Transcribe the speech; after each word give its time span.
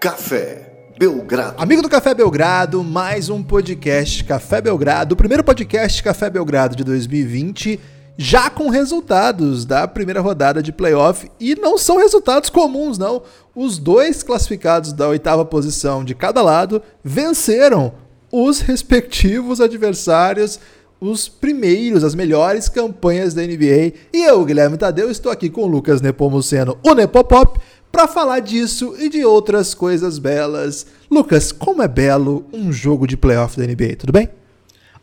Café 0.00 0.86
Belgrado. 0.98 1.56
Amigo 1.58 1.82
do 1.82 1.88
Café 1.90 2.14
Belgrado, 2.14 2.82
mais 2.82 3.28
um 3.28 3.42
podcast 3.42 4.24
Café 4.24 4.58
Belgrado, 4.58 5.12
o 5.12 5.16
primeiro 5.16 5.44
podcast 5.44 6.02
Café 6.02 6.30
Belgrado 6.30 6.74
de 6.74 6.82
2020, 6.82 7.78
já 8.16 8.48
com 8.48 8.70
resultados 8.70 9.66
da 9.66 9.86
primeira 9.86 10.22
rodada 10.22 10.62
de 10.62 10.72
playoff 10.72 11.30
e 11.38 11.54
não 11.54 11.76
são 11.76 11.98
resultados 11.98 12.48
comuns, 12.48 12.96
não. 12.96 13.20
Os 13.54 13.76
dois 13.76 14.22
classificados 14.22 14.94
da 14.94 15.06
oitava 15.06 15.44
posição 15.44 16.02
de 16.02 16.14
cada 16.14 16.40
lado 16.40 16.80
venceram 17.04 17.92
os 18.32 18.60
respectivos 18.60 19.60
adversários 19.60 20.58
os 21.00 21.28
primeiros, 21.28 22.04
as 22.04 22.14
melhores 22.14 22.68
campanhas 22.68 23.32
da 23.32 23.42
NBA. 23.42 23.92
E 24.12 24.22
eu, 24.22 24.44
Guilherme 24.44 24.76
Tadeu, 24.76 25.10
estou 25.10 25.32
aqui 25.32 25.48
com 25.48 25.62
o 25.62 25.66
Lucas 25.66 26.02
Nepomuceno, 26.02 26.76
o 26.84 26.94
Nepopop, 26.94 27.58
para 27.90 28.06
falar 28.08 28.40
disso 28.40 28.94
e 28.98 29.08
de 29.08 29.24
outras 29.24 29.74
coisas 29.74 30.18
belas. 30.18 30.86
Lucas, 31.10 31.52
como 31.52 31.82
é 31.82 31.88
belo 31.88 32.44
um 32.52 32.72
jogo 32.72 33.06
de 33.06 33.16
playoff 33.16 33.56
da 33.58 33.66
NBA, 33.66 33.96
tudo 33.96 34.12
bem? 34.12 34.28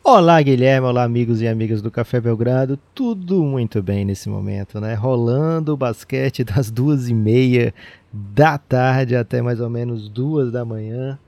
Olá, 0.04 0.42
Guilherme, 0.42 0.88
olá, 0.88 1.04
amigos 1.04 1.42
e 1.42 1.48
amigas 1.48 1.82
do 1.82 1.92
Café 1.92 2.22
Belgrado. 2.22 2.80
Tudo 2.96 3.44
muito 3.44 3.84
bem 3.84 4.06
nesse 4.06 4.30
momento, 4.30 4.80
né? 4.80 4.94
Rolando 4.94 5.74
o 5.74 5.78
basquete 5.78 6.44
das 6.46 6.72
duas 6.72 7.10
e 7.10 7.14
meia 7.14 7.74
da 8.12 8.58
tarde 8.58 9.16
até 9.16 9.42
mais 9.42 9.60
ou 9.60 9.70
menos 9.70 10.08
duas 10.08 10.52
da 10.52 10.64
manhã, 10.64 11.20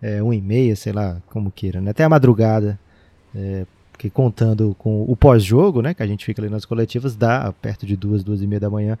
é, 0.00 0.22
uma 0.22 0.36
e 0.36 0.40
meia, 0.40 0.76
sei 0.76 0.92
lá, 0.92 1.20
como 1.26 1.50
queira, 1.50 1.80
né? 1.80 1.90
Até 1.90 2.04
a 2.04 2.08
madrugada, 2.08 2.78
é, 3.34 3.66
contando 4.08 4.76
com 4.78 5.04
o 5.08 5.16
pós-jogo, 5.16 5.82
né, 5.82 5.92
que 5.92 6.02
a 6.02 6.06
gente 6.06 6.24
fica 6.24 6.40
ali 6.40 6.48
nas 6.48 6.64
coletivas, 6.64 7.16
dá 7.16 7.52
perto 7.52 7.84
de 7.84 7.96
duas, 7.96 8.22
duas 8.22 8.40
e 8.40 8.46
meia 8.46 8.60
da 8.60 8.70
manhã. 8.70 8.96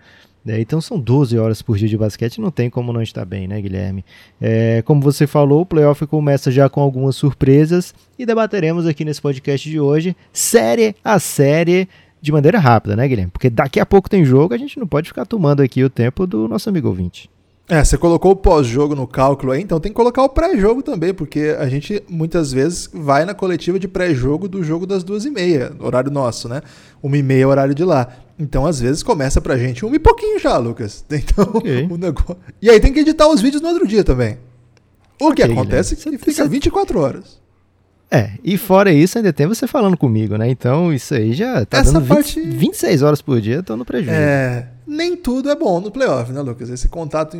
É, 0.46 0.60
então 0.60 0.80
são 0.80 0.98
12 0.98 1.38
horas 1.38 1.60
por 1.62 1.76
dia 1.76 1.88
de 1.88 1.96
basquete, 1.96 2.40
não 2.40 2.50
tem 2.50 2.70
como 2.70 2.92
não 2.92 3.02
estar 3.02 3.24
bem, 3.24 3.46
né, 3.46 3.60
Guilherme? 3.60 4.04
É, 4.40 4.82
como 4.82 5.00
você 5.00 5.26
falou, 5.26 5.60
o 5.60 5.66
playoff 5.66 6.06
começa 6.06 6.50
já 6.50 6.68
com 6.68 6.80
algumas 6.80 7.16
surpresas 7.16 7.94
e 8.18 8.26
debateremos 8.26 8.86
aqui 8.86 9.04
nesse 9.04 9.20
podcast 9.20 9.68
de 9.68 9.78
hoje, 9.78 10.16
série 10.32 10.96
a 11.04 11.18
série, 11.20 11.88
de 12.20 12.32
maneira 12.32 12.58
rápida, 12.58 12.96
né, 12.96 13.06
Guilherme? 13.06 13.30
Porque 13.30 13.50
daqui 13.50 13.78
a 13.78 13.86
pouco 13.86 14.10
tem 14.10 14.24
jogo, 14.24 14.54
a 14.54 14.58
gente 14.58 14.78
não 14.78 14.86
pode 14.86 15.08
ficar 15.08 15.26
tomando 15.26 15.62
aqui 15.62 15.84
o 15.84 15.90
tempo 15.90 16.26
do 16.26 16.48
nosso 16.48 16.68
amigo 16.68 16.88
ouvinte. 16.88 17.30
É, 17.68 17.84
você 17.84 17.98
colocou 17.98 18.32
o 18.32 18.36
pós-jogo 18.36 18.94
no 18.94 19.06
cálculo 19.06 19.52
aí, 19.52 19.60
então 19.60 19.78
tem 19.78 19.92
que 19.92 19.96
colocar 19.96 20.22
o 20.22 20.28
pré-jogo 20.30 20.82
também, 20.82 21.12
porque 21.12 21.54
a 21.58 21.68
gente 21.68 22.02
muitas 22.08 22.50
vezes 22.50 22.88
vai 22.92 23.26
na 23.26 23.34
coletiva 23.34 23.78
de 23.78 23.86
pré-jogo 23.86 24.48
do 24.48 24.64
jogo 24.64 24.86
das 24.86 25.04
duas 25.04 25.26
e 25.26 25.30
meia, 25.30 25.72
horário 25.78 26.10
nosso, 26.10 26.48
né? 26.48 26.62
Uma 27.02 27.18
e 27.18 27.22
meia 27.22 27.46
horário 27.46 27.74
de 27.74 27.84
lá. 27.84 28.08
Então, 28.38 28.64
às 28.64 28.80
vezes, 28.80 29.02
começa 29.02 29.38
pra 29.40 29.58
gente 29.58 29.84
um 29.84 29.94
e 29.94 29.98
pouquinho 29.98 30.38
já, 30.38 30.56
Lucas. 30.56 31.04
Então, 31.12 31.44
okay. 31.52 31.86
o 31.90 31.98
negócio... 31.98 32.36
E 32.62 32.70
aí 32.70 32.80
tem 32.80 32.92
que 32.92 33.00
editar 33.00 33.28
os 33.28 33.42
vídeos 33.42 33.60
no 33.60 33.68
outro 33.68 33.86
dia 33.86 34.02
também. 34.02 34.38
O 35.20 35.28
okay, 35.28 35.44
que 35.44 35.52
acontece 35.52 35.94
é 35.94 35.96
que 35.96 36.18
fica 36.18 36.46
24 36.46 37.00
horas. 37.00 37.38
É, 38.10 38.30
e 38.42 38.56
fora 38.56 38.90
isso, 38.90 39.18
ainda 39.18 39.32
tem 39.32 39.46
você 39.46 39.66
falando 39.66 39.96
comigo, 39.96 40.38
né? 40.38 40.48
Então, 40.48 40.92
isso 40.92 41.12
aí 41.12 41.34
já 41.34 41.66
tá 41.66 41.78
Essa 41.78 41.92
dando 41.92 42.04
20, 42.04 42.08
parte... 42.08 42.40
26 42.40 43.02
horas 43.02 43.20
por 43.20 43.40
dia, 43.40 43.62
tô 43.62 43.76
no 43.76 43.84
prejuízo. 43.84 44.12
É, 44.12 44.68
nem 44.88 45.14
tudo 45.16 45.50
é 45.50 45.54
bom 45.54 45.80
no 45.80 45.90
playoff, 45.90 46.32
né, 46.32 46.40
Lucas? 46.40 46.70
Esse 46.70 46.88
contato 46.88 47.36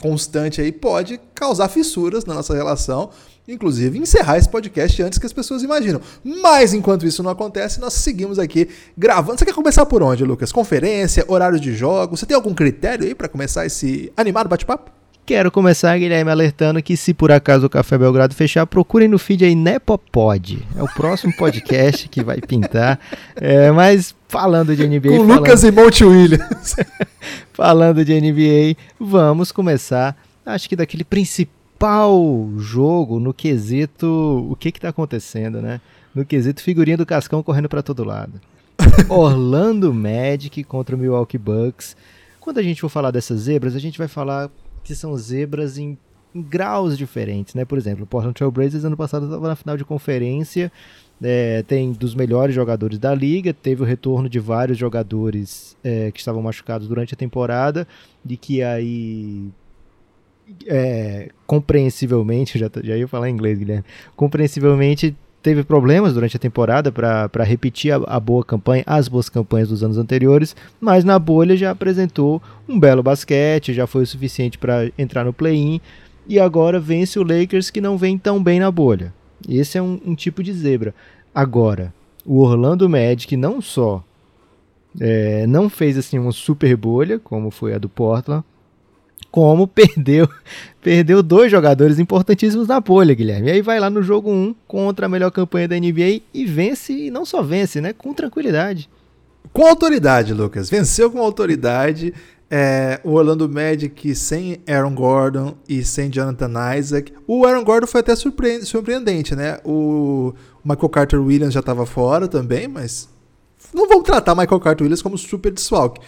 constante 0.00 0.60
aí 0.60 0.70
pode 0.70 1.18
causar 1.34 1.68
fissuras 1.68 2.24
na 2.24 2.34
nossa 2.34 2.54
relação, 2.54 3.10
inclusive 3.48 3.98
encerrar 3.98 4.38
esse 4.38 4.48
podcast 4.48 5.02
antes 5.02 5.18
que 5.18 5.26
as 5.26 5.32
pessoas 5.32 5.62
imaginam. 5.62 6.00
Mas 6.22 6.72
enquanto 6.72 7.06
isso 7.06 7.22
não 7.22 7.30
acontece, 7.30 7.80
nós 7.80 7.94
seguimos 7.94 8.38
aqui 8.38 8.68
gravando. 8.96 9.38
Você 9.38 9.44
quer 9.44 9.54
começar 9.54 9.84
por 9.86 10.02
onde, 10.02 10.24
Lucas? 10.24 10.52
Conferência, 10.52 11.24
horário 11.26 11.58
de 11.58 11.74
jogo? 11.74 12.16
Você 12.16 12.26
tem 12.26 12.34
algum 12.34 12.54
critério 12.54 13.06
aí 13.06 13.14
para 13.14 13.28
começar 13.28 13.66
esse 13.66 14.12
animado 14.16 14.48
bate-papo? 14.48 14.90
Quero 15.26 15.50
começar, 15.50 15.98
Guilherme, 15.98 16.30
alertando 16.30 16.80
que 16.80 16.96
se 16.96 17.12
por 17.12 17.32
acaso 17.32 17.66
o 17.66 17.68
Café 17.68 17.98
Belgrado 17.98 18.32
fechar, 18.32 18.64
procurem 18.64 19.08
no 19.08 19.18
feed 19.18 19.44
aí 19.44 19.56
Nepopod. 19.56 20.64
É 20.76 20.80
o 20.80 20.86
próximo 20.86 21.36
podcast 21.36 22.08
que 22.08 22.22
vai 22.22 22.40
pintar. 22.40 23.00
É, 23.34 23.72
mas 23.72 24.14
falando 24.28 24.76
de 24.76 24.86
NBA... 24.86 25.08
Com 25.08 25.26
falando... 25.26 25.38
Lucas 25.40 25.64
e 25.64 25.72
Monte 25.72 26.04
Williams. 26.04 26.76
falando 27.52 28.04
de 28.04 28.20
NBA, 28.20 28.80
vamos 29.00 29.50
começar, 29.50 30.16
acho 30.46 30.68
que 30.68 30.76
daquele 30.76 31.02
principal 31.02 32.48
jogo 32.56 33.18
no 33.18 33.34
quesito... 33.34 34.06
O 34.48 34.54
que 34.54 34.70
que 34.70 34.80
tá 34.80 34.90
acontecendo, 34.90 35.60
né? 35.60 35.80
No 36.14 36.24
quesito 36.24 36.62
figurinha 36.62 36.96
do 36.96 37.04
Cascão 37.04 37.42
correndo 37.42 37.68
para 37.68 37.82
todo 37.82 38.04
lado. 38.04 38.40
Orlando 39.10 39.92
Magic 39.92 40.62
contra 40.62 40.94
o 40.94 40.98
Milwaukee 40.98 41.36
Bucks. 41.36 41.96
Quando 42.38 42.58
a 42.58 42.62
gente 42.62 42.80
for 42.80 42.88
falar 42.88 43.10
dessas 43.10 43.40
zebras, 43.40 43.74
a 43.74 43.80
gente 43.80 43.98
vai 43.98 44.06
falar 44.06 44.48
que 44.86 44.94
são 44.94 45.16
zebras 45.16 45.78
em, 45.78 45.98
em 46.32 46.40
graus 46.40 46.96
diferentes, 46.96 47.54
né? 47.54 47.64
Por 47.64 47.76
exemplo, 47.76 48.04
o 48.04 48.06
Portland 48.06 48.34
Trail 48.34 48.52
Blazers 48.52 48.84
ano 48.84 48.96
passado 48.96 49.26
estava 49.26 49.48
na 49.48 49.56
final 49.56 49.76
de 49.76 49.84
conferência, 49.84 50.70
é, 51.20 51.64
tem 51.64 51.90
dos 51.90 52.14
melhores 52.14 52.54
jogadores 52.54 52.96
da 52.96 53.12
liga, 53.12 53.52
teve 53.52 53.82
o 53.82 53.84
retorno 53.84 54.28
de 54.28 54.38
vários 54.38 54.78
jogadores 54.78 55.76
é, 55.82 56.12
que 56.12 56.20
estavam 56.20 56.40
machucados 56.40 56.86
durante 56.86 57.14
a 57.14 57.16
temporada, 57.16 57.86
de 58.24 58.36
que 58.36 58.62
aí 58.62 59.50
é, 60.68 61.30
compreensivelmente, 61.48 62.56
já, 62.60 62.70
já 62.80 62.96
ia 62.96 63.08
falar 63.08 63.28
em 63.28 63.32
inglês, 63.32 63.58
Guilherme, 63.58 63.84
compreensivelmente 64.14 65.16
teve 65.46 65.62
problemas 65.62 66.12
durante 66.12 66.36
a 66.36 66.40
temporada 66.40 66.90
para 66.90 67.44
repetir 67.44 67.92
a, 67.92 67.98
a, 68.08 68.18
boa 68.18 68.44
campanha, 68.44 68.82
as 68.84 69.06
boas 69.06 69.28
campanhas 69.28 69.68
dos 69.68 69.84
anos 69.84 69.96
anteriores, 69.96 70.56
mas 70.80 71.04
na 71.04 71.20
bolha 71.20 71.56
já 71.56 71.70
apresentou 71.70 72.42
um 72.68 72.80
belo 72.80 73.00
basquete, 73.00 73.72
já 73.72 73.86
foi 73.86 74.02
o 74.02 74.06
suficiente 74.08 74.58
para 74.58 74.90
entrar 74.98 75.24
no 75.24 75.32
play-in 75.32 75.80
e 76.26 76.40
agora 76.40 76.80
vence 76.80 77.16
o 77.16 77.22
Lakers 77.22 77.70
que 77.70 77.80
não 77.80 77.96
vem 77.96 78.18
tão 78.18 78.42
bem 78.42 78.58
na 78.58 78.72
bolha. 78.72 79.14
Esse 79.48 79.78
é 79.78 79.82
um, 79.82 80.00
um 80.04 80.16
tipo 80.16 80.42
de 80.42 80.52
zebra. 80.52 80.92
Agora, 81.32 81.94
o 82.24 82.40
Orlando 82.40 82.88
Magic 82.88 83.36
não 83.36 83.62
só 83.62 84.02
é, 84.98 85.46
não 85.46 85.70
fez 85.70 85.96
assim 85.96 86.18
uma 86.18 86.32
super 86.32 86.76
bolha, 86.76 87.20
como 87.20 87.52
foi 87.52 87.72
a 87.72 87.78
do 87.78 87.88
Portland, 87.88 88.42
como 89.36 89.68
perdeu 89.68 90.26
perdeu 90.80 91.22
dois 91.22 91.50
jogadores 91.50 91.98
importantíssimos 91.98 92.68
na 92.68 92.80
bolha, 92.80 93.12
Guilherme. 93.12 93.48
E 93.48 93.50
aí 93.50 93.60
vai 93.60 93.78
lá 93.78 93.90
no 93.90 94.02
jogo 94.02 94.30
1 94.30 94.54
contra 94.66 95.04
a 95.04 95.08
melhor 95.10 95.30
campanha 95.30 95.68
da 95.68 95.76
NBA 95.76 96.22
e 96.32 96.46
vence, 96.46 96.92
e 96.94 97.10
não 97.10 97.26
só 97.26 97.42
vence, 97.42 97.78
né? 97.78 97.92
Com 97.92 98.14
tranquilidade. 98.14 98.88
Com 99.52 99.66
autoridade, 99.66 100.32
Lucas. 100.32 100.70
Venceu 100.70 101.10
com 101.10 101.18
autoridade. 101.18 102.14
É, 102.48 102.98
o 103.04 103.10
Orlando 103.10 103.46
Magic 103.46 104.14
sem 104.14 104.60
Aaron 104.66 104.94
Gordon 104.94 105.54
e 105.68 105.84
sem 105.84 106.08
Jonathan 106.08 106.52
Isaac. 106.78 107.12
O 107.26 107.44
Aaron 107.44 107.64
Gordon 107.64 107.88
foi 107.88 108.00
até 108.00 108.14
surpreendente, 108.16 109.36
né? 109.36 109.58
O 109.66 110.32
Michael 110.64 110.88
Carter 110.88 111.20
Williams 111.20 111.52
já 111.52 111.60
estava 111.60 111.84
fora 111.84 112.26
também, 112.26 112.68
mas 112.68 113.08
não 113.74 113.86
vamos 113.86 114.04
tratar 114.04 114.34
Michael 114.34 114.60
Carter 114.60 114.84
Williams 114.84 115.02
como 115.02 115.18
super 115.18 115.52
desfalque. 115.52 116.00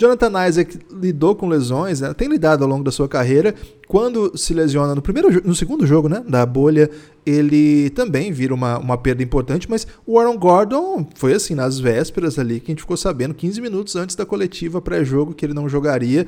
Jonathan 0.00 0.48
Isaac 0.48 0.78
lidou 0.90 1.34
com 1.36 1.46
lesões, 1.46 2.00
né? 2.00 2.14
tem 2.14 2.26
lidado 2.26 2.64
ao 2.64 2.70
longo 2.70 2.82
da 2.82 2.90
sua 2.90 3.06
carreira. 3.06 3.54
Quando 3.86 4.34
se 4.34 4.54
lesiona 4.54 4.94
no 4.94 5.02
primeiro, 5.02 5.46
no 5.46 5.54
segundo 5.54 5.86
jogo, 5.86 6.08
né, 6.08 6.24
da 6.26 6.46
bolha, 6.46 6.88
ele 7.26 7.90
também 7.90 8.32
vira 8.32 8.54
uma, 8.54 8.78
uma 8.78 8.96
perda 8.96 9.22
importante. 9.22 9.68
Mas 9.68 9.86
o 10.06 10.18
Aaron 10.18 10.38
Gordon 10.38 11.06
foi 11.16 11.34
assim 11.34 11.54
nas 11.54 11.78
vésperas 11.78 12.38
ali 12.38 12.60
que 12.60 12.70
a 12.70 12.72
gente 12.72 12.80
ficou 12.80 12.96
sabendo 12.96 13.34
15 13.34 13.60
minutos 13.60 13.94
antes 13.94 14.16
da 14.16 14.24
coletiva 14.24 14.80
pré-jogo 14.80 15.34
que 15.34 15.44
ele 15.44 15.52
não 15.52 15.68
jogaria. 15.68 16.26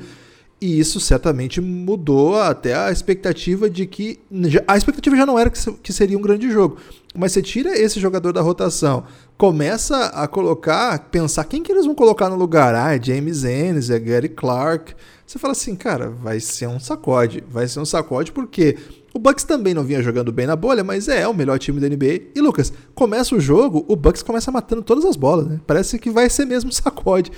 E 0.63 0.79
isso 0.79 0.97
certamente 0.97 1.59
mudou 1.59 2.39
até 2.39 2.73
a 2.73 2.89
expectativa 2.89 3.69
de 3.69 3.85
que. 3.85 4.17
A 4.65 4.77
expectativa 4.77 5.13
já 5.13 5.25
não 5.25 5.37
era 5.37 5.49
que 5.49 5.91
seria 5.91 6.17
um 6.17 6.21
grande 6.21 6.49
jogo. 6.49 6.77
Mas 7.13 7.33
você 7.33 7.41
tira 7.41 7.77
esse 7.77 7.99
jogador 7.99 8.31
da 8.31 8.39
rotação, 8.39 9.03
começa 9.37 10.05
a 10.05 10.25
colocar, 10.25 10.97
pensar 11.11 11.43
quem 11.43 11.61
que 11.61 11.69
eles 11.69 11.85
vão 11.85 11.93
colocar 11.93 12.29
no 12.29 12.37
lugar. 12.37 12.73
Ah, 12.75 12.95
é 12.95 13.03
James 13.03 13.43
Ennis, 13.43 13.89
é 13.89 13.99
Gary 13.99 14.29
Clark. 14.29 14.95
Você 15.27 15.37
fala 15.37 15.51
assim, 15.51 15.75
cara, 15.75 16.09
vai 16.09 16.39
ser 16.39 16.67
um 16.67 16.79
sacode. 16.79 17.43
Vai 17.45 17.67
ser 17.67 17.81
um 17.81 17.85
sacode 17.85 18.31
porque 18.31 18.77
o 19.13 19.19
Bucks 19.19 19.43
também 19.43 19.73
não 19.73 19.83
vinha 19.83 20.01
jogando 20.01 20.31
bem 20.31 20.47
na 20.47 20.55
bolha, 20.55 20.81
mas 20.81 21.09
é 21.09 21.27
o 21.27 21.33
melhor 21.33 21.59
time 21.59 21.81
da 21.81 21.89
NBA. 21.89 22.31
E 22.33 22.39
Lucas, 22.39 22.71
começa 22.95 23.35
o 23.35 23.39
jogo, 23.41 23.83
o 23.85 23.97
Bucks 23.97 24.23
começa 24.23 24.49
matando 24.49 24.81
todas 24.81 25.03
as 25.03 25.17
bolas, 25.17 25.45
né? 25.45 25.59
Parece 25.67 25.99
que 25.99 26.09
vai 26.09 26.29
ser 26.29 26.45
mesmo 26.45 26.71
sacode. 26.71 27.33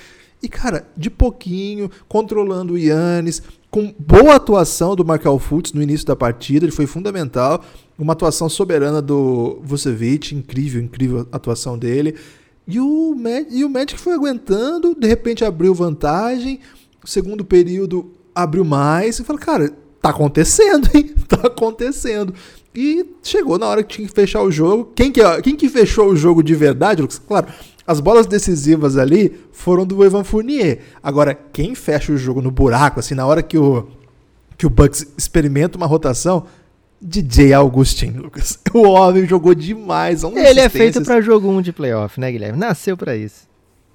E, 0.45 0.47
cara, 0.47 0.87
de 0.95 1.09
pouquinho, 1.09 1.89
controlando 2.07 2.73
o 2.73 2.77
Yannis, 2.77 3.41
com 3.71 3.91
boa 3.97 4.35
atuação 4.35 4.95
do 4.95 5.03
Markel 5.03 5.39
Fultz 5.39 5.73
no 5.73 5.81
início 5.81 6.05
da 6.05 6.15
partida, 6.15 6.65
ele 6.65 6.71
foi 6.71 6.85
fundamental. 6.85 7.65
Uma 7.97 8.13
atuação 8.13 8.47
soberana 8.47 9.01
do 9.01 9.59
Vucevic, 9.63 10.35
incrível, 10.35 10.79
incrível 10.79 11.27
atuação 11.31 11.79
dele. 11.79 12.13
E 12.67 12.79
o, 12.79 13.15
e 13.49 13.65
o 13.65 13.69
Magic 13.69 13.99
foi 13.99 14.13
aguentando, 14.13 14.93
de 14.93 15.07
repente 15.07 15.43
abriu 15.43 15.73
vantagem, 15.73 16.59
segundo 17.03 17.43
período 17.43 18.11
abriu 18.35 18.63
mais, 18.63 19.17
e 19.17 19.23
falou, 19.23 19.41
cara, 19.41 19.73
tá 19.99 20.09
acontecendo, 20.09 20.87
hein? 20.93 21.11
Tá 21.27 21.47
acontecendo. 21.47 22.35
E 22.75 23.03
chegou 23.23 23.57
na 23.57 23.65
hora 23.65 23.81
que 23.81 23.95
tinha 23.95 24.07
que 24.07 24.13
fechar 24.13 24.43
o 24.43 24.51
jogo. 24.51 24.91
Quem 24.95 25.11
que, 25.11 25.21
quem 25.41 25.55
que 25.55 25.69
fechou 25.69 26.09
o 26.09 26.15
jogo 26.15 26.43
de 26.43 26.53
verdade, 26.53 27.01
Lucas? 27.01 27.17
Claro, 27.17 27.47
as 27.87 27.99
bolas 27.99 28.25
decisivas 28.25 28.97
ali 28.97 29.39
foram 29.51 29.85
do 29.85 30.03
Evan 30.03 30.23
Fournier. 30.23 30.79
Agora, 31.03 31.33
quem 31.33 31.75
fecha 31.75 32.11
o 32.11 32.17
jogo 32.17 32.41
no 32.41 32.51
buraco, 32.51 32.99
assim, 32.99 33.13
na 33.13 33.25
hora 33.25 33.43
que 33.43 33.57
o 33.57 33.87
que 34.57 34.65
o 34.65 34.69
Bucks 34.69 35.05
experimenta 35.17 35.77
uma 35.77 35.85
rotação, 35.85 36.45
DJ 37.01 37.53
Augustin, 37.53 38.11
Lucas. 38.11 38.57
O 38.73 38.89
homem 38.89 39.25
jogou 39.25 39.55
demais. 39.55 40.23
Ele 40.23 40.59
é 40.59 40.67
feito 40.67 41.01
para 41.01 41.21
jogo 41.21 41.49
1 41.49 41.61
de 41.61 41.71
playoff, 41.71 42.19
né, 42.19 42.31
Guilherme? 42.31 42.57
Nasceu 42.57 42.97
para 42.97 43.15
isso. 43.15 43.47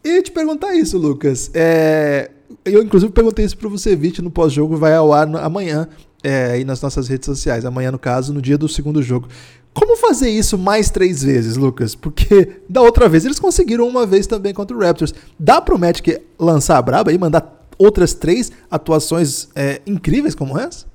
E 0.03 0.23
te 0.23 0.31
perguntar 0.31 0.75
isso, 0.75 0.97
Lucas. 0.97 1.51
É... 1.53 2.31
Eu, 2.65 2.83
inclusive, 2.83 3.13
perguntei 3.13 3.45
isso 3.45 3.57
pro 3.57 3.69
Vucevic 3.69 4.23
no 4.23 4.31
pós-jogo, 4.31 4.77
vai 4.77 4.95
ao 4.95 5.13
ar 5.13 5.29
amanhã, 5.37 5.87
é, 6.23 6.53
aí 6.53 6.65
nas 6.65 6.81
nossas 6.81 7.09
redes 7.09 7.27
sociais. 7.27 7.65
Amanhã, 7.65 7.93
no 7.93 7.99
caso, 7.99 8.33
no 8.33 8.41
dia 8.41 8.57
do 8.57 8.69
segundo 8.69 9.03
jogo. 9.03 9.29
Como 9.73 9.97
fazer 9.97 10.31
isso 10.31 10.59
mais 10.59 10.91
três 10.91 11.23
vezes, 11.23 11.57
Lucas? 11.57 11.95
Porque 11.95 12.61
da 12.69 12.83
outra 12.83 13.09
vez 13.09 13.25
eles 13.25 13.39
conseguiram 13.39 13.87
uma 13.87 14.05
vez 14.05 14.27
também 14.27 14.53
contra 14.53 14.77
o 14.77 14.81
Raptors. 14.81 15.15
Dá 15.39 15.61
pro 15.61 15.79
Magic 15.79 16.21
lançar 16.39 16.77
a 16.77 16.83
braba 16.83 17.13
e 17.13 17.19
mandar 17.19 17.67
outras 17.79 18.13
três 18.13 18.51
atuações 18.71 19.49
é, 19.55 19.81
incríveis 19.87 20.35
como 20.35 20.59
essa? 20.59 20.87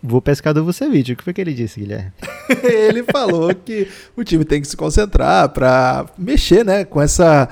Vou 0.00 0.22
pescar 0.22 0.54
do 0.54 0.64
Vucevic. 0.64 1.12
O 1.12 1.16
que 1.16 1.24
foi 1.24 1.32
que 1.32 1.40
ele 1.40 1.52
disse, 1.52 1.80
Guilherme? 1.80 2.12
ele 2.62 3.02
falou 3.02 3.52
que 3.52 3.88
o 4.16 4.22
time 4.22 4.44
tem 4.44 4.60
que 4.60 4.68
se 4.68 4.76
concentrar 4.76 5.48
para 5.48 6.06
mexer, 6.16 6.64
né, 6.64 6.84
com 6.84 7.00
essa 7.00 7.48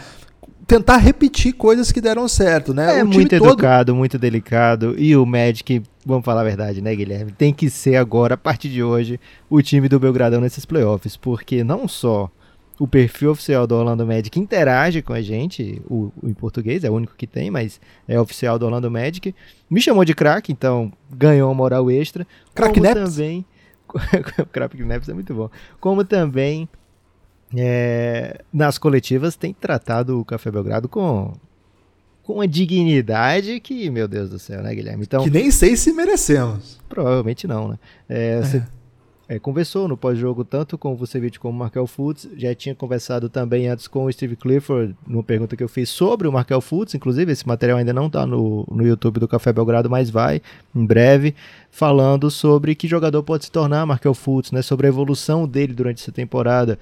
tentar 0.66 0.96
repetir 0.96 1.52
coisas 1.52 1.92
que 1.92 2.00
deram 2.00 2.26
certo, 2.26 2.74
né? 2.74 2.98
É 2.98 3.04
muito 3.04 3.38
todo... 3.38 3.48
educado, 3.52 3.94
muito 3.94 4.18
delicado 4.18 4.94
e 4.98 5.16
o 5.16 5.24
Magic, 5.24 5.82
vamos 6.04 6.24
falar 6.24 6.40
a 6.40 6.44
verdade, 6.44 6.82
né, 6.82 6.94
Guilherme? 6.94 7.32
Tem 7.32 7.52
que 7.52 7.70
ser 7.70 7.96
agora, 7.96 8.34
a 8.34 8.38
partir 8.38 8.68
de 8.68 8.82
hoje, 8.82 9.20
o 9.48 9.62
time 9.62 9.88
do 9.88 10.00
Belgradão 10.00 10.40
nesses 10.40 10.64
playoffs, 10.64 11.16
porque 11.16 11.62
não 11.62 11.86
só 11.86 12.30
o 12.78 12.86
perfil 12.86 13.30
oficial 13.30 13.66
do 13.66 13.74
Orlando 13.74 14.06
Magic 14.06 14.38
interage 14.38 15.00
com 15.00 15.12
a 15.12 15.22
gente, 15.22 15.80
o, 15.88 16.12
o, 16.22 16.28
em 16.28 16.34
português, 16.34 16.84
é 16.84 16.90
o 16.90 16.94
único 16.94 17.14
que 17.16 17.26
tem, 17.26 17.50
mas 17.50 17.80
é 18.06 18.20
oficial 18.20 18.58
do 18.58 18.66
Orlando 18.66 18.90
Magic. 18.90 19.34
Me 19.70 19.80
chamou 19.80 20.04
de 20.04 20.14
craque, 20.14 20.52
então 20.52 20.92
ganhou 21.10 21.48
uma 21.48 21.54
moral 21.54 21.90
extra. 21.90 22.26
Crack 22.54 22.78
Naps? 22.78 23.14
também. 23.14 23.46
crack 24.52 24.84
Naps 24.84 25.08
é 25.08 25.14
muito 25.14 25.32
bom. 25.32 25.48
Como 25.80 26.04
também 26.04 26.68
é, 27.54 28.40
nas 28.52 28.78
coletivas 28.78 29.36
tem 29.36 29.52
tratado 29.52 30.20
o 30.20 30.24
Café 30.24 30.50
Belgrado 30.50 30.88
com 30.88 31.32
com 32.22 32.34
uma 32.34 32.48
dignidade 32.48 33.60
que, 33.60 33.88
meu 33.88 34.08
Deus 34.08 34.28
do 34.28 34.38
céu, 34.38 34.60
né, 34.60 34.74
Guilherme? 34.74 35.04
Então, 35.04 35.22
que 35.22 35.30
nem 35.30 35.48
sei 35.48 35.76
se 35.76 35.92
merecemos. 35.92 36.80
Provavelmente 36.88 37.46
não, 37.46 37.68
né? 37.68 37.78
É, 38.08 38.38
é. 38.38 38.42
Você 38.42 38.62
é, 39.28 39.38
conversou 39.38 39.88
no 39.88 39.96
pós-jogo 39.96 40.44
tanto 40.44 40.78
com 40.78 40.92
o 40.92 40.96
Vucevic 40.96 41.38
como 41.38 41.56
o 41.56 41.58
Markel 41.58 41.86
Fultz, 41.86 42.28
já 42.36 42.54
tinha 42.54 42.74
conversado 42.74 43.28
também 43.28 43.68
antes 43.68 43.88
com 43.88 44.04
o 44.04 44.12
Steve 44.12 44.36
Clifford, 44.36 44.96
numa 45.06 45.22
pergunta 45.22 45.56
que 45.56 45.62
eu 45.64 45.68
fiz 45.68 45.88
sobre 45.88 46.28
o 46.28 46.32
Markel 46.32 46.60
Fultz, 46.60 46.94
inclusive 46.94 47.32
esse 47.32 47.46
material 47.46 47.78
ainda 47.78 47.92
não 47.92 48.06
está 48.06 48.24
no, 48.24 48.64
no 48.70 48.86
YouTube 48.86 49.18
do 49.18 49.28
Café 49.28 49.52
Belgrado, 49.52 49.90
mas 49.90 50.10
vai 50.10 50.40
em 50.74 50.84
breve, 50.84 51.34
falando 51.70 52.30
sobre 52.30 52.74
que 52.74 52.86
jogador 52.86 53.22
pode 53.22 53.46
se 53.46 53.50
tornar 53.50 53.84
Markel 53.84 54.14
Fultz, 54.14 54.52
né, 54.52 54.62
sobre 54.62 54.86
a 54.86 54.90
evolução 54.90 55.46
dele 55.46 55.74
durante 55.74 56.02
essa 56.02 56.12
temporada, 56.12 56.78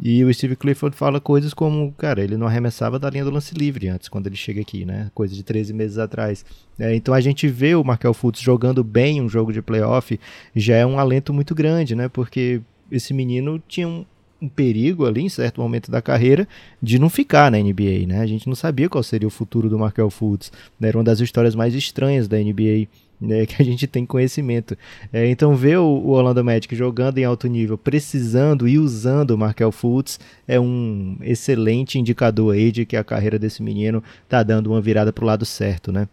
e 0.00 0.24
o 0.24 0.32
Steve 0.32 0.54
Clifford 0.54 0.96
fala 0.96 1.20
coisas 1.20 1.52
como, 1.52 1.92
cara, 1.92 2.22
ele 2.22 2.36
não 2.36 2.46
arremessava 2.46 2.98
da 2.98 3.10
linha 3.10 3.24
do 3.24 3.30
lance 3.30 3.54
livre 3.54 3.88
antes, 3.88 4.08
quando 4.08 4.28
ele 4.28 4.36
chega 4.36 4.60
aqui, 4.60 4.84
né? 4.84 5.10
Coisa 5.12 5.34
de 5.34 5.42
13 5.42 5.72
meses 5.72 5.98
atrás. 5.98 6.44
É, 6.78 6.94
então 6.94 7.12
a 7.12 7.20
gente 7.20 7.48
vê 7.48 7.74
o 7.74 7.82
Markel 7.82 8.14
Fultz 8.14 8.40
jogando 8.40 8.84
bem 8.84 9.20
um 9.20 9.28
jogo 9.28 9.52
de 9.52 9.60
playoff, 9.60 10.18
já 10.54 10.76
é 10.76 10.86
um 10.86 10.98
alento 10.98 11.34
muito 11.34 11.54
grande, 11.54 11.96
né? 11.96 12.08
Porque 12.08 12.60
esse 12.92 13.12
menino 13.12 13.60
tinha 13.66 13.88
um, 13.88 14.04
um 14.40 14.48
perigo 14.48 15.04
ali 15.04 15.22
em 15.22 15.28
certo 15.28 15.60
momento 15.60 15.90
da 15.90 16.00
carreira 16.00 16.46
de 16.80 16.98
não 16.98 17.10
ficar 17.10 17.50
na 17.50 17.58
NBA, 17.58 18.06
né? 18.06 18.20
A 18.20 18.26
gente 18.26 18.46
não 18.46 18.54
sabia 18.54 18.88
qual 18.88 19.02
seria 19.02 19.26
o 19.26 19.32
futuro 19.32 19.68
do 19.68 19.78
Markel 19.78 20.10
Fultz. 20.10 20.52
Né? 20.78 20.88
Era 20.88 20.98
uma 20.98 21.04
das 21.04 21.18
histórias 21.18 21.56
mais 21.56 21.74
estranhas 21.74 22.28
da 22.28 22.38
NBA 22.38 22.86
né, 23.20 23.44
que 23.46 23.60
a 23.60 23.64
gente 23.64 23.86
tem 23.86 24.06
conhecimento. 24.06 24.76
É, 25.12 25.28
então, 25.28 25.54
ver 25.54 25.78
o, 25.78 25.84
o, 25.84 26.10
Orlando 26.10 26.44
Magic 26.44 26.74
jogando 26.74 27.18
em 27.18 27.24
alto 27.24 27.46
nível, 27.46 27.76
precisando 27.76 28.68
e 28.68 28.78
usando 28.78 29.32
o 29.32 29.38
Markel 29.38 29.72
Fultz, 29.72 30.18
é 30.46 30.58
um 30.58 31.16
excelente 31.22 31.98
indicador 31.98 32.54
aí 32.54 32.70
de 32.70 32.84
que 32.84 32.96
a 32.96 33.04
carreira 33.04 33.38
desse 33.38 33.62
menino 33.62 34.02
está 34.24 34.42
dando 34.42 34.68
uma 34.68 34.80
virada 34.80 35.12
para 35.12 35.24
o 35.24 35.26
lado 35.26 35.44
certo. 35.44 35.90
Né? 35.92 36.08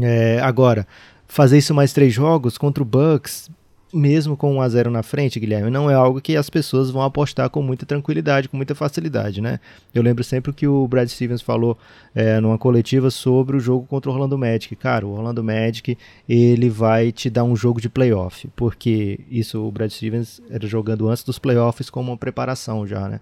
É, 0.00 0.40
agora, 0.40 0.86
fazer 1.26 1.58
isso 1.58 1.74
mais 1.74 1.92
três 1.92 2.12
jogos 2.12 2.56
contra 2.56 2.82
o 2.82 2.86
Bucks, 2.86 3.50
mesmo 3.92 4.36
com 4.36 4.54
1 4.56 4.60
a 4.60 4.68
0 4.68 4.90
na 4.90 5.02
frente, 5.02 5.40
Guilherme, 5.40 5.70
não 5.70 5.90
é 5.90 5.94
algo 5.94 6.20
que 6.20 6.36
as 6.36 6.50
pessoas 6.50 6.90
vão 6.90 7.02
apostar 7.02 7.48
com 7.48 7.62
muita 7.62 7.86
tranquilidade, 7.86 8.48
com 8.48 8.56
muita 8.56 8.74
facilidade, 8.74 9.40
né? 9.40 9.60
Eu 9.94 10.02
lembro 10.02 10.22
sempre 10.22 10.52
que 10.52 10.66
o 10.66 10.86
Brad 10.86 11.08
Stevens 11.08 11.40
falou 11.40 11.76
é, 12.14 12.40
numa 12.40 12.58
coletiva 12.58 13.10
sobre 13.10 13.56
o 13.56 13.60
jogo 13.60 13.86
contra 13.86 14.10
o 14.10 14.14
Orlando 14.14 14.36
Magic. 14.36 14.74
Cara, 14.76 15.06
o 15.06 15.12
Orlando 15.12 15.42
Magic, 15.42 15.96
ele 16.28 16.68
vai 16.68 17.12
te 17.12 17.30
dar 17.30 17.44
um 17.44 17.56
jogo 17.56 17.80
de 17.80 17.88
playoff, 17.88 18.48
porque 18.54 19.20
isso 19.30 19.66
o 19.66 19.70
Brad 19.70 19.90
Stevens 19.90 20.40
era 20.50 20.66
jogando 20.66 21.08
antes 21.08 21.24
dos 21.24 21.38
playoffs 21.38 21.90
como 21.90 22.10
uma 22.10 22.18
preparação 22.18 22.86
já, 22.86 23.08
né? 23.08 23.20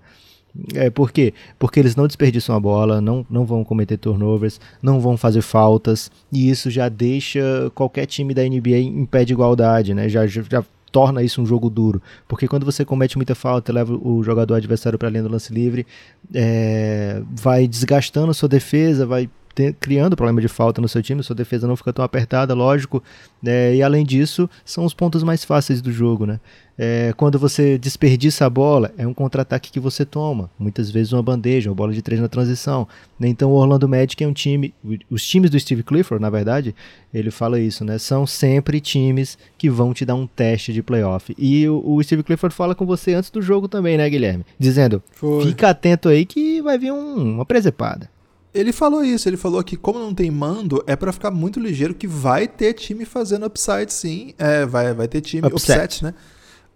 É, 0.75 0.91
por 0.91 1.11
quê? 1.11 1.35
Porque 1.58 1.81
eles 1.81 1.97
não 1.97 2.06
desperdiçam 2.06 2.55
a 2.55 2.61
bola, 2.61 3.00
não, 3.00 3.25
não 3.29 3.44
vão 3.44 3.64
cometer 3.64 3.97
turnovers, 3.97 4.61
não 4.82 5.00
vão 5.00 5.17
fazer 5.17 5.43
faltas, 5.43 6.11
e 6.32 6.49
isso 6.50 6.70
já 6.70 6.88
deixa 6.88 7.70
qualquer 7.75 8.06
time 8.06 8.32
da 8.35 8.43
NBA 8.43 8.79
em 8.79 9.05
pé 9.05 9.25
de 9.25 9.32
igualdade, 9.32 9.94
né? 9.94 10.08
Já, 10.08 10.26
já, 10.26 10.43
já 10.43 10.64
torna 10.91 11.23
isso 11.23 11.43
um 11.43 11.47
jogo 11.47 11.69
duro. 11.69 12.00
Porque 12.26 12.49
quando 12.49 12.64
você 12.64 12.85
comete 12.85 13.17
muita 13.17 13.35
falta, 13.35 13.73
leva 13.73 13.94
o 13.94 14.23
jogador 14.23 14.55
adversário 14.55 14.99
para 14.99 15.08
a 15.08 15.11
linha 15.11 15.23
do 15.23 15.29
lance 15.29 15.53
livre, 15.53 15.87
é, 16.32 17.23
vai 17.31 17.67
desgastando 17.67 18.32
sua 18.32 18.49
defesa, 18.49 19.05
vai 19.05 19.29
ter, 19.56 19.73
criando 19.81 20.14
problema 20.14 20.41
de 20.41 20.49
falta 20.49 20.82
no 20.82 20.88
seu 20.88 21.03
time, 21.03 21.23
sua 21.23 21.35
defesa 21.35 21.67
não 21.67 21.76
fica 21.76 21.91
tão 21.91 22.05
apertada, 22.05 22.53
lógico. 22.53 23.03
É, 23.44 23.75
e 23.75 23.82
além 23.82 24.05
disso, 24.05 24.49
são 24.64 24.85
os 24.85 24.93
pontos 24.93 25.23
mais 25.23 25.44
fáceis 25.44 25.81
do 25.81 25.91
jogo, 25.91 26.26
né? 26.26 26.38
É, 26.79 27.14
quando 27.17 27.38
você 27.38 27.79
desperdiça 27.79 28.44
a 28.44 28.50
bola, 28.50 28.93
é 28.99 29.06
um 29.06 29.14
contra-ataque 29.14 29.73
que 29.73 29.81
você 29.81 30.05
toma. 30.05 30.50
Muitas 30.58 30.91
vezes 30.91 31.11
uma 31.11 31.23
bandeja, 31.23 31.70
uma 31.70 31.75
bola 31.75 31.91
de 31.91 32.03
três 32.03 32.20
na 32.20 32.29
transição. 32.29 32.87
Né? 33.19 33.29
Então 33.29 33.50
o 33.50 33.55
Orlando 33.55 33.88
Magic 33.88 34.23
é 34.23 34.29
um 34.29 34.32
time. 34.35 34.75
Os 35.11 35.26
times 35.26 35.50
do 35.50 35.59
Steve 35.59 35.82
Clifford, 35.82 36.20
na 36.20 36.29
verdade, 36.29 36.75
ele 37.14 37.31
fala 37.31 37.59
isso, 37.59 37.82
né? 37.82 37.97
São 37.97 38.26
sempre 38.26 38.79
times 38.79 39.38
que 39.56 39.70
vão 39.70 39.94
te 39.94 40.05
dar 40.05 40.17
um 40.17 40.26
teste 40.26 40.70
de 40.70 40.82
playoff. 40.82 41.35
E 41.38 41.67
o, 41.67 41.82
o 41.82 42.02
Steve 42.02 42.23
Clifford 42.23 42.55
fala 42.55 42.75
com 42.75 42.85
você 42.85 43.14
antes 43.14 43.31
do 43.31 43.41
jogo 43.41 43.69
também, 43.69 43.97
né, 43.97 44.11
Guilherme? 44.11 44.44
Dizendo: 44.59 45.02
Foi. 45.12 45.47
fica 45.47 45.70
atento 45.70 46.11
aí 46.11 46.26
que 46.26 46.61
vai 46.61 46.76
vir 46.76 46.92
um, 46.92 47.37
uma 47.37 47.47
presepada. 47.47 48.11
Ele 48.56 48.72
falou 48.72 49.04
isso, 49.04 49.28
ele 49.28 49.36
falou 49.36 49.62
que 49.62 49.76
como 49.76 49.98
não 49.98 50.14
tem 50.14 50.30
mando, 50.30 50.82
é 50.86 50.96
para 50.96 51.12
ficar 51.12 51.30
muito 51.30 51.60
ligeiro 51.60 51.94
que 51.94 52.06
vai 52.06 52.48
ter 52.48 52.72
time 52.72 53.04
fazendo 53.04 53.46
upside 53.46 53.92
sim, 53.92 54.34
é, 54.38 54.64
vai, 54.64 54.94
vai 54.94 55.06
ter 55.06 55.20
time 55.20 55.46
upset, 55.46 55.84
upset 55.84 56.04
né? 56.04 56.14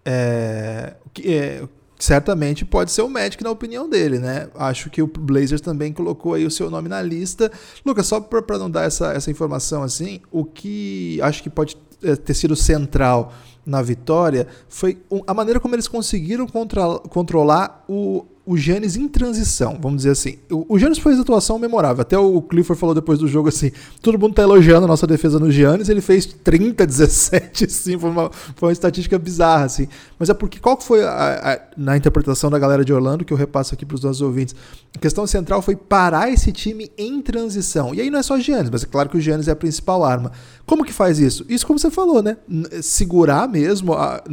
É, 0.05 0.93
que, 1.13 1.33
é, 1.33 1.63
certamente 1.97 2.65
pode 2.65 2.91
ser 2.91 3.01
o 3.03 3.09
Magic 3.09 3.43
na 3.43 3.51
opinião 3.51 3.87
dele, 3.89 4.19
né? 4.19 4.49
Acho 4.55 4.89
que 4.89 5.01
o 5.01 5.07
Blazers 5.07 5.61
também 5.61 5.93
colocou 5.93 6.33
aí 6.33 6.45
o 6.45 6.51
seu 6.51 6.69
nome 6.69 6.89
na 6.89 7.01
lista. 7.01 7.51
Lucas, 7.85 8.07
só 8.07 8.19
para 8.19 8.57
não 8.57 8.69
dar 8.69 8.83
essa, 8.83 9.13
essa 9.13 9.29
informação 9.29 9.83
assim, 9.83 10.19
o 10.31 10.43
que 10.43 11.19
acho 11.21 11.43
que 11.43 11.49
pode 11.49 11.77
é, 12.03 12.15
ter 12.15 12.33
sido 12.33 12.55
central 12.55 13.33
na 13.65 13.81
vitória 13.81 14.47
foi 14.67 14.97
a 15.27 15.33
maneira 15.33 15.59
como 15.59 15.75
eles 15.75 15.87
conseguiram 15.87 16.47
contra, 16.47 16.97
controlar 17.09 17.83
o, 17.87 18.25
o 18.45 18.57
Giannis 18.57 18.95
em 18.95 19.07
transição, 19.07 19.77
vamos 19.79 19.97
dizer 19.97 20.11
assim. 20.11 20.39
O, 20.49 20.73
o 20.73 20.79
Giannis 20.79 20.97
fez 20.97 21.19
atuação 21.19 21.59
memorável. 21.59 22.01
Até 22.01 22.17
o 22.17 22.41
Clifford 22.41 22.79
falou 22.79 22.95
depois 22.95 23.19
do 23.19 23.27
jogo 23.27 23.49
assim: 23.49 23.71
todo 24.01 24.17
mundo 24.17 24.33
tá 24.33 24.41
elogiando 24.41 24.85
a 24.85 24.87
nossa 24.87 25.05
defesa 25.05 25.39
no 25.39 25.51
Giannis, 25.51 25.89
ele 25.89 26.01
fez 26.01 26.25
30, 26.25 26.85
17, 26.85 27.65
assim, 27.65 27.97
foi 27.99 28.09
uma, 28.09 28.31
foi 28.31 28.69
uma 28.69 28.73
estatística 28.73 29.17
bizarra, 29.19 29.65
assim. 29.65 29.87
Mas 30.17 30.29
é 30.29 30.33
porque 30.33 30.59
qual 30.59 30.79
foi 30.81 31.03
a, 31.03 31.53
a, 31.53 31.59
na 31.77 31.95
interpretação 31.95 32.49
da 32.49 32.57
galera 32.57 32.83
de 32.83 32.91
Orlando, 32.91 33.23
que 33.23 33.31
eu 33.31 33.37
repasso 33.37 33.73
aqui 33.73 33.85
para 33.85 33.95
os 33.95 34.03
nossos 34.03 34.21
ouvintes? 34.21 34.55
A 34.95 34.99
questão 34.99 35.27
central 35.27 35.61
foi 35.61 35.75
parar 35.75 36.31
esse 36.31 36.51
time 36.51 36.91
em 36.97 37.21
transição. 37.21 37.93
E 37.93 38.01
aí 38.01 38.09
não 38.09 38.19
é 38.19 38.23
só 38.23 38.39
Giannis, 38.39 38.71
mas 38.71 38.83
é 38.83 38.87
claro 38.87 39.07
que 39.07 39.17
o 39.17 39.21
Giannis 39.21 39.47
é 39.47 39.51
a 39.51 39.55
principal 39.55 40.03
arma. 40.03 40.31
Como 40.65 40.83
que 40.83 40.93
faz 40.93 41.19
isso? 41.19 41.45
Isso, 41.47 41.65
como 41.65 41.77
você 41.77 41.91
falou, 41.91 42.23
né? 42.23 42.37
Segurar 42.81 43.47
mesmo, 43.47 43.93
a, 43.93 44.23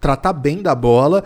tratar 0.00 0.32
bem 0.32 0.62
da 0.62 0.74
bola 0.74 1.22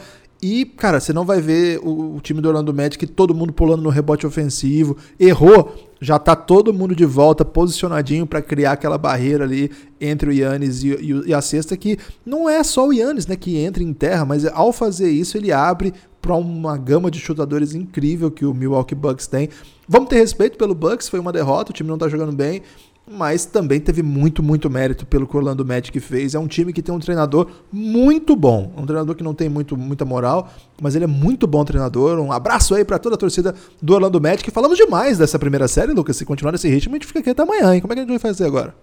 e, 0.46 0.66
cara, 0.66 1.00
você 1.00 1.10
não 1.10 1.24
vai 1.24 1.40
ver 1.40 1.80
o, 1.82 2.16
o, 2.16 2.20
time 2.20 2.38
do 2.38 2.48
Orlando 2.48 2.74
Magic 2.74 3.06
todo 3.06 3.34
mundo 3.34 3.50
pulando 3.50 3.82
no 3.82 3.88
rebote 3.88 4.26
ofensivo. 4.26 4.94
Errou, 5.18 5.74
já 5.98 6.18
tá 6.18 6.36
todo 6.36 6.70
mundo 6.70 6.94
de 6.94 7.06
volta, 7.06 7.46
posicionadinho 7.46 8.26
para 8.26 8.42
criar 8.42 8.72
aquela 8.72 8.98
barreira 8.98 9.44
ali 9.44 9.70
entre 9.98 10.28
o 10.28 10.32
Yannis 10.34 10.84
e, 10.84 10.88
e, 10.88 11.28
e, 11.28 11.32
a 11.32 11.40
cesta, 11.40 11.74
que 11.78 11.98
não 12.26 12.46
é 12.46 12.62
só 12.62 12.86
o 12.86 12.92
Yannis 12.92 13.26
né, 13.26 13.36
que 13.36 13.56
entra 13.56 13.82
em 13.82 13.94
terra, 13.94 14.26
mas 14.26 14.44
ao 14.44 14.70
fazer 14.70 15.10
isso 15.10 15.38
ele 15.38 15.50
abre 15.50 15.94
para 16.20 16.36
uma 16.36 16.76
gama 16.76 17.10
de 17.10 17.18
chutadores 17.18 17.74
incrível 17.74 18.30
que 18.30 18.44
o 18.44 18.52
Milwaukee 18.52 18.94
Bucks 18.94 19.26
tem. 19.26 19.48
Vamos 19.88 20.10
ter 20.10 20.16
respeito 20.16 20.58
pelo 20.58 20.74
Bucks, 20.74 21.08
foi 21.08 21.20
uma 21.20 21.32
derrota, 21.32 21.70
o 21.70 21.74
time 21.74 21.88
não 21.88 21.96
tá 21.96 22.06
jogando 22.06 22.36
bem, 22.36 22.60
mas 23.06 23.44
também 23.44 23.78
teve 23.80 24.02
muito, 24.02 24.42
muito 24.42 24.70
mérito 24.70 25.04
pelo 25.04 25.26
que 25.26 25.34
o 25.34 25.38
Orlando 25.38 25.64
Magic 25.64 25.98
fez. 26.00 26.34
É 26.34 26.38
um 26.38 26.46
time 26.46 26.72
que 26.72 26.82
tem 26.82 26.94
um 26.94 26.98
treinador 26.98 27.48
muito 27.72 28.34
bom, 28.34 28.72
um 28.76 28.86
treinador 28.86 29.14
que 29.14 29.22
não 29.22 29.34
tem 29.34 29.48
muito, 29.48 29.76
muita 29.76 30.04
moral, 30.04 30.50
mas 30.80 30.94
ele 30.94 31.04
é 31.04 31.08
muito 31.08 31.46
bom 31.46 31.64
treinador. 31.64 32.18
Um 32.18 32.32
abraço 32.32 32.74
aí 32.74 32.84
para 32.84 32.98
toda 32.98 33.14
a 33.14 33.18
torcida 33.18 33.54
do 33.80 33.94
Orlando 33.94 34.20
Magic. 34.20 34.50
Falamos 34.50 34.78
demais 34.78 35.18
dessa 35.18 35.38
primeira 35.38 35.68
série, 35.68 35.92
Lucas. 35.92 36.16
Se 36.16 36.24
continuar 36.24 36.52
nesse 36.52 36.68
ritmo, 36.68 36.94
a 36.94 36.96
gente 36.96 37.06
fica 37.06 37.20
aqui 37.20 37.30
até 37.30 37.42
amanhã, 37.42 37.74
hein? 37.74 37.80
Como 37.80 37.92
é 37.92 37.96
que 37.96 38.00
a 38.00 38.02
gente 38.04 38.10
vai 38.10 38.18
fazer 38.18 38.46
agora? 38.46 38.74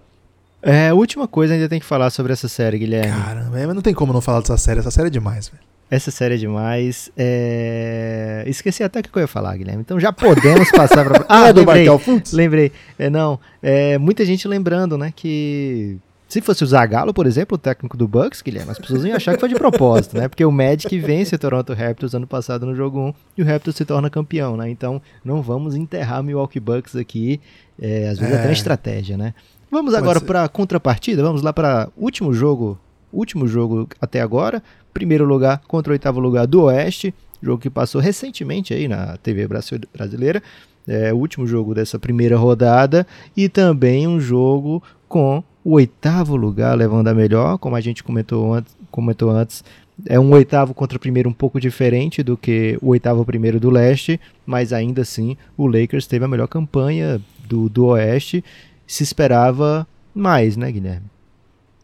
É, 0.62 0.94
última 0.94 1.26
coisa, 1.26 1.54
ainda 1.54 1.68
tem 1.68 1.80
que 1.80 1.86
falar 1.86 2.10
sobre 2.10 2.32
essa 2.32 2.46
série, 2.46 2.78
Guilherme. 2.78 3.20
Caramba, 3.20 3.74
não 3.74 3.82
tem 3.82 3.92
como 3.92 4.12
não 4.12 4.20
falar 4.20 4.40
dessa 4.40 4.56
série. 4.56 4.78
Essa 4.78 4.92
série 4.92 5.08
é 5.08 5.10
demais, 5.10 5.48
velho. 5.48 5.71
Essa 5.90 6.10
série 6.10 6.34
é 6.34 6.38
demais. 6.38 7.10
É... 7.16 8.44
Esqueci 8.46 8.82
até 8.82 9.00
o 9.00 9.02
que 9.02 9.10
eu 9.14 9.20
ia 9.20 9.26
falar, 9.26 9.56
Guilherme. 9.56 9.82
Então 9.82 10.00
já 10.00 10.12
podemos 10.12 10.70
passar 10.70 11.04
para. 11.04 11.24
Ah, 11.28 11.48
é 11.48 11.52
do 11.52 11.60
lembrei. 11.60 11.86
Lembrei. 12.32 12.72
É, 12.98 13.10
não, 13.10 13.38
é, 13.62 13.98
muita 13.98 14.24
gente 14.24 14.48
lembrando, 14.48 14.96
né, 14.96 15.12
que 15.14 15.98
se 16.32 16.40
fosse 16.40 16.64
o 16.64 16.66
Zagallo, 16.66 17.12
por 17.12 17.26
exemplo, 17.26 17.56
o 17.56 17.58
técnico 17.58 17.94
do 17.94 18.08
Bucks, 18.08 18.40
Guilherme, 18.40 18.70
as 18.70 18.78
pessoas 18.78 19.04
iam 19.04 19.14
achar 19.14 19.34
que 19.34 19.40
foi 19.40 19.50
de 19.50 19.54
propósito, 19.54 20.16
né? 20.16 20.28
Porque 20.28 20.42
o 20.42 20.50
Magic 20.50 20.98
vence 20.98 21.34
o 21.34 21.38
Toronto 21.38 21.74
Raptors 21.74 22.14
ano 22.14 22.26
passado 22.26 22.64
no 22.64 22.74
jogo 22.74 22.98
1 22.98 23.14
e 23.36 23.42
o 23.42 23.44
Raptors 23.44 23.76
se 23.76 23.84
torna 23.84 24.08
campeão, 24.08 24.56
né? 24.56 24.70
Então 24.70 25.02
não 25.22 25.42
vamos 25.42 25.74
enterrar 25.74 26.22
Milwaukee 26.22 26.58
Bucks 26.58 26.96
aqui, 26.96 27.38
é, 27.78 28.08
às 28.08 28.18
vezes 28.18 28.34
é. 28.34 28.38
até 28.38 28.46
uma 28.46 28.52
estratégia, 28.54 29.18
né? 29.18 29.34
Vamos 29.70 29.92
agora 29.92 30.22
para 30.22 30.48
contrapartida, 30.48 31.22
vamos 31.22 31.42
lá 31.42 31.52
para 31.52 31.90
último 31.94 32.32
jogo, 32.32 32.80
último 33.12 33.46
jogo 33.46 33.86
até 34.00 34.22
agora, 34.22 34.62
primeiro 34.92 35.24
lugar 35.24 35.62
contra 35.66 35.90
o 35.90 35.94
oitavo 35.94 36.20
lugar 36.20 36.46
do 36.46 36.62
Oeste, 36.62 37.14
jogo 37.42 37.60
que 37.60 37.70
passou 37.70 38.00
recentemente 38.00 38.72
aí 38.72 38.86
na 38.86 39.16
TV 39.16 39.48
brasileira, 39.92 40.42
é, 40.86 41.12
o 41.12 41.16
último 41.16 41.46
jogo 41.46 41.74
dessa 41.74 41.98
primeira 41.98 42.36
rodada 42.36 43.06
e 43.36 43.48
também 43.48 44.06
um 44.06 44.20
jogo 44.20 44.82
com 45.08 45.42
o 45.64 45.74
oitavo 45.74 46.34
lugar 46.34 46.76
levando 46.76 47.08
a 47.08 47.14
melhor, 47.14 47.58
como 47.58 47.76
a 47.76 47.80
gente 47.80 48.02
comentou 48.02 48.54
antes, 48.54 48.76
comentou 48.90 49.30
antes 49.30 49.64
é 50.06 50.18
um 50.18 50.30
oitavo 50.32 50.74
contra 50.74 50.98
primeiro 50.98 51.28
um 51.28 51.32
pouco 51.32 51.60
diferente 51.60 52.22
do 52.22 52.36
que 52.36 52.78
o 52.80 52.88
oitavo 52.88 53.24
primeiro 53.24 53.60
do 53.60 53.70
leste, 53.70 54.20
mas 54.44 54.72
ainda 54.72 55.02
assim 55.02 55.36
o 55.56 55.66
Lakers 55.66 56.06
teve 56.06 56.24
a 56.24 56.28
melhor 56.28 56.48
campanha 56.48 57.20
do, 57.46 57.68
do 57.68 57.86
oeste. 57.86 58.42
Se 58.86 59.02
esperava 59.02 59.86
mais, 60.14 60.56
né, 60.56 60.70
Guilherme? 60.70 61.06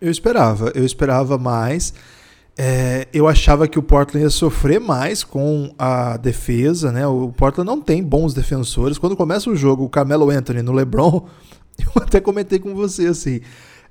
Eu 0.01 0.11
esperava, 0.11 0.73
eu 0.75 0.85
esperava 0.85 1.39
mais. 1.39 1.93
É, 2.61 3.07
eu 3.13 3.29
achava 3.29 3.69
que 3.69 3.79
o 3.79 3.83
Portland 3.83 4.25
ia 4.25 4.31
sofrer 4.31 4.81
mais 4.81 5.23
com 5.23 5.73
a 5.79 6.17
defesa, 6.17 6.91
né? 6.91 7.07
O 7.07 7.29
Portland 7.29 7.71
não 7.71 7.81
tem 7.81 8.03
bons 8.03 8.35
defensores. 8.35 8.99
Quando 8.99 9.17
começa 9.17 9.49
o 9.49 9.55
jogo, 9.55 9.85
o 9.85 9.89
Carmelo 9.89 10.29
Anthony 10.29 10.61
no 10.61 10.73
LeBron, 10.73 11.25
eu 11.79 12.03
até 12.03 12.21
comentei 12.21 12.59
com 12.59 12.75
você 12.75 13.07
assim. 13.07 13.41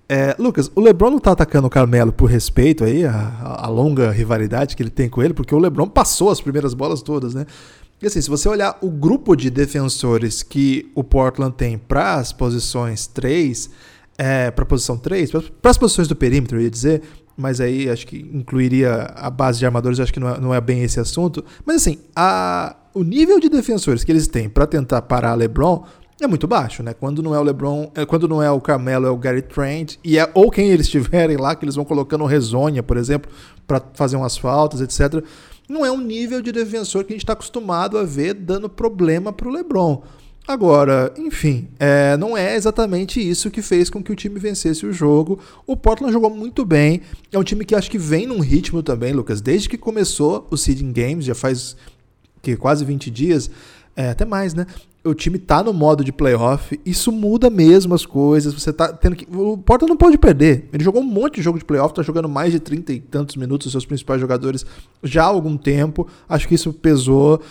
É, 0.10 0.36
Lucas, 0.38 0.70
o 0.76 0.82
LeBron 0.82 1.12
não 1.12 1.20
tá 1.20 1.32
atacando 1.32 1.68
o 1.68 1.70
Carmelo 1.70 2.12
por 2.12 2.30
respeito 2.30 2.84
aí, 2.84 3.06
a, 3.06 3.60
a, 3.62 3.68
longa 3.68 4.12
rivalidade 4.12 4.76
que 4.76 4.84
ele 4.84 4.90
tem 4.90 5.08
com 5.08 5.24
ele, 5.24 5.34
porque 5.34 5.56
o 5.56 5.60
LeBron 5.60 5.88
passou 5.88 6.30
as 6.30 6.42
primeiras 6.42 6.74
bolas 6.74 7.02
todas, 7.02 7.34
né? 7.34 7.46
E 8.02 8.08
assim, 8.08 8.22
se 8.22 8.30
você 8.30 8.50
olhar 8.50 8.78
o 8.82 8.90
grupo 8.90 9.34
de 9.34 9.50
defensores 9.50 10.44
que 10.44 10.92
o 10.94 11.06
Portland 11.06 11.56
tem 11.56 11.78
para 11.78 12.16
as 12.16 12.34
posições 12.34 13.08
3, 13.08 13.70
é, 14.18 14.52
para 14.52 14.64
a 14.64 14.68
posição 14.68 14.98
3, 14.98 15.32
para 15.32 15.72
as 15.72 15.78
posições 15.78 16.08
do 16.08 16.16
perímetro, 16.16 16.58
eu 16.58 16.64
ia 16.64 16.70
dizer, 16.70 17.02
mas 17.38 17.62
aí 17.62 17.90
acho 17.90 18.08
que 18.08 18.18
incluiria 18.18 19.14
a 19.16 19.30
base 19.30 19.60
de 19.60 19.66
armadores, 19.66 20.00
acho 20.00 20.12
que 20.12 20.20
não 20.20 20.30
é, 20.30 20.40
não 20.40 20.54
é 20.54 20.60
bem 20.60 20.82
esse 20.82 21.00
assunto. 21.00 21.46
Mas 21.64 21.78
assim, 21.78 22.00
a, 22.16 22.76
o 22.94 23.04
nível 23.04 23.40
de 23.40 23.48
defensores 23.48 24.04
que 24.04 24.12
eles 24.12 24.28
têm 24.28 24.50
para 24.50 24.66
tentar 24.66 25.04
parar 25.04 25.36
LeBron 25.36 25.86
é 26.20 26.26
muito 26.26 26.48
baixo, 26.48 26.82
né? 26.82 26.96
Quando 26.96 27.22
não 27.22 27.36
é 27.36 27.40
o 27.40 27.44
LeBron, 27.44 27.92
é, 27.94 28.04
quando 28.04 28.28
não 28.28 28.42
é 28.42 28.50
o 28.50 28.60
Carmelo, 28.60 29.06
é 29.06 29.10
o 29.12 29.18
Gary 29.18 29.44
Trent, 29.44 29.98
e 30.04 30.18
é 30.18 30.28
ou 30.34 30.50
quem 30.50 30.70
eles 30.70 30.90
tiverem 30.90 31.38
lá, 31.38 31.56
que 31.56 31.64
eles 31.64 31.76
vão 31.76 31.86
colocando 31.86 32.26
Rezonha, 32.26 32.82
por 32.82 32.98
exemplo, 32.98 33.32
para 33.68 33.80
fazer 33.94 34.16
umas 34.16 34.36
faltas, 34.36 34.82
etc. 34.82 35.24
Não 35.70 35.86
é 35.86 35.92
um 35.92 36.02
nível 36.02 36.42
de 36.42 36.52
defensor 36.52 37.04
que 37.04 37.14
a 37.14 37.16
gente 37.16 37.24
está 37.24 37.34
acostumado 37.34 37.98
a 38.00 38.04
ver 38.04 38.34
dando 38.34 38.68
problema 38.68 39.32
para 39.32 39.48
o 39.48 39.52
LeBron. 39.52 40.02
Agora, 40.48 41.14
enfim, 41.18 41.68
é, 41.78 42.16
não 42.16 42.38
é 42.38 42.56
exatamente 42.56 43.20
isso 43.20 43.52
que 43.52 43.62
fez 43.62 43.90
com 43.90 44.02
que 44.02 44.12
o 44.12 44.16
time 44.16 44.40
vencesse 44.40 44.86
o 44.86 44.94
jogo. 44.94 45.40
O 45.66 45.76
Portland 45.76 46.14
jogou 46.14 46.30
muito 46.30 46.66
bem. 46.66 47.02
É 47.32 47.38
um 47.38 47.44
time 47.44 47.66
que 47.66 47.76
acho 47.76 47.92
que 47.92 47.98
vem 47.98 48.26
num 48.26 48.40
ritmo 48.40 48.82
também, 48.82 49.12
Lucas. 49.12 49.42
Desde 49.42 49.68
que 49.68 49.78
começou 49.78 50.48
o 50.50 50.56
Seeding 50.56 50.94
Games, 50.94 51.26
já 51.26 51.36
faz 51.36 51.76
que, 52.42 52.56
quase 52.56 52.86
20 52.86 53.12
dias, 53.12 53.52
é, 53.94 54.10
até 54.10 54.24
mais, 54.24 54.54
né? 54.54 54.66
o 55.08 55.14
time 55.14 55.40
tá 55.40 55.64
no 55.64 55.74
modo 55.74 56.04
de 56.04 56.12
playoff, 56.12 56.80
isso 56.86 57.12
muda 57.12 57.50
mesmo 57.50 57.94
as 57.94 58.06
coisas. 58.06 58.54
Você 58.54 58.74
tá 58.74 58.92
tendo 58.92 59.16
que. 59.16 59.28
O 59.36 59.58
Porta 59.58 59.86
não 59.86 59.98
pode 59.98 60.18
perder. 60.18 60.68
Ele 60.72 60.84
jogou 60.84 61.02
um 61.02 61.06
monte 61.06 61.36
de 61.36 61.42
jogo 61.42 61.58
de 61.58 61.66
playoff, 61.66 61.94
tá 61.94 62.02
jogando 62.02 62.28
mais 62.28 62.52
de 62.52 62.60
30 62.60 62.94
e 62.94 63.00
tantos 63.00 63.36
minutos, 63.36 63.68
os 63.68 63.72
seus 63.72 63.86
principais 63.86 64.20
jogadores 64.20 64.66
já 65.04 65.24
há 65.24 65.28
algum 65.28 65.58
tempo. 65.58 66.08
Acho 66.28 66.48
que 66.48 66.56
isso 66.56 66.74
pesou. 66.74 67.42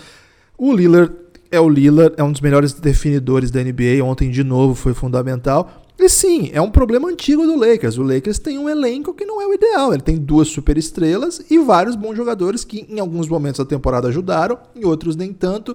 O 0.58 0.72
Lillard 0.72 1.12
é 1.50 1.60
o 1.60 1.68
Lillard, 1.68 2.14
é 2.16 2.22
um 2.22 2.32
dos 2.32 2.40
melhores 2.40 2.72
definidores 2.72 3.50
da 3.50 3.62
NBA. 3.62 4.02
Ontem, 4.04 4.30
de 4.30 4.44
novo, 4.44 4.74
foi 4.74 4.94
fundamental. 4.94 5.82
E 5.98 6.08
sim, 6.08 6.50
é 6.52 6.60
um 6.60 6.70
problema 6.70 7.08
antigo 7.08 7.46
do 7.46 7.56
Lakers. 7.56 7.96
O 7.96 8.02
Lakers 8.02 8.38
tem 8.38 8.58
um 8.58 8.68
elenco 8.68 9.14
que 9.14 9.24
não 9.24 9.40
é 9.40 9.46
o 9.46 9.54
ideal. 9.54 9.94
Ele 9.94 10.02
tem 10.02 10.16
duas 10.16 10.48
superestrelas 10.48 11.40
e 11.50 11.58
vários 11.58 11.96
bons 11.96 12.14
jogadores 12.14 12.64
que 12.64 12.86
em 12.88 13.00
alguns 13.00 13.28
momentos 13.28 13.58
da 13.58 13.64
temporada 13.64 14.08
ajudaram, 14.08 14.58
em 14.74 14.84
outros 14.84 15.16
nem 15.16 15.32
tanto. 15.32 15.74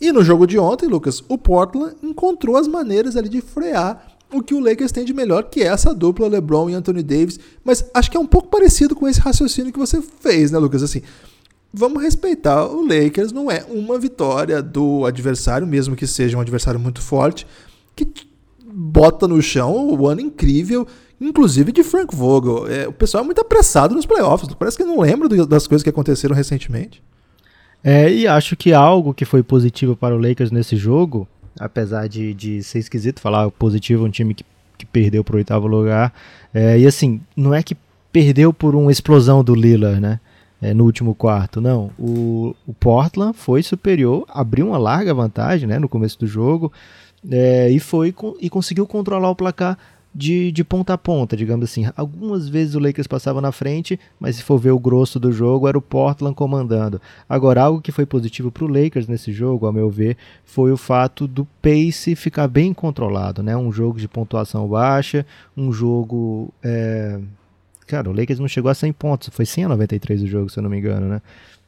E 0.00 0.12
no 0.12 0.22
jogo 0.22 0.46
de 0.46 0.58
ontem, 0.58 0.86
Lucas, 0.86 1.22
o 1.26 1.38
Portland 1.38 1.94
encontrou 2.02 2.56
as 2.56 2.68
maneiras 2.68 3.16
ali 3.16 3.28
de 3.28 3.40
frear 3.40 4.12
o 4.32 4.42
que 4.42 4.54
o 4.54 4.60
Lakers 4.60 4.92
tem 4.92 5.04
de 5.04 5.12
melhor, 5.12 5.44
que 5.44 5.62
é 5.62 5.66
essa 5.66 5.94
dupla 5.94 6.26
LeBron 6.26 6.68
e 6.68 6.74
Anthony 6.74 7.02
Davis. 7.02 7.38
Mas 7.64 7.84
acho 7.94 8.10
que 8.10 8.16
é 8.16 8.20
um 8.20 8.26
pouco 8.26 8.48
parecido 8.48 8.94
com 8.94 9.06
esse 9.06 9.20
raciocínio 9.20 9.72
que 9.72 9.78
você 9.78 10.02
fez, 10.20 10.50
né, 10.50 10.58
Lucas? 10.58 10.82
Assim, 10.82 11.02
vamos 11.72 12.02
respeitar 12.02 12.66
o 12.66 12.86
Lakers, 12.86 13.32
não 13.32 13.50
é 13.50 13.64
uma 13.68 13.98
vitória 13.98 14.62
do 14.62 15.06
adversário, 15.06 15.66
mesmo 15.66 15.96
que 15.96 16.06
seja 16.06 16.36
um 16.36 16.40
adversário 16.40 16.78
muito 16.78 17.00
forte, 17.00 17.46
que 17.96 18.06
bota 18.64 19.26
no 19.26 19.40
chão 19.40 19.88
o 19.88 20.06
ano 20.06 20.20
incrível, 20.20 20.86
inclusive 21.20 21.72
de 21.72 21.82
Frank 21.82 22.14
Vogel. 22.14 22.66
É, 22.70 22.88
o 22.88 22.92
pessoal 22.92 23.22
é 23.22 23.26
muito 23.26 23.40
apressado 23.40 23.94
nos 23.94 24.06
playoffs, 24.06 24.52
parece 24.54 24.76
que 24.76 24.84
não 24.84 25.00
lembra 25.00 25.28
das 25.46 25.66
coisas 25.66 25.82
que 25.82 25.90
aconteceram 25.90 26.34
recentemente. 26.34 27.02
É, 27.82 28.12
e 28.12 28.28
acho 28.28 28.56
que 28.56 28.72
algo 28.72 29.12
que 29.12 29.24
foi 29.24 29.42
positivo 29.42 29.96
para 29.96 30.14
o 30.14 30.18
Lakers 30.18 30.50
nesse 30.50 30.76
jogo, 30.76 31.26
apesar 31.58 32.06
de, 32.06 32.32
de 32.32 32.62
ser 32.62 32.78
esquisito 32.78 33.20
falar 33.20 33.50
positivo 33.50 34.04
um 34.04 34.10
time 34.10 34.34
que, 34.34 34.44
que 34.78 34.86
perdeu 34.86 35.24
para 35.24 35.34
o 35.34 35.38
oitavo 35.38 35.66
lugar, 35.66 36.12
é, 36.54 36.78
e 36.78 36.86
assim, 36.86 37.20
não 37.36 37.52
é 37.52 37.62
que 37.62 37.76
perdeu 38.12 38.52
por 38.52 38.76
uma 38.76 38.92
explosão 38.92 39.42
do 39.42 39.54
Lillard, 39.54 40.00
né? 40.00 40.20
É, 40.62 40.72
no 40.72 40.84
último 40.84 41.12
quarto, 41.12 41.60
não. 41.60 41.90
O, 41.98 42.54
o, 42.64 42.72
Portland 42.72 43.36
foi 43.36 43.64
superior, 43.64 44.24
abriu 44.28 44.68
uma 44.68 44.78
larga 44.78 45.12
vantagem 45.12 45.68
né, 45.68 45.76
no 45.76 45.88
começo 45.88 46.16
do 46.20 46.26
jogo 46.26 46.72
é, 47.28 47.68
e 47.68 47.80
foi 47.80 48.14
e 48.40 48.48
conseguiu 48.48 48.86
controlar 48.86 49.28
o 49.28 49.34
placar 49.34 49.76
de, 50.14 50.52
de 50.52 50.62
ponta 50.62 50.94
a 50.94 50.98
ponta, 50.98 51.36
digamos 51.36 51.64
assim. 51.64 51.86
Algumas 51.96 52.48
vezes 52.48 52.76
o 52.76 52.78
Lakers 52.78 53.08
passava 53.08 53.40
na 53.40 53.50
frente, 53.50 53.98
mas 54.20 54.36
se 54.36 54.42
for 54.42 54.58
ver 54.58 54.70
o 54.70 54.78
grosso 54.78 55.18
do 55.18 55.32
jogo, 55.32 55.66
era 55.66 55.76
o 55.76 55.82
Portland 55.82 56.34
comandando. 56.34 57.00
Agora, 57.28 57.62
algo 57.62 57.80
que 57.80 57.90
foi 57.90 58.06
positivo 58.06 58.52
para 58.52 58.64
o 58.64 58.68
Lakers 58.68 59.08
nesse 59.08 59.32
jogo, 59.32 59.66
ao 59.66 59.72
meu 59.72 59.90
ver, 59.90 60.16
foi 60.44 60.70
o 60.70 60.76
fato 60.76 61.26
do 61.26 61.44
pace 61.60 62.14
ficar 62.14 62.46
bem 62.46 62.72
controlado, 62.72 63.42
né? 63.42 63.56
Um 63.56 63.72
jogo 63.72 63.98
de 63.98 64.06
pontuação 64.06 64.68
baixa, 64.68 65.26
um 65.56 65.72
jogo... 65.72 66.52
É... 66.62 67.18
Cara, 67.92 68.08
o 68.08 68.12
Lakers 68.12 68.38
não 68.38 68.48
chegou 68.48 68.70
a 68.70 68.74
100 68.74 68.92
pontos, 68.92 69.28
foi 69.32 69.44
100 69.44 69.64
a 69.64 69.68
93 69.68 70.22
o 70.22 70.26
jogo, 70.26 70.48
se 70.48 70.58
eu 70.58 70.62
não 70.62 70.70
me 70.70 70.78
engano, 70.78 71.08
né? 71.08 71.22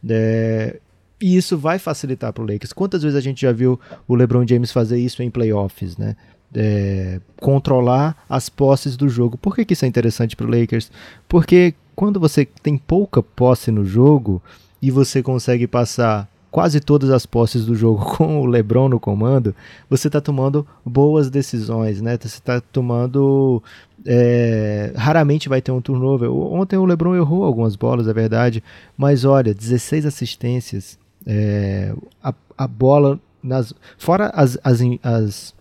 É... 0.08 0.80
E 1.20 1.36
isso 1.36 1.56
vai 1.56 1.78
facilitar 1.78 2.32
para 2.32 2.42
o 2.42 2.46
Lakers. 2.46 2.72
Quantas 2.72 3.02
vezes 3.02 3.16
a 3.16 3.20
gente 3.20 3.42
já 3.42 3.52
viu 3.52 3.80
o 4.06 4.14
LeBron 4.14 4.46
James 4.46 4.72
fazer 4.72 4.98
isso 4.98 5.22
em 5.22 5.30
playoffs, 5.30 5.96
né? 5.96 6.16
é, 6.54 7.20
controlar 7.36 8.16
as 8.28 8.48
posses 8.48 8.96
do 8.96 9.08
jogo. 9.08 9.36
Por 9.36 9.54
que, 9.54 9.64
que 9.64 9.72
isso 9.72 9.84
é 9.84 9.88
interessante 9.88 10.36
para 10.36 10.46
o 10.46 10.50
Lakers? 10.50 10.90
Porque 11.28 11.74
quando 11.94 12.20
você 12.20 12.46
tem 12.62 12.78
pouca 12.78 13.22
posse 13.22 13.70
no 13.70 13.84
jogo 13.84 14.40
e 14.80 14.90
você 14.90 15.22
consegue 15.22 15.66
passar 15.66 16.28
quase 16.50 16.78
todas 16.78 17.10
as 17.10 17.26
posses 17.26 17.64
do 17.64 17.74
jogo 17.74 18.04
com 18.16 18.40
o 18.40 18.46
LeBron 18.46 18.88
no 18.88 19.00
comando, 19.00 19.54
você 19.90 20.06
está 20.06 20.20
tomando 20.20 20.66
boas 20.84 21.28
decisões, 21.28 22.00
né? 22.00 22.16
Você 22.16 22.26
está 22.28 22.60
tomando. 22.60 23.62
É, 24.06 24.92
raramente 24.96 25.48
vai 25.48 25.62
ter 25.62 25.72
um 25.72 25.80
turnover. 25.80 26.30
Ontem 26.30 26.76
o 26.76 26.84
LeBron 26.84 27.14
errou 27.14 27.44
algumas 27.44 27.74
bolas, 27.76 28.06
é 28.06 28.12
verdade, 28.12 28.62
mas 28.96 29.24
olha, 29.24 29.54
16 29.54 30.04
assistências, 30.04 30.98
é, 31.26 31.94
a, 32.22 32.34
a 32.56 32.68
bola 32.68 33.18
nas, 33.42 33.72
fora 33.98 34.30
as, 34.34 34.58
as, 34.62 34.80
as 35.02 35.54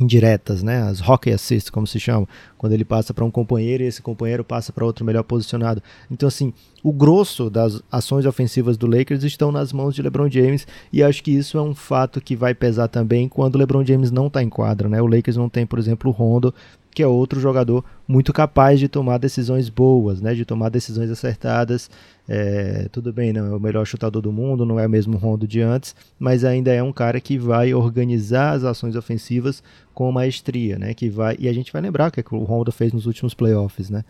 indiretas, 0.00 0.62
né, 0.62 0.82
as 0.82 1.00
hockey 1.00 1.32
assists, 1.32 1.70
como 1.70 1.86
se 1.86 2.00
chama, 2.00 2.28
quando 2.58 2.72
ele 2.72 2.84
passa 2.84 3.14
para 3.14 3.24
um 3.24 3.30
companheiro 3.30 3.82
e 3.82 3.86
esse 3.86 4.02
companheiro 4.02 4.42
passa 4.42 4.72
para 4.72 4.84
outro 4.84 5.04
melhor 5.04 5.22
posicionado. 5.22 5.82
Então, 6.10 6.26
assim, 6.26 6.52
o 6.82 6.92
grosso 6.92 7.48
das 7.48 7.80
ações 7.90 8.26
ofensivas 8.26 8.76
do 8.76 8.86
Lakers 8.86 9.22
estão 9.22 9.52
nas 9.52 9.72
mãos 9.72 9.94
de 9.94 10.02
LeBron 10.02 10.28
James 10.28 10.66
e 10.92 11.02
acho 11.02 11.22
que 11.22 11.30
isso 11.30 11.56
é 11.56 11.62
um 11.62 11.74
fato 11.74 12.20
que 12.20 12.34
vai 12.34 12.54
pesar 12.54 12.88
também 12.88 13.28
quando 13.28 13.54
o 13.54 13.58
LeBron 13.58 13.84
James 13.84 14.10
não 14.10 14.26
está 14.26 14.42
em 14.42 14.48
quadra, 14.48 14.88
né? 14.88 15.00
O 15.00 15.06
Lakers 15.06 15.36
não 15.36 15.48
tem, 15.48 15.64
por 15.64 15.78
exemplo, 15.78 16.10
o 16.10 16.12
Rondo 16.12 16.52
que 16.94 17.02
é 17.02 17.06
outro 17.06 17.40
jogador 17.40 17.84
muito 18.06 18.32
capaz 18.32 18.78
de 18.78 18.86
tomar 18.86 19.18
decisões 19.18 19.68
boas, 19.68 20.20
né, 20.20 20.32
de 20.32 20.44
tomar 20.44 20.68
decisões 20.68 21.10
acertadas. 21.10 21.90
É, 22.26 22.88
tudo 22.92 23.12
bem, 23.12 23.32
não 23.32 23.46
é 23.46 23.56
o 23.56 23.60
melhor 23.60 23.84
chutador 23.84 24.22
do 24.22 24.32
mundo, 24.32 24.64
não 24.64 24.78
é 24.78 24.86
o 24.86 24.90
mesmo 24.90 25.18
Rondo 25.18 25.46
de 25.46 25.60
antes, 25.60 25.94
mas 26.18 26.44
ainda 26.44 26.72
é 26.72 26.82
um 26.82 26.92
cara 26.92 27.20
que 27.20 27.36
vai 27.36 27.74
organizar 27.74 28.52
as 28.52 28.64
ações 28.64 28.94
ofensivas 28.94 29.62
com 29.92 30.10
maestria, 30.10 30.78
né? 30.78 30.94
Que 30.94 31.08
vai 31.08 31.36
e 31.38 31.48
a 31.48 31.52
gente 31.52 31.72
vai 31.72 31.82
lembrar 31.82 32.08
o 32.08 32.12
que, 32.12 32.20
é 32.20 32.22
que 32.22 32.34
o 32.34 32.44
Rondo 32.44 32.72
fez 32.72 32.92
nos 32.92 33.06
últimos 33.06 33.34
playoffs, 33.34 33.90
né? 33.90 34.04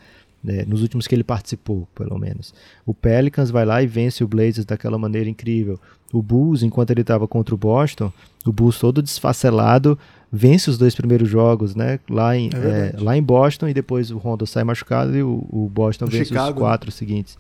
É, 0.46 0.64
nos 0.66 0.82
últimos 0.82 1.06
que 1.06 1.14
ele 1.14 1.24
participou, 1.24 1.88
pelo 1.94 2.18
menos. 2.18 2.52
O 2.84 2.92
Pelicans 2.92 3.50
vai 3.50 3.64
lá 3.64 3.82
e 3.82 3.86
vence 3.86 4.22
o 4.22 4.28
Blazers 4.28 4.66
daquela 4.66 4.98
maneira 4.98 5.28
incrível. 5.30 5.80
O 6.12 6.22
Bulls, 6.22 6.62
enquanto 6.62 6.90
ele 6.90 7.00
estava 7.00 7.26
contra 7.26 7.54
o 7.54 7.58
Boston, 7.58 8.12
o 8.46 8.52
Bulls 8.52 8.78
todo 8.78 9.00
desfacelado, 9.02 9.98
vence 10.30 10.68
os 10.68 10.76
dois 10.76 10.94
primeiros 10.94 11.28
jogos, 11.28 11.74
né? 11.74 11.98
Lá 12.10 12.36
em, 12.36 12.50
é 12.52 12.94
é, 12.94 13.00
lá 13.00 13.16
em 13.16 13.22
Boston 13.22 13.68
e 13.68 13.74
depois 13.74 14.10
o 14.10 14.18
Rondo 14.18 14.46
sai 14.46 14.64
machucado 14.64 15.16
e 15.16 15.22
o, 15.22 15.46
o 15.50 15.70
Boston 15.72 16.04
o 16.04 16.08
vence 16.08 16.26
Chicago. 16.26 16.50
os 16.50 16.58
quatro 16.58 16.90
seguintes. 16.92 17.38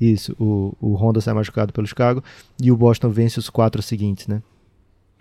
Isso, 0.00 0.34
o, 0.38 0.74
o 0.80 0.94
Honda 0.94 1.20
sai 1.20 1.34
machucado 1.34 1.72
pelo 1.72 1.86
Chicago 1.86 2.22
e 2.60 2.70
o 2.70 2.76
Boston 2.76 3.08
vence 3.10 3.38
os 3.38 3.48
quatro 3.48 3.82
seguintes, 3.82 4.26
né? 4.26 4.42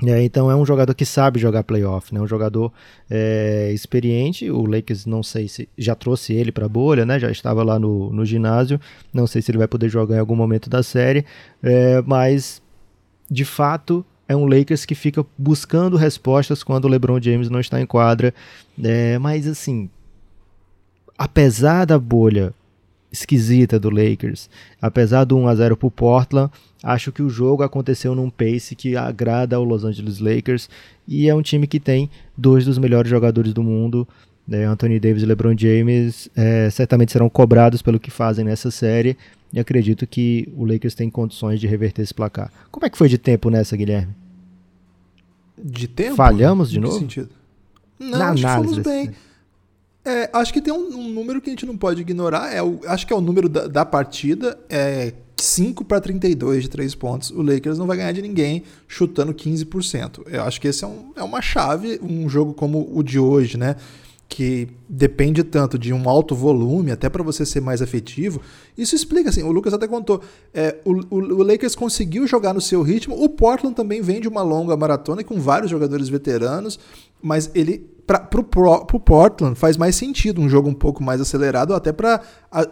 É, 0.06 0.22
então 0.24 0.52
é 0.52 0.56
um 0.56 0.66
jogador 0.66 0.94
que 0.94 1.06
sabe 1.06 1.40
jogar 1.40 1.64
playoff, 1.64 2.14
né? 2.14 2.20
Um 2.20 2.28
jogador 2.28 2.72
é, 3.10 3.72
experiente. 3.74 4.50
O 4.50 4.66
Lakers 4.66 5.06
não 5.06 5.24
sei 5.24 5.48
se 5.48 5.70
já 5.78 5.96
trouxe 5.96 6.34
ele 6.34 6.52
para 6.52 6.66
a 6.66 6.70
bolha, 6.70 7.06
né? 7.06 7.20
Já 7.20 7.32
estava 7.32 7.64
lá 7.64 7.80
no, 7.80 8.12
no 8.12 8.26
ginásio. 8.26 8.80
Não 9.14 9.26
sei 9.26 9.42
se 9.42 9.52
ele 9.52 9.58
vai 9.58 9.68
poder 9.68 9.90
jogar 9.90 10.18
em 10.18 10.20
algum 10.20 10.36
momento 10.36 10.70
da 10.70 10.84
série, 10.84 11.26
é, 11.62 12.02
mas 12.06 12.62
de 13.30 13.46
fato 13.46 14.06
é 14.28 14.36
um 14.36 14.46
Lakers 14.46 14.86
que 14.86 14.96
fica 14.96 15.26
buscando 15.38 15.96
respostas 15.96 16.64
quando 16.64 16.86
o 16.86 16.88
LeBron 16.88 17.22
James 17.22 17.50
não 17.50 17.60
está 17.60 17.80
em 17.80 17.86
quadra. 17.86 18.34
É, 18.84 19.18
mas 19.20 19.48
assim, 19.48 19.90
apesar 21.18 21.86
da 21.86 21.98
bolha 21.98 22.54
esquisita 23.12 23.80
do 23.80 23.90
Lakers, 23.92 24.50
apesar 24.82 25.24
do 25.24 25.38
1 25.38 25.48
a 25.48 25.56
0 25.56 25.78
para 25.78 25.88
o 25.88 25.92
Portland, 25.92 26.52
acho 26.84 27.12
que 27.14 27.24
o 27.24 27.30
jogo 27.30 27.64
aconteceu 27.64 28.14
num 28.14 28.30
pace 28.30 28.76
que 28.76 28.98
agrada 28.98 29.56
ao 29.56 29.64
Los 29.64 29.86
Angeles 29.86 30.20
Lakers 30.20 30.70
e 31.08 31.30
é 31.30 31.34
um 31.34 31.42
time 31.42 31.66
que 31.66 31.80
tem 31.80 32.10
dois 32.38 32.66
dos 32.66 32.78
melhores 32.78 33.10
jogadores 33.10 33.54
do 33.54 33.64
mundo. 33.64 34.06
Né, 34.46 34.66
Anthony 34.66 35.00
Davis 35.00 35.24
e 35.24 35.26
LeBron 35.26 35.56
James 35.58 36.30
é, 36.36 36.70
certamente 36.70 37.14
serão 37.14 37.30
cobrados 37.30 37.82
pelo 37.82 37.98
que 37.98 38.12
fazem 38.12 38.44
nessa 38.44 38.70
série 38.70 39.18
e 39.54 39.60
acredito 39.60 40.06
que 40.06 40.52
o 40.58 40.66
Lakers 40.66 40.94
tem 40.94 41.10
condições 41.10 41.62
de 41.62 41.68
reverter 41.68 42.02
esse 42.02 42.14
placar. 42.14 42.52
Como 42.70 42.86
é 42.86 42.90
que 42.90 42.98
foi 42.98 43.08
de 43.08 43.18
tempo 43.18 43.50
nessa, 43.50 43.78
Guilherme? 43.78 44.14
De 45.58 45.88
tempo? 45.88 46.18
Falhamos 46.18 46.70
de 46.70 46.80
novo? 46.80 47.00
Sentido? 47.00 47.30
Não, 47.98 48.20
Na 48.20 48.30
análise, 48.32 48.74
fomos 48.74 48.78
bem. 48.80 49.12
É, 50.06 50.30
acho 50.34 50.52
que 50.52 50.62
tem 50.62 50.74
um, 50.74 50.88
um, 50.98 51.10
número 51.10 51.42
que 51.42 51.50
a 51.50 51.54
gente 51.54 51.66
não 51.66 51.78
pode 51.78 52.02
ignorar. 52.02 52.54
É 52.54 52.62
o, 52.62 52.80
acho 52.86 53.08
que 53.08 53.14
é 53.14 53.16
o 53.16 53.22
número 53.22 53.48
da, 53.48 53.68
da 53.68 53.86
partida. 53.86 54.58
É 54.70 55.14
5 55.38 55.84
para 55.86 56.00
32 56.00 56.64
de 56.64 56.70
3 56.70 56.96
pontos. 56.96 57.30
O 57.32 57.42
Lakers 57.42 57.78
não 57.78 57.88
vai 57.88 57.98
ganhar 57.98 58.12
de 58.12 58.22
ninguém 58.22 58.64
chutando 58.88 59.34
15%. 59.34 60.24
Eu 60.28 60.44
acho 60.44 60.60
que 60.60 60.68
esse 60.68 60.84
é, 60.84 60.88
um, 60.88 61.12
é 61.16 61.24
uma 61.24 61.42
chave, 61.42 62.00
um 62.02 62.28
jogo 62.28 62.54
como 62.54 62.90
o 62.94 63.04
de 63.04 63.20
hoje, 63.20 63.58
né? 63.58 63.76
que 64.34 64.68
depende 64.90 65.44
tanto 65.44 65.78
de 65.78 65.94
um 65.94 66.10
alto 66.10 66.34
volume, 66.34 66.92
até 66.92 67.08
para 67.08 67.22
você 67.22 67.46
ser 67.46 67.62
mais 67.62 67.82
efetivo. 67.82 68.42
Isso 68.76 68.96
explica, 68.96 69.30
assim, 69.30 69.44
o 69.44 69.52
Lucas 69.52 69.76
até 69.76 69.88
contou, 69.88 70.22
é, 70.52 70.78
o, 70.84 70.94
o, 71.16 71.18
o, 71.18 71.44
Lakers 71.44 71.76
conseguiu 71.76 72.26
jogar 72.26 72.52
no 72.52 72.60
seu 72.60 72.82
ritmo, 72.82 73.22
o 73.22 73.30
Portland 73.30 73.76
também 73.76 74.02
vem 74.02 74.20
de 74.20 74.28
uma 74.28 74.42
longa 74.42 74.76
maratona 74.76 75.24
com 75.24 75.40
vários 75.40 75.70
jogadores 75.70 76.10
veteranos, 76.10 76.80
mas 77.24 77.50
ele, 77.56 77.90
para 78.06 78.20
pro, 78.20 78.44
pro 78.44 79.00
Portland, 79.00 79.58
faz 79.58 79.78
mais 79.78 79.96
sentido 79.96 80.42
um 80.42 80.50
jogo 80.50 80.70
um 80.70 80.74
pouco 80.74 81.02
mais 81.02 81.22
acelerado, 81.22 81.74
até 81.74 81.94
para 81.94 82.22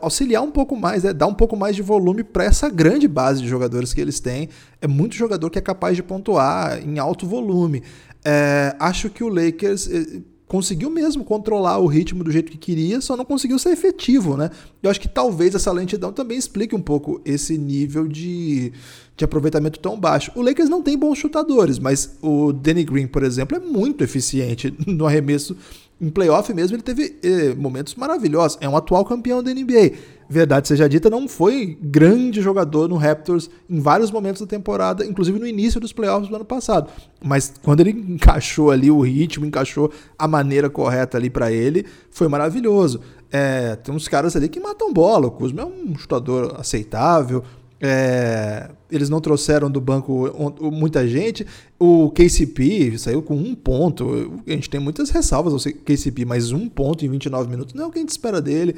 auxiliar 0.02 0.44
um 0.44 0.52
pouco 0.52 0.76
mais, 0.76 1.04
né, 1.04 1.14
dar 1.14 1.28
um 1.28 1.34
pouco 1.34 1.56
mais 1.56 1.76
de 1.76 1.82
volume 1.82 2.24
para 2.24 2.44
essa 2.44 2.70
grande 2.70 3.08
base 3.08 3.42
de 3.42 3.48
jogadores 3.48 3.94
que 3.94 4.02
eles 4.02 4.20
têm. 4.20 4.50
É 4.82 4.88
muito 4.88 5.16
jogador 5.16 5.50
que 5.50 5.58
é 5.58 5.62
capaz 5.62 5.96
de 5.96 6.04
pontuar 6.04 6.80
em 6.86 7.00
alto 7.00 7.26
volume. 7.26 7.82
É, 8.24 8.76
acho 8.80 9.10
que 9.10 9.24
o 9.24 9.30
Lakers 9.30 9.90
eh, 9.90 10.22
conseguiu 10.52 10.90
mesmo 10.90 11.24
controlar 11.24 11.78
o 11.78 11.88
ritmo 11.88 12.26
do 12.26 12.30
jeito 12.30 12.52
que 12.52 12.58
queria, 12.58 13.00
só 13.00 13.16
não 13.16 13.24
conseguiu 13.24 13.58
ser 13.58 13.70
efetivo, 13.70 14.36
né? 14.36 14.50
Eu 14.84 14.92
acho 14.92 15.00
que 15.00 15.08
talvez 15.08 15.56
essa 15.56 15.72
lentidão 15.72 16.12
também 16.12 16.38
explique 16.38 16.76
um 16.76 16.82
pouco 16.82 17.22
esse 17.24 17.58
nível 17.58 18.06
de, 18.06 18.74
de 19.16 19.24
aproveitamento 19.24 19.80
tão 19.80 19.98
baixo. 19.98 20.30
O 20.36 20.42
Lakers 20.42 20.68
não 20.68 20.82
tem 20.82 20.98
bons 20.98 21.18
chutadores, 21.18 21.80
mas 21.80 22.18
o 22.22 22.52
Danny 22.52 22.84
Green, 22.84 23.08
por 23.08 23.24
exemplo, 23.24 23.56
é 23.56 23.62
muito 23.62 24.04
eficiente 24.04 24.74
no 24.86 25.06
arremesso 25.06 25.56
em 26.02 26.10
playoff 26.10 26.52
mesmo 26.52 26.76
ele 26.76 26.82
teve 26.82 27.20
eh, 27.24 27.54
momentos 27.56 27.94
maravilhosos. 27.94 28.58
É 28.60 28.68
um 28.68 28.76
atual 28.76 29.06
campeão 29.06 29.44
da 29.44 29.54
NBA. 29.54 29.92
Verdade 30.28 30.68
seja 30.68 30.90
dita, 30.90 31.10
não 31.10 31.28
foi 31.28 31.78
grande 31.80 32.42
jogador 32.42 32.88
no 32.88 32.96
Raptors 32.96 33.50
em 33.70 33.80
vários 33.80 34.10
momentos 34.10 34.42
da 34.42 34.48
temporada, 34.48 35.06
inclusive 35.06 35.38
no 35.38 35.46
início 35.46 35.80
dos 35.80 35.94
playoffs 35.94 36.28
do 36.28 36.36
ano 36.36 36.46
passado. 36.46 36.90
Mas 37.24 37.54
quando 37.62 37.82
ele 37.82 37.92
encaixou 38.16 38.72
ali 38.72 38.90
o 38.90 39.02
ritmo, 39.02 39.46
encaixou 39.46 39.92
a 40.18 40.28
maneira 40.28 40.70
correta 40.70 41.18
ali 41.18 41.30
para 41.30 41.52
ele, 41.52 41.86
foi 42.10 42.28
maravilhoso. 42.28 43.02
É, 43.30 43.76
tem 43.76 43.94
uns 43.94 44.08
caras 44.08 44.36
ali 44.36 44.50
que 44.50 44.60
matam 44.60 44.92
bola. 44.92 45.28
O 45.28 45.32
Kuzma 45.32 45.62
é 45.62 45.66
um 45.66 45.96
chutador 45.98 46.56
aceitável. 46.58 47.44
É, 47.84 48.70
eles 48.92 49.10
não 49.10 49.20
trouxeram 49.20 49.70
do 49.70 49.82
banco 49.82 50.32
muita 50.72 51.08
gente. 51.08 51.48
O 51.80 52.12
KCP 52.12 52.98
saiu 53.00 53.24
com 53.24 53.36
um 53.36 53.56
ponto. 53.56 54.40
A 54.46 54.52
gente 54.52 54.70
tem 54.70 54.80
muitas 54.80 55.10
ressalvas 55.10 55.54
ao 55.54 55.74
KCP, 55.84 56.24
mas 56.24 56.52
um 56.52 56.70
ponto 56.70 57.04
em 57.04 57.10
29 57.10 57.50
minutos 57.50 57.74
não 57.74 57.86
é 57.86 57.88
o 57.88 57.92
que 57.92 57.98
a 57.98 58.02
gente 58.02 58.10
espera 58.10 58.40
dele. 58.40 58.76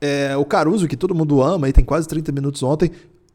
É, 0.00 0.36
o 0.36 0.44
Caruso, 0.44 0.88
que 0.88 0.96
todo 0.96 1.14
mundo 1.14 1.42
ama, 1.42 1.68
e 1.68 1.72
tem 1.72 1.84
quase 1.84 2.08
30 2.08 2.32
minutos 2.32 2.62
ontem, 2.62 2.90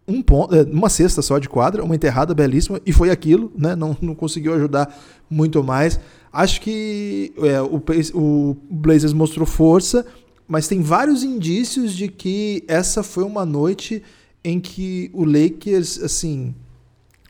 um 0.07 0.21
ponto, 0.21 0.55
é, 0.55 0.63
uma 0.63 0.89
cesta 0.89 1.21
só 1.21 1.37
de 1.37 1.47
quadra, 1.47 1.83
uma 1.83 1.95
enterrada 1.95 2.33
belíssima, 2.33 2.81
e 2.85 2.91
foi 2.91 3.09
aquilo, 3.09 3.51
né? 3.55 3.75
Não, 3.75 3.95
não 4.01 4.15
conseguiu 4.15 4.53
ajudar 4.53 4.95
muito 5.29 5.63
mais. 5.63 5.99
Acho 6.33 6.61
que 6.61 7.33
é, 7.37 7.61
o, 7.61 7.81
o 8.13 8.57
Blazers 8.69 9.13
mostrou 9.13 9.45
força, 9.45 10.05
mas 10.47 10.67
tem 10.67 10.81
vários 10.81 11.23
indícios 11.23 11.93
de 11.93 12.07
que 12.07 12.63
essa 12.67 13.03
foi 13.03 13.23
uma 13.23 13.45
noite 13.45 14.03
em 14.43 14.59
que 14.59 15.09
o 15.13 15.23
Lakers, 15.23 16.01
assim, 16.01 16.53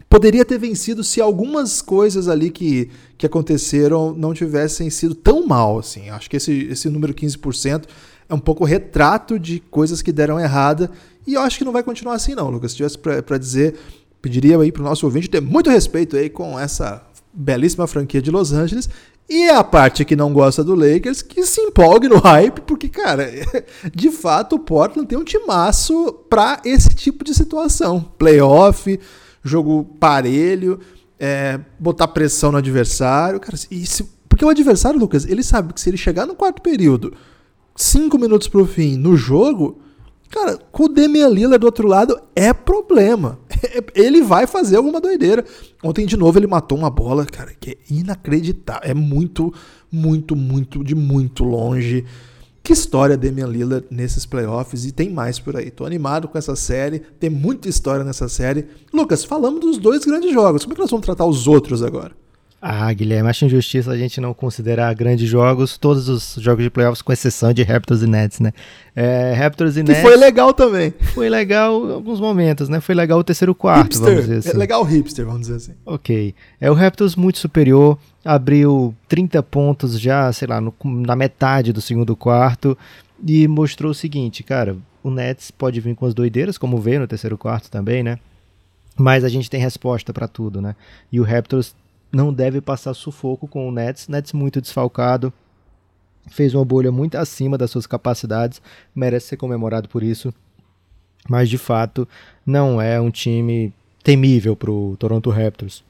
poderia 0.09 0.43
ter 0.43 0.57
vencido 0.57 1.03
se 1.03 1.21
algumas 1.21 1.81
coisas 1.81 2.27
ali 2.27 2.49
que, 2.49 2.89
que 3.17 3.25
aconteceram 3.25 4.13
não 4.13 4.33
tivessem 4.33 4.89
sido 4.89 5.15
tão 5.15 5.45
mal, 5.45 5.79
assim. 5.79 6.09
Acho 6.09 6.29
que 6.29 6.37
esse, 6.37 6.51
esse 6.69 6.89
número 6.89 7.13
15% 7.13 7.85
é 8.27 8.33
um 8.33 8.39
pouco 8.39 8.63
retrato 8.63 9.37
de 9.37 9.59
coisas 9.59 10.01
que 10.01 10.11
deram 10.11 10.39
errada 10.39 10.89
e 11.25 11.33
eu 11.33 11.41
acho 11.41 11.57
que 11.57 11.65
não 11.65 11.71
vai 11.71 11.83
continuar 11.83 12.15
assim 12.15 12.33
não, 12.33 12.49
Lucas. 12.49 12.71
Se 12.71 12.77
tivesse 12.77 12.97
para 12.97 13.37
dizer, 13.37 13.75
pediria 14.21 14.57
aí 14.57 14.71
para 14.71 14.81
o 14.81 14.85
nosso 14.85 15.05
ouvinte 15.05 15.29
ter 15.29 15.41
muito 15.41 15.69
respeito 15.69 16.15
aí 16.15 16.29
com 16.29 16.59
essa 16.59 17.05
belíssima 17.33 17.87
franquia 17.87 18.21
de 18.21 18.31
Los 18.31 18.51
Angeles 18.51 18.89
e 19.33 19.47
a 19.47 19.63
parte 19.63 20.03
que 20.03 20.13
não 20.13 20.33
gosta 20.33 20.61
do 20.61 20.75
Lakers, 20.75 21.21
que 21.21 21.45
se 21.45 21.61
empolgue 21.61 22.09
no 22.09 22.17
hype, 22.17 22.59
porque, 22.67 22.89
cara, 22.89 23.31
de 23.95 24.11
fato 24.11 24.57
o 24.57 24.59
Portland 24.59 25.07
tem 25.07 25.17
um 25.17 25.23
timaço 25.23 26.11
para 26.29 26.61
esse 26.65 26.89
tipo 26.89 27.23
de 27.23 27.33
situação. 27.33 28.11
Playoff, 28.17 28.99
jogo 29.41 29.85
parelho, 30.01 30.81
é, 31.17 31.57
botar 31.79 32.09
pressão 32.09 32.51
no 32.51 32.57
adversário. 32.57 33.39
Cara, 33.39 33.55
se, 33.55 34.03
porque 34.27 34.43
o 34.43 34.49
adversário, 34.49 34.99
Lucas, 34.99 35.25
ele 35.25 35.43
sabe 35.43 35.73
que 35.73 35.79
se 35.79 35.89
ele 35.89 35.97
chegar 35.97 36.25
no 36.25 36.35
quarto 36.35 36.61
período, 36.61 37.13
cinco 37.73 38.17
minutos 38.17 38.49
pro 38.49 38.65
fim, 38.65 38.97
no 38.97 39.15
jogo, 39.15 39.79
Cara, 40.31 40.57
com 40.71 40.85
o 40.85 40.87
Damian 40.87 41.27
Lillard 41.27 41.59
do 41.59 41.65
outro 41.65 41.87
lado 41.87 42.17
é 42.33 42.53
problema. 42.53 43.37
Ele 43.95 44.21
vai 44.21 44.47
fazer 44.47 44.77
alguma 44.77 44.99
doideira. 45.01 45.45
Ontem, 45.83 46.05
de 46.05 46.17
novo, 46.17 46.37
ele 46.37 46.47
matou 46.47 46.77
uma 46.77 46.89
bola, 46.89 47.25
cara, 47.25 47.53
que 47.59 47.71
é 47.71 47.77
inacreditável. 47.89 48.89
É 48.89 48.93
muito, 48.93 49.53
muito, 49.91 50.35
muito, 50.35 50.83
de 50.83 50.95
muito 50.95 51.43
longe. 51.43 52.05
Que 52.63 52.73
história 52.73 53.17
Damian 53.17 53.47
Lillard 53.47 53.87
nesses 53.89 54.25
playoffs 54.25 54.85
e 54.85 54.91
tem 54.91 55.09
mais 55.09 55.39
por 55.39 55.57
aí. 55.57 55.71
Tô 55.71 55.83
animado 55.83 56.27
com 56.27 56.37
essa 56.37 56.55
série, 56.55 56.99
tem 56.99 57.29
muita 57.29 57.67
história 57.67 58.03
nessa 58.05 58.29
série. 58.29 58.67
Lucas, 58.93 59.23
falamos 59.23 59.61
dos 59.61 59.77
dois 59.77 60.05
grandes 60.05 60.31
jogos. 60.31 60.63
Como 60.63 60.73
é 60.73 60.75
que 60.75 60.81
nós 60.81 60.91
vamos 60.91 61.05
tratar 61.05 61.25
os 61.25 61.47
outros 61.47 61.81
agora? 61.81 62.15
Ah, 62.63 62.93
Guilherme, 62.93 63.27
acho 63.27 63.43
injustiça 63.43 63.89
a 63.89 63.97
gente 63.97 64.21
não 64.21 64.35
considerar 64.35 64.93
grandes 64.93 65.27
jogos, 65.27 65.79
todos 65.79 66.07
os 66.07 66.35
jogos 66.37 66.63
de 66.63 66.69
playoffs, 66.69 67.01
com 67.01 67.11
exceção 67.11 67.51
de 67.51 67.63
Raptors 67.63 68.03
e 68.03 68.07
Nets, 68.07 68.39
né? 68.39 68.53
É, 68.95 69.33
Raptors 69.33 69.77
e 69.77 69.83
que 69.83 69.89
Nets. 69.89 70.03
foi 70.03 70.15
legal 70.15 70.53
também. 70.53 70.93
Foi 71.15 71.27
legal 71.27 71.89
em 71.89 71.93
alguns 71.93 72.19
momentos, 72.19 72.69
né? 72.69 72.79
Foi 72.79 72.93
legal 72.93 73.17
o 73.17 73.23
terceiro 73.23 73.55
quarto, 73.55 73.95
hipster. 73.95 74.05
vamos 74.05 74.21
dizer 74.21 74.37
assim. 74.37 74.49
É 74.49 74.59
legal 74.59 74.81
o 74.81 74.85
hipster, 74.85 75.25
vamos 75.25 75.41
dizer 75.41 75.55
assim. 75.55 75.71
Ok. 75.83 76.35
É 76.59 76.69
o 76.69 76.75
Raptors 76.75 77.15
muito 77.15 77.39
superior, 77.39 77.97
abriu 78.23 78.93
30 79.07 79.41
pontos 79.41 79.99
já, 79.99 80.31
sei 80.31 80.47
lá, 80.47 80.61
no, 80.61 80.71
na 80.83 81.15
metade 81.15 81.73
do 81.73 81.81
segundo 81.81 82.15
quarto 82.15 82.77
e 83.25 83.47
mostrou 83.47 83.91
o 83.91 83.95
seguinte, 83.95 84.43
cara, 84.43 84.77
o 85.01 85.09
Nets 85.09 85.49
pode 85.49 85.81
vir 85.81 85.95
com 85.95 86.05
as 86.05 86.13
doideiras, 86.13 86.59
como 86.59 86.77
veio 86.77 86.99
no 86.99 87.07
terceiro 87.07 87.39
quarto 87.39 87.71
também, 87.71 88.03
né? 88.03 88.19
Mas 88.95 89.23
a 89.23 89.29
gente 89.29 89.49
tem 89.49 89.59
resposta 89.59 90.13
para 90.13 90.27
tudo, 90.27 90.61
né? 90.61 90.75
E 91.11 91.19
o 91.19 91.23
Raptors 91.23 91.73
não 92.11 92.33
deve 92.33 92.59
passar 92.59 92.93
sufoco 92.93 93.47
com 93.47 93.67
o 93.67 93.71
Nets. 93.71 94.07
Nets 94.07 94.33
muito 94.33 94.61
desfalcado. 94.61 95.33
fez 96.29 96.53
uma 96.53 96.65
bolha 96.65 96.91
muito 96.91 97.15
acima 97.15 97.57
das 97.57 97.71
suas 97.71 97.87
capacidades, 97.87 98.61
merece 98.93 99.27
ser 99.27 99.37
comemorado 99.37 99.89
por 99.89 100.03
isso, 100.03 100.33
mas 101.27 101.49
de 101.49 101.57
fato 101.57 102.07
não 102.45 102.81
é 102.81 103.01
um 103.01 103.09
time 103.09 103.73
temível 104.03 104.55
para 104.55 104.71
o 104.71 104.95
Toronto 104.97 105.29
Raptors. 105.29 105.83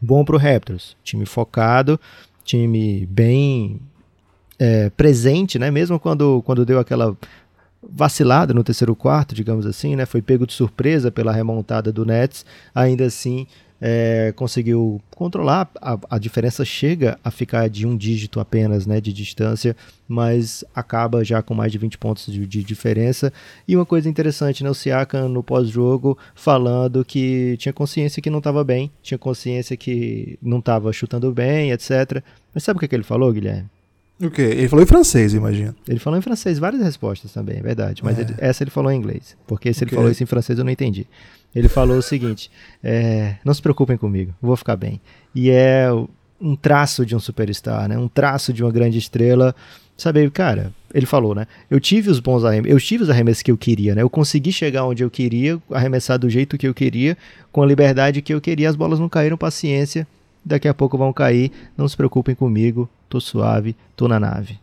Bom 0.00 0.24
para 0.24 0.36
o 0.36 0.38
Raptors, 0.38 0.96
time 1.04 1.26
focado, 1.26 2.00
time 2.44 3.06
bem 3.06 3.80
é, 4.58 4.90
presente, 4.90 5.58
né? 5.58 5.70
Mesmo 5.70 5.98
quando, 6.00 6.42
quando 6.42 6.64
deu 6.64 6.78
aquela 6.78 7.16
vacilada 7.82 8.52
no 8.52 8.64
terceiro 8.64 8.94
quarto, 8.94 9.34
digamos 9.34 9.66
assim, 9.66 9.94
né? 9.94 10.06
Foi 10.06 10.22
pego 10.22 10.46
de 10.46 10.52
surpresa 10.52 11.10
pela 11.10 11.32
remontada 11.32 11.92
do 11.92 12.04
Nets, 12.04 12.44
ainda 12.74 13.06
assim 13.06 13.46
é, 13.80 14.32
conseguiu 14.34 15.00
controlar. 15.10 15.70
A, 15.80 15.98
a, 16.10 16.18
diferença 16.18 16.64
chega 16.64 17.18
a 17.22 17.30
ficar 17.30 17.68
de 17.68 17.86
um 17.86 17.96
dígito 17.96 18.40
apenas 18.40 18.86
né, 18.86 19.00
de 19.00 19.12
distância, 19.12 19.76
mas 20.06 20.64
acaba 20.74 21.24
já 21.24 21.42
com 21.42 21.54
mais 21.54 21.70
de 21.70 21.78
20 21.78 21.98
pontos 21.98 22.26
de, 22.26 22.46
de 22.46 22.62
diferença. 22.62 23.32
E 23.66 23.76
uma 23.76 23.86
coisa 23.86 24.08
interessante, 24.08 24.64
né, 24.64 24.70
o 24.70 24.74
Siakam 24.74 25.28
no 25.28 25.42
pós-jogo 25.42 26.18
falando 26.34 27.04
que 27.04 27.56
tinha 27.58 27.72
consciência 27.72 28.22
que 28.22 28.30
não 28.30 28.38
estava 28.38 28.64
bem, 28.64 28.90
tinha 29.02 29.18
consciência 29.18 29.76
que 29.76 30.38
não 30.42 30.58
estava 30.58 30.92
chutando 30.92 31.32
bem, 31.32 31.70
etc. 31.70 32.22
Mas 32.54 32.64
sabe 32.64 32.78
o 32.78 32.80
que, 32.80 32.88
que 32.88 32.96
ele 32.96 33.04
falou, 33.04 33.32
Guilherme? 33.32 33.68
O 34.20 34.30
quê? 34.30 34.42
Ele 34.42 34.68
falou 34.68 34.82
em 34.82 34.86
francês, 34.86 35.32
imagino. 35.32 35.76
Ele 35.86 36.00
falou 36.00 36.18
em 36.18 36.22
francês 36.22 36.58
várias 36.58 36.82
respostas 36.82 37.32
também, 37.32 37.58
é 37.58 37.62
verdade. 37.62 38.02
Mas 38.02 38.18
é. 38.18 38.22
Ele, 38.22 38.34
essa 38.38 38.64
ele 38.64 38.70
falou 38.70 38.90
em 38.90 38.96
inglês. 38.96 39.36
Porque 39.46 39.72
se 39.72 39.84
ele 39.84 39.92
falou 39.92 40.10
isso 40.10 40.22
em 40.22 40.26
francês, 40.26 40.58
eu 40.58 40.64
não 40.64 40.72
entendi. 40.72 41.06
Ele 41.54 41.68
falou 41.68 41.98
o 41.98 42.02
seguinte: 42.02 42.50
é, 42.82 43.36
não 43.44 43.54
se 43.54 43.62
preocupem 43.62 43.96
comigo, 43.96 44.34
vou 44.40 44.56
ficar 44.56 44.76
bem. 44.76 45.00
E 45.34 45.50
é 45.50 45.88
um 46.40 46.54
traço 46.54 47.04
de 47.04 47.16
um 47.16 47.20
superstar, 47.20 47.88
né? 47.88 47.98
Um 47.98 48.08
traço 48.08 48.52
de 48.52 48.62
uma 48.62 48.70
grande 48.70 48.98
estrela. 48.98 49.54
Sabe, 49.96 50.30
cara, 50.30 50.72
ele 50.94 51.06
falou, 51.06 51.34
né? 51.34 51.46
Eu 51.68 51.80
tive 51.80 52.08
os 52.08 52.20
bons 52.20 52.44
arremessos, 52.44 52.72
eu 52.72 52.80
tive 52.80 53.02
os 53.02 53.10
arremessos 53.10 53.42
que 53.42 53.50
eu 53.50 53.56
queria, 53.56 53.96
né? 53.96 54.02
Eu 54.02 54.10
consegui 54.10 54.52
chegar 54.52 54.84
onde 54.84 55.02
eu 55.02 55.10
queria, 55.10 55.60
arremessar 55.72 56.18
do 56.18 56.30
jeito 56.30 56.56
que 56.56 56.68
eu 56.68 56.74
queria, 56.74 57.18
com 57.50 57.62
a 57.62 57.66
liberdade 57.66 58.22
que 58.22 58.32
eu 58.32 58.40
queria. 58.40 58.70
As 58.70 58.76
bolas 58.76 59.00
não 59.00 59.08
caíram, 59.08 59.36
paciência. 59.36 60.06
Daqui 60.44 60.68
a 60.68 60.74
pouco 60.74 60.96
vão 60.96 61.12
cair. 61.12 61.50
Não 61.76 61.88
se 61.88 61.96
preocupem 61.96 62.34
comigo, 62.34 62.88
tô 63.08 63.20
suave, 63.20 63.74
tô 63.96 64.06
na 64.06 64.20
nave. 64.20 64.60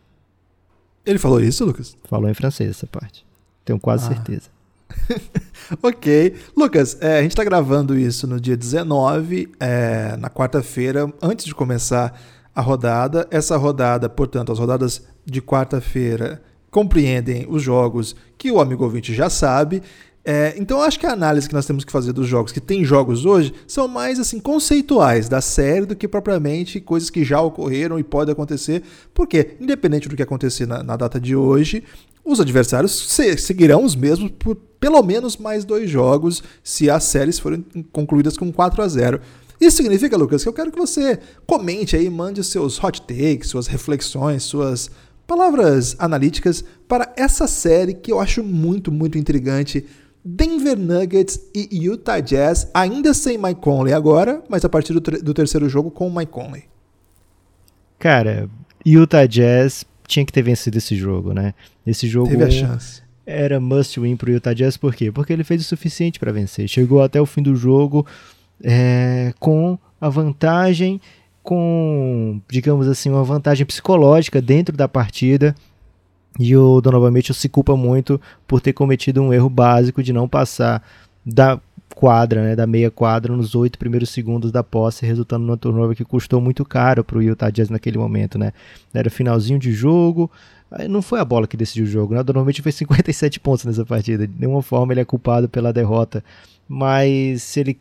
Ele 1.04 1.18
falou 1.18 1.40
isso, 1.40 1.64
Lucas? 1.66 1.96
Falou 2.08 2.30
em 2.30 2.34
francês 2.34 2.70
essa 2.70 2.86
parte. 2.86 3.24
Tenho 3.64 3.78
quase 3.78 4.06
ah. 4.06 4.14
certeza. 4.14 4.55
ok. 5.82 6.34
Lucas, 6.56 6.96
é, 7.00 7.18
a 7.18 7.22
gente 7.22 7.32
está 7.32 7.44
gravando 7.44 7.98
isso 7.98 8.26
no 8.26 8.40
dia 8.40 8.56
19, 8.56 9.48
é, 9.58 10.16
na 10.16 10.30
quarta-feira, 10.30 11.12
antes 11.22 11.44
de 11.44 11.54
começar 11.54 12.18
a 12.54 12.60
rodada. 12.60 13.26
Essa 13.30 13.56
rodada, 13.56 14.08
portanto, 14.08 14.52
as 14.52 14.58
rodadas 14.58 15.02
de 15.24 15.42
quarta-feira 15.42 16.42
compreendem 16.70 17.46
os 17.48 17.62
jogos 17.62 18.14
que 18.36 18.50
o 18.50 18.60
amigo 18.60 18.84
ouvinte 18.84 19.14
já 19.14 19.30
sabe. 19.30 19.82
É, 20.28 20.54
então, 20.58 20.82
acho 20.82 20.98
que 20.98 21.06
a 21.06 21.12
análise 21.12 21.48
que 21.48 21.54
nós 21.54 21.66
temos 21.66 21.84
que 21.84 21.92
fazer 21.92 22.12
dos 22.12 22.26
jogos 22.26 22.50
que 22.50 22.60
tem 22.60 22.84
jogos 22.84 23.24
hoje 23.24 23.54
são 23.64 23.86
mais 23.86 24.18
assim 24.18 24.40
conceituais 24.40 25.28
da 25.28 25.40
série 25.40 25.86
do 25.86 25.94
que 25.94 26.08
propriamente 26.08 26.80
coisas 26.80 27.10
que 27.10 27.24
já 27.24 27.40
ocorreram 27.40 27.96
e 27.96 28.02
podem 28.02 28.32
acontecer, 28.32 28.82
porque 29.14 29.56
independente 29.60 30.08
do 30.08 30.16
que 30.16 30.22
acontecer 30.22 30.66
na, 30.66 30.82
na 30.82 30.96
data 30.96 31.20
de 31.20 31.36
hoje, 31.36 31.84
os 32.26 32.40
adversários 32.40 32.92
se, 33.12 33.36
seguirão 33.38 33.84
os 33.84 33.94
mesmos 33.94 34.30
por 34.38 34.56
pelo 34.80 35.02
menos 35.02 35.36
mais 35.36 35.64
dois 35.64 35.88
jogos 35.88 36.42
se 36.62 36.90
as 36.90 37.04
séries 37.04 37.38
forem 37.38 37.64
concluídas 37.92 38.36
com 38.36 38.52
4 38.52 38.82
a 38.82 38.88
0. 38.88 39.20
Isso 39.60 39.78
significa, 39.78 40.16
Lucas, 40.16 40.42
que 40.42 40.48
eu 40.48 40.52
quero 40.52 40.70
que 40.70 40.78
você 40.78 41.18
comente 41.46 41.96
aí, 41.96 42.10
mande 42.10 42.44
seus 42.44 42.82
hot 42.82 43.00
takes, 43.02 43.48
suas 43.48 43.66
reflexões, 43.66 44.42
suas 44.42 44.90
palavras 45.26 45.96
analíticas 45.98 46.62
para 46.86 47.12
essa 47.16 47.46
série 47.46 47.94
que 47.94 48.12
eu 48.12 48.20
acho 48.20 48.44
muito, 48.44 48.92
muito 48.92 49.16
intrigante 49.16 49.86
Denver 50.28 50.76
Nuggets 50.76 51.40
e 51.54 51.68
Utah 51.86 52.20
Jazz, 52.20 52.68
ainda 52.74 53.14
sem 53.14 53.38
Mike 53.38 53.60
Conley 53.60 53.94
agora, 53.94 54.42
mas 54.48 54.64
a 54.64 54.68
partir 54.68 54.92
do, 54.92 55.00
do 55.00 55.32
terceiro 55.32 55.68
jogo 55.68 55.90
com 55.90 56.08
o 56.08 56.14
Mike 56.14 56.32
Conley. 56.32 56.64
Cara, 57.98 58.50
Utah 58.84 59.24
Jazz 59.24 59.84
tinha 60.06 60.24
que 60.24 60.32
ter 60.32 60.42
vencido 60.42 60.78
esse 60.78 60.96
jogo, 60.96 61.32
né? 61.32 61.54
Esse 61.86 62.06
jogo 62.06 62.28
teve 62.28 62.44
a 62.44 62.50
chance. 62.50 63.02
Era 63.26 63.58
must 63.58 63.98
win 63.98 64.16
pro 64.16 64.30
Utah 64.30 64.52
Jazz, 64.52 64.76
por 64.76 64.94
quê? 64.94 65.10
Porque 65.10 65.32
ele 65.32 65.44
fez 65.44 65.60
o 65.62 65.64
suficiente 65.64 66.18
para 66.18 66.32
vencer. 66.32 66.68
Chegou 66.68 67.02
até 67.02 67.20
o 67.20 67.26
fim 67.26 67.42
do 67.42 67.56
jogo 67.56 68.06
é, 68.62 69.34
com 69.40 69.78
a 70.00 70.08
vantagem, 70.08 71.00
com, 71.42 72.40
digamos 72.48 72.86
assim, 72.86 73.10
uma 73.10 73.24
vantagem 73.24 73.66
psicológica 73.66 74.40
dentro 74.40 74.76
da 74.76 74.88
partida 74.88 75.54
e 76.38 76.56
o 76.56 76.80
Donovan 76.80 77.10
Mitchell 77.10 77.34
se 77.34 77.48
culpa 77.48 77.76
muito 77.76 78.20
por 78.46 78.60
ter 78.60 78.72
cometido 78.72 79.22
um 79.22 79.32
erro 79.32 79.48
básico 79.48 80.02
de 80.02 80.12
não 80.12 80.28
passar 80.28 80.82
da 81.24 81.58
quadra, 81.94 82.42
né, 82.42 82.56
da 82.56 82.66
meia 82.66 82.90
quadra 82.90 83.34
nos 83.34 83.54
oito 83.54 83.78
primeiros 83.78 84.10
segundos 84.10 84.52
da 84.52 84.62
posse, 84.62 85.06
resultando 85.06 85.46
numa 85.46 85.56
turnover 85.56 85.96
que 85.96 86.04
custou 86.04 86.40
muito 86.40 86.64
caro 86.64 87.02
para 87.02 87.18
o 87.18 87.22
Utah 87.22 87.50
Jazz 87.50 87.70
naquele 87.70 87.96
momento, 87.96 88.38
né? 88.38 88.52
Era 88.92 89.08
finalzinho 89.08 89.58
de 89.58 89.72
jogo, 89.72 90.30
não 90.90 91.00
foi 91.00 91.20
a 91.20 91.24
bola 91.24 91.46
que 91.46 91.56
decidiu 91.56 91.84
o 91.84 91.86
jogo, 91.86 92.14
né? 92.14 92.22
Mitchell 92.44 92.62
fez 92.62 92.74
57 92.74 93.40
pontos 93.40 93.64
nessa 93.64 93.84
partida, 93.84 94.26
de 94.26 94.34
nenhuma 94.38 94.62
forma 94.62 94.92
ele 94.92 95.00
é 95.00 95.04
culpado 95.04 95.48
pela 95.48 95.72
derrota, 95.72 96.22
mas 96.68 97.42
se 97.42 97.60
ele 97.60 97.78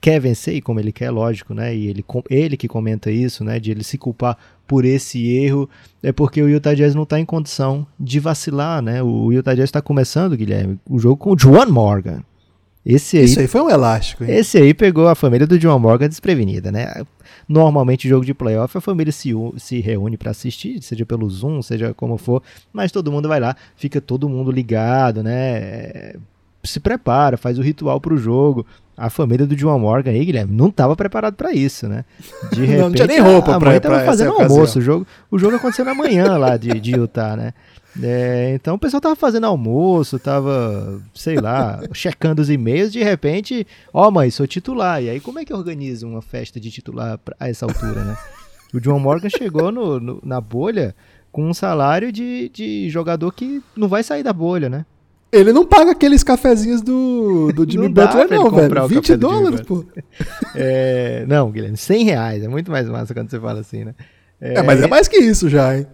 quer 0.00 0.20
vencer 0.20 0.54
e 0.54 0.60
como 0.60 0.80
ele 0.80 0.92
quer, 0.92 1.10
lógico, 1.10 1.54
né? 1.54 1.74
E 1.74 1.86
ele, 1.88 2.04
ele 2.30 2.56
que 2.56 2.68
comenta 2.68 3.10
isso, 3.10 3.44
né? 3.44 3.60
De 3.60 3.70
ele 3.70 3.84
se 3.84 3.98
culpar 3.98 4.36
por 4.66 4.84
esse 4.84 5.26
erro, 5.28 5.68
é 6.02 6.10
porque 6.10 6.42
o 6.42 6.48
Utah 6.48 6.74
Jazz 6.74 6.94
não 6.94 7.04
está 7.04 7.20
em 7.20 7.24
condição 7.24 7.86
de 7.98 8.18
vacilar, 8.18 8.82
né? 8.82 9.02
O 9.02 9.32
Utah 9.32 9.54
Jazz 9.54 9.64
está 9.68 9.82
começando, 9.82 10.36
Guilherme, 10.36 10.78
o 10.88 10.98
jogo 10.98 11.16
com 11.16 11.32
o 11.32 11.38
Juan 11.38 11.66
Morgan. 11.66 12.22
Esse 12.86 13.18
aí, 13.18 13.24
Isso 13.24 13.40
aí 13.40 13.48
foi 13.48 13.60
um 13.60 13.68
elástico. 13.68 14.22
Hein? 14.22 14.36
Esse 14.36 14.58
aí 14.58 14.72
pegou 14.72 15.08
a 15.08 15.16
família 15.16 15.44
do 15.44 15.58
John 15.58 15.76
Morgan 15.76 16.08
desprevenida, 16.08 16.70
né? 16.70 17.02
Normalmente, 17.48 18.08
jogo 18.08 18.24
de 18.24 18.32
playoff, 18.32 18.78
a 18.78 18.80
família 18.80 19.12
se, 19.12 19.32
se 19.56 19.80
reúne 19.80 20.16
para 20.16 20.30
assistir, 20.30 20.80
seja 20.80 21.04
pelo 21.04 21.28
Zoom, 21.28 21.60
seja 21.62 21.92
como 21.92 22.16
for, 22.16 22.40
mas 22.72 22.92
todo 22.92 23.10
mundo 23.10 23.28
vai 23.28 23.40
lá, 23.40 23.56
fica 23.74 24.00
todo 24.00 24.28
mundo 24.28 24.52
ligado, 24.52 25.20
né? 25.20 26.14
Se 26.62 26.78
prepara, 26.78 27.36
faz 27.36 27.58
o 27.58 27.62
ritual 27.62 28.00
para 28.00 28.14
o 28.14 28.18
jogo 28.18 28.64
a 28.96 29.10
família 29.10 29.46
do 29.46 29.54
John 29.54 29.78
Morgan 29.78 30.10
aí, 30.10 30.24
Guilherme, 30.24 30.56
não 30.56 30.68
estava 30.68 30.96
preparado 30.96 31.34
para 31.34 31.52
isso, 31.52 31.86
né? 31.86 32.04
De 32.50 32.64
repente, 32.64 32.80
não, 32.80 32.92
tinha 32.92 33.06
nem 33.06 33.20
roupa 33.20 33.58
para 33.58 33.78
tava 33.78 34.00
fazendo 34.04 34.32
almoço. 34.32 34.78
O 34.78 34.82
jogo, 34.82 35.06
o 35.30 35.38
jogo 35.38 35.56
aconteceu 35.56 35.84
na 35.84 35.94
manhã 35.94 36.38
lá 36.38 36.56
de, 36.56 36.80
de 36.80 36.92
Utah, 36.92 37.36
né? 37.36 37.52
É, 38.02 38.52
então 38.54 38.74
o 38.74 38.78
pessoal 38.78 39.00
tava 39.00 39.16
fazendo 39.16 39.46
almoço, 39.46 40.18
tava, 40.18 41.00
sei 41.14 41.36
lá, 41.36 41.80
checando 41.92 42.42
os 42.42 42.50
e-mails, 42.50 42.92
de 42.92 43.02
repente, 43.02 43.66
ó, 43.92 44.08
oh, 44.08 44.10
mãe, 44.10 44.30
sou 44.30 44.46
titular. 44.46 45.02
E 45.02 45.08
aí, 45.08 45.20
como 45.20 45.38
é 45.38 45.44
que 45.44 45.54
organiza 45.54 46.06
uma 46.06 46.22
festa 46.22 46.60
de 46.60 46.70
titular 46.70 47.18
a 47.38 47.48
essa 47.48 47.64
altura, 47.64 48.04
né? 48.04 48.16
O 48.74 48.80
John 48.80 48.98
Morgan 48.98 49.30
chegou 49.30 49.72
no, 49.72 49.98
no, 49.98 50.20
na 50.24 50.40
bolha 50.40 50.94
com 51.32 51.48
um 51.48 51.54
salário 51.54 52.10
de, 52.10 52.50
de 52.50 52.88
jogador 52.90 53.32
que 53.32 53.62
não 53.76 53.88
vai 53.88 54.02
sair 54.02 54.22
da 54.22 54.32
bolha, 54.32 54.68
né? 54.68 54.84
Ele 55.32 55.52
não 55.52 55.66
paga 55.66 55.90
aqueles 55.90 56.22
cafezinhos 56.22 56.80
do, 56.80 57.52
do 57.52 57.64
Jimmy 57.70 57.88
não 57.88 57.92
Butler, 57.92 58.28
não, 58.30 58.50
velho. 58.50 58.88
20 58.88 59.16
dólares, 59.16 59.60
pô. 59.62 59.84
É, 60.54 61.26
não, 61.28 61.50
Guilherme, 61.50 61.76
100 61.76 62.04
reais. 62.04 62.42
É 62.42 62.48
muito 62.48 62.70
mais 62.70 62.88
massa 62.88 63.12
quando 63.12 63.28
você 63.28 63.38
fala 63.38 63.60
assim, 63.60 63.84
né? 63.84 63.94
É, 64.40 64.54
é 64.54 64.62
mas 64.62 64.80
é 64.80 64.86
mais 64.86 65.08
que 65.08 65.18
isso 65.18 65.48
já, 65.50 65.76
hein? 65.76 65.86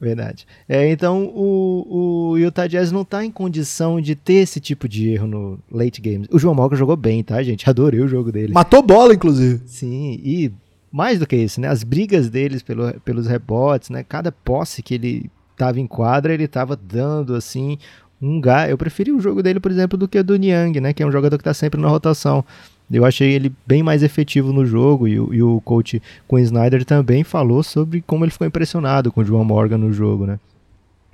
Verdade. 0.00 0.46
É, 0.66 0.90
então 0.90 1.24
o, 1.34 2.30
o 2.30 2.38
Utah 2.38 2.66
Jazz 2.66 2.90
não 2.90 3.04
tá 3.04 3.22
em 3.22 3.30
condição 3.30 4.00
de 4.00 4.14
ter 4.14 4.34
esse 4.34 4.58
tipo 4.58 4.88
de 4.88 5.10
erro 5.10 5.26
no 5.26 5.58
late 5.70 6.00
games. 6.00 6.26
O 6.32 6.38
João 6.38 6.54
Malca 6.54 6.74
jogou 6.74 6.96
bem, 6.96 7.22
tá, 7.22 7.42
gente? 7.42 7.68
Adorei 7.70 8.00
o 8.00 8.08
jogo 8.08 8.32
dele. 8.32 8.54
Matou 8.54 8.82
bola, 8.82 9.12
inclusive. 9.12 9.60
Sim, 9.66 10.18
e 10.24 10.50
mais 10.90 11.18
do 11.18 11.26
que 11.26 11.36
isso, 11.36 11.60
né? 11.60 11.68
As 11.68 11.84
brigas 11.84 12.30
deles 12.30 12.62
pelo, 12.62 12.98
pelos 13.00 13.26
rebotes, 13.26 13.90
né? 13.90 14.02
Cada 14.02 14.32
posse 14.32 14.82
que 14.82 14.94
ele 14.94 15.30
tava 15.54 15.78
em 15.78 15.86
quadra, 15.86 16.32
ele 16.32 16.48
tava 16.48 16.74
dando 16.74 17.34
assim 17.34 17.76
um 18.20 18.40
gás. 18.40 18.70
Eu 18.70 18.78
preferi 18.78 19.12
o 19.12 19.20
jogo 19.20 19.42
dele, 19.42 19.60
por 19.60 19.70
exemplo, 19.70 19.98
do 19.98 20.08
que 20.08 20.18
o 20.18 20.24
do 20.24 20.36
Niang, 20.36 20.80
né? 20.80 20.94
Que 20.94 21.02
é 21.02 21.06
um 21.06 21.12
jogador 21.12 21.36
que 21.36 21.42
está 21.42 21.52
sempre 21.52 21.78
na 21.78 21.88
rotação. 21.88 22.42
Eu 22.90 23.04
achei 23.04 23.32
ele 23.32 23.52
bem 23.66 23.82
mais 23.82 24.02
efetivo 24.02 24.52
no 24.52 24.66
jogo 24.66 25.06
e, 25.06 25.12
e 25.12 25.42
o 25.42 25.60
coach 25.60 26.02
Quinn 26.28 26.42
Snyder 26.42 26.84
também 26.84 27.22
falou 27.22 27.62
sobre 27.62 28.02
como 28.06 28.24
ele 28.24 28.32
ficou 28.32 28.46
impressionado 28.46 29.12
com 29.12 29.20
o 29.20 29.24
João 29.24 29.44
Morgan 29.44 29.78
no 29.78 29.92
jogo, 29.92 30.26
né? 30.26 30.38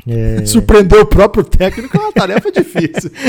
É... 0.07 0.47
Surpreender 0.47 1.01
o 1.01 1.07
próprio 1.07 1.43
técnico 1.43 1.97
é 1.97 2.01
uma 2.01 2.13
tarefa 2.13 2.51
difícil. 2.53 3.11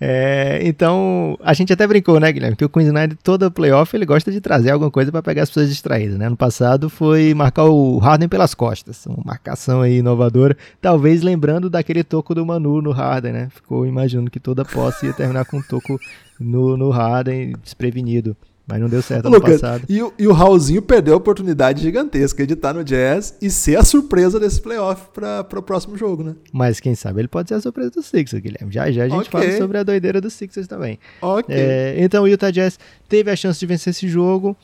É, 0.00 0.60
então, 0.64 1.38
a 1.42 1.54
gente 1.54 1.72
até 1.72 1.86
brincou, 1.86 2.20
né, 2.20 2.30
Guilherme? 2.30 2.56
Que 2.56 2.64
o 2.64 2.68
Queen 2.68 2.86
Snyder, 2.86 3.16
toda 3.22 3.50
playoff, 3.50 3.96
ele 3.96 4.04
gosta 4.04 4.30
de 4.30 4.40
trazer 4.40 4.70
alguma 4.70 4.90
coisa 4.90 5.10
para 5.10 5.22
pegar 5.22 5.44
as 5.44 5.48
pessoas 5.48 5.68
distraídas, 5.68 6.18
né? 6.18 6.28
No 6.28 6.36
passado 6.36 6.90
foi 6.90 7.32
marcar 7.32 7.64
o 7.64 7.98
Harden 7.98 8.28
pelas 8.28 8.54
costas, 8.54 9.06
uma 9.06 9.22
marcação 9.24 9.80
aí 9.80 9.98
inovadora, 9.98 10.56
talvez 10.80 11.22
lembrando 11.22 11.70
daquele 11.70 12.04
toco 12.04 12.34
do 12.34 12.44
Manu 12.44 12.82
no 12.82 12.90
Harden, 12.90 13.32
né? 13.32 13.48
Ficou 13.54 13.86
imaginando 13.86 14.30
que 14.30 14.40
toda 14.40 14.64
posse 14.64 15.06
ia 15.06 15.12
terminar 15.12 15.44
com 15.46 15.58
um 15.58 15.62
toco 15.62 15.98
no, 16.38 16.76
no 16.76 16.90
Harden 16.90 17.54
desprevenido. 17.62 18.36
Mas 18.66 18.80
não 18.80 18.88
deu 18.88 19.02
certo 19.02 19.26
ano 19.26 19.36
Lucas, 19.36 19.60
passado. 19.60 19.84
E, 19.88 20.00
o- 20.02 20.12
e 20.18 20.26
o 20.26 20.32
Raulzinho 20.32 20.80
perdeu 20.80 21.12
a 21.12 21.16
oportunidade 21.18 21.82
gigantesca 21.82 22.46
de 22.46 22.54
estar 22.54 22.72
no 22.72 22.82
Jazz 22.82 23.36
e 23.42 23.50
ser 23.50 23.76
a 23.76 23.84
surpresa 23.84 24.40
desse 24.40 24.58
playoff 24.58 25.08
para 25.12 25.46
o 25.58 25.62
próximo 25.62 25.98
jogo, 25.98 26.22
né? 26.24 26.34
Mas 26.50 26.80
quem 26.80 26.94
sabe 26.94 27.20
ele 27.20 27.28
pode 27.28 27.48
ser 27.50 27.56
a 27.56 27.60
surpresa 27.60 27.90
do 27.90 28.02
Sixers, 28.02 28.42
Guilherme. 28.42 28.72
Já 28.72 28.90
já 28.90 29.04
a 29.04 29.08
gente 29.08 29.28
Ok. 29.28 29.30
fala 29.30 29.52
sobre 29.58 29.76
a 29.76 29.82
doideira 29.82 30.18
do 30.18 30.30
Sixers 30.30 30.66
também. 30.66 30.98
Ok. 31.20 31.54
É, 31.54 31.96
então 31.98 32.24
o 32.24 32.28
Utah 32.28 32.50
Jazz 32.50 32.78
teve 33.06 33.30
a 33.30 33.36
chance 33.36 33.60
de 33.60 33.66
vencer 33.66 33.90
esse 33.90 34.08
jogo, 34.08 34.56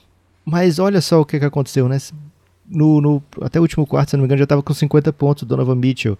mas 0.46 0.78
olha 0.78 1.02
só 1.02 1.20
o 1.20 1.24
que, 1.26 1.38
que 1.38 1.44
aconteceu, 1.44 1.86
né? 1.86 1.98
No, 2.70 3.02
no- 3.02 3.22
até 3.42 3.58
o 3.58 3.62
último 3.62 3.86
quarto, 3.86 4.10
se 4.10 4.16
não 4.16 4.22
me 4.22 4.26
engano, 4.26 4.38
já 4.38 4.44
estava 4.44 4.62
com 4.62 4.72
50 4.72 5.12
pontos 5.12 5.42
o 5.42 5.46
Donovan 5.46 5.74
Mitchell. 5.74 6.16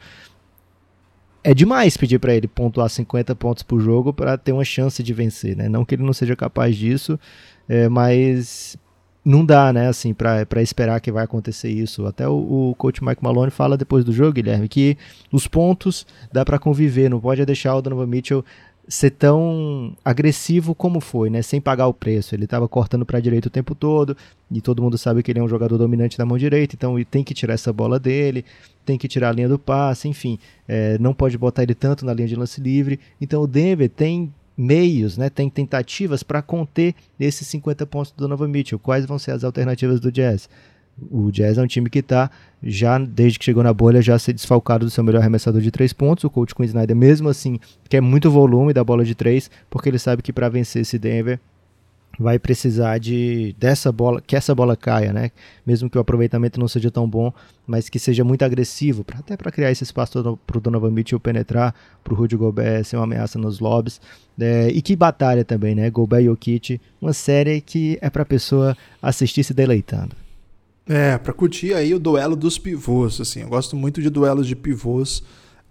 É 1.43 1.55
demais 1.55 1.97
pedir 1.97 2.19
para 2.19 2.35
ele 2.35 2.47
pontuar 2.47 2.91
50 2.91 3.35
pontos 3.35 3.63
por 3.63 3.81
jogo 3.81 4.13
para 4.13 4.37
ter 4.37 4.53
uma 4.53 4.65
chance 4.65 5.03
de 5.03 5.15
vencer, 5.15 5.57
né? 5.57 5.69
Não 5.71 5.87
que 5.87 5.95
ele 5.95 6.03
não 6.03 6.13
seja 6.13 6.37
capaz 6.37 6.77
disso, 6.77 7.19
é, 7.71 7.89
mas 7.89 8.77
não 9.25 9.47
dá, 9.47 9.73
né, 9.73 9.87
assim, 9.87 10.13
para 10.13 10.61
esperar 10.61 11.01
que 11.01 11.13
vai 11.13 11.23
acontecer 11.23 11.71
isso. 11.71 12.05
Até 12.05 12.29
o, 12.29 12.71
o 12.71 12.75
coach 12.75 13.05
Mike 13.05 13.23
Malone 13.23 13.53
fala 13.53 13.77
depois 13.77 14.05
do 14.05 14.13
jogo, 14.13 14.33
Guilherme, 14.33 14.67
que 14.69 14.99
os 15.31 15.47
pontos 15.47 16.05
dá 16.33 16.45
para 16.45 16.59
conviver, 16.59 17.09
não 17.09 17.21
pode 17.21 17.47
deixar 17.47 17.77
o 17.77 17.81
Donovan 17.81 18.09
Mitchell 18.09 18.45
ser 18.89 19.11
tão 19.11 19.97
agressivo 20.05 20.75
como 20.75 21.01
foi, 21.01 21.31
né? 21.31 21.43
Sem 21.43 21.61
pagar 21.61 21.87
o 21.87 21.95
preço. 21.95 22.35
Ele 22.35 22.43
estava 22.43 22.67
cortando 22.67 23.07
para 23.07 23.19
a 23.19 23.21
direita 23.21 23.47
o 23.47 23.51
tempo 23.51 23.73
todo 23.73 24.17
e 24.51 24.61
todo 24.61 24.83
mundo 24.83 24.99
sabe 24.99 25.23
que 25.23 25.31
ele 25.31 25.39
é 25.39 25.43
um 25.43 25.49
jogador 25.49 25.79
dominante 25.79 26.19
da 26.19 26.27
mão 26.27 26.37
direita, 26.37 26.75
então 26.75 26.99
ele 26.99 27.05
tem 27.05 27.23
que 27.23 27.33
tirar 27.33 27.55
essa 27.55 27.73
bola 27.73 28.01
dele, 28.01 28.45
tem 28.85 28.99
que 28.99 29.07
tirar 29.07 29.29
a 29.29 29.33
linha 29.33 29.49
do 29.49 29.61
passe, 29.61 30.09
enfim, 30.09 30.41
é, 30.67 30.99
não 30.99 31.15
pode 31.15 31.39
botar 31.39 31.63
ele 31.63 31.75
tanto 31.75 32.05
na 32.05 32.13
linha 32.13 32.27
de 32.27 32.35
lance 32.35 32.61
livre. 32.61 32.99
Então 33.21 33.43
o 33.43 33.47
Denver 33.47 33.89
tem 33.89 34.35
meios, 34.61 35.17
né? 35.17 35.31
Tem 35.31 35.49
tentativas 35.49 36.23
para 36.23 36.43
conter 36.43 36.95
esses 37.19 37.49
50 37.49 37.87
pontos 37.87 38.13
do 38.13 38.19
Donovan 38.19 38.49
Mitchell. 38.49 38.79
Quais 38.79 39.07
vão 39.07 39.19
ser 39.19 39.31
as 39.31 39.43
alternativas 39.43 40.01
do 40.01 40.13
Jazz? 40.13 40.51
O 41.11 41.31
Jazz 41.31 41.57
é 41.57 41.63
um 41.63 41.67
time 41.67 41.89
que 41.89 42.01
está, 42.01 42.31
já 42.63 42.99
desde 42.99 43.39
que 43.39 43.45
chegou 43.47 43.63
na 43.63 43.73
bolha, 43.73 44.03
já 44.03 44.19
se 44.19 44.35
desfalcado 44.35 44.85
do 44.85 44.91
seu 44.91 45.03
melhor 45.03 45.21
arremessador 45.21 45.63
de 45.63 45.71
três 45.71 45.95
pontos. 45.95 46.25
O 46.25 46.31
coach 46.31 46.55
Quinn 46.55 46.67
Snyder, 46.67 46.95
mesmo 46.95 47.31
assim, 47.31 47.59
quer 47.89 48.03
muito 48.03 48.31
volume 48.31 48.75
da 48.75 48.85
bola 48.85 49.03
de 49.03 49.15
três, 49.15 49.51
porque 49.71 49.89
ele 49.89 49.99
sabe 49.99 50.23
que 50.23 50.33
para 50.33 50.51
vencer 50.51 50.83
esse 50.83 50.99
Denver 50.99 51.41
vai 52.19 52.39
precisar 52.39 52.99
de 52.99 53.55
dessa 53.59 53.91
bola, 53.91 54.21
que 54.21 54.37
essa 54.37 54.55
bola 54.55 54.77
caia, 54.77 55.13
né? 55.13 55.31
Mesmo 55.67 55.89
que 55.89 55.97
o 55.97 56.01
aproveitamento 56.01 56.59
não 56.59 56.69
seja 56.69 56.91
tão 56.91 57.09
bom, 57.09 57.33
mas 57.67 57.89
que 57.89 57.99
seja 57.99 58.25
muito 58.25 58.45
agressivo, 58.45 59.05
pra, 59.05 59.19
até 59.19 59.37
para 59.37 59.51
criar 59.51 59.71
esse 59.71 59.85
espaço 59.85 60.39
para 60.47 60.59
o 60.59 60.61
Donovan 60.61 60.91
Mitchell 60.91 61.21
penetrar, 61.21 61.75
para 62.03 62.13
o 62.13 62.17
Rudy 62.17 62.37
Gobert 62.37 62.85
ser 62.85 62.97
uma 62.97 63.05
ameaça 63.05 63.39
nos 63.39 63.61
lobbies. 63.61 64.01
É, 64.39 64.69
e 64.69 64.83
que 64.83 64.97
batalha 64.97 65.45
também, 65.45 65.75
né? 65.75 65.89
Gobert 65.91 66.23
e 66.23 66.27
Jokic, 66.27 66.81
uma 67.01 67.13
série 67.13 67.61
que 67.61 67.99
é 68.01 68.11
para 68.11 68.23
a 68.23 68.27
pessoa 68.27 68.77
assistir 69.01 69.45
se 69.45 69.55
deleitando. 69.55 70.15
É, 70.89 71.17
pra 71.19 71.33
curtir 71.33 71.73
aí 71.73 71.95
o 71.95 72.01
duelo 72.01 72.35
dos 72.35 72.59
pivôs, 72.59 73.21
assim. 73.21 73.43
Eu 73.43 73.49
gosto 73.49 73.77
muito 73.77 74.03
de 74.03 74.11
duelos 74.11 74.47
de 74.47 74.57
pivôs, 74.57 75.23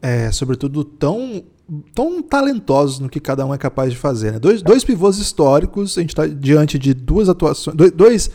é, 0.01 0.31
sobretudo 0.31 0.83
tão, 0.83 1.43
tão 1.93 2.21
talentosos 2.21 2.99
no 2.99 3.09
que 3.09 3.19
cada 3.19 3.45
um 3.45 3.53
é 3.53 3.57
capaz 3.57 3.91
de 3.91 3.97
fazer, 3.97 4.31
né? 4.31 4.39
Dois, 4.39 4.61
dois 4.61 4.83
pivôs 4.83 5.17
históricos, 5.17 5.97
a 5.97 6.01
gente 6.01 6.15
tá 6.15 6.25
diante 6.25 6.79
de 6.79 6.93
duas 6.93 7.29
atuações, 7.29 7.75
dois, 7.75 8.29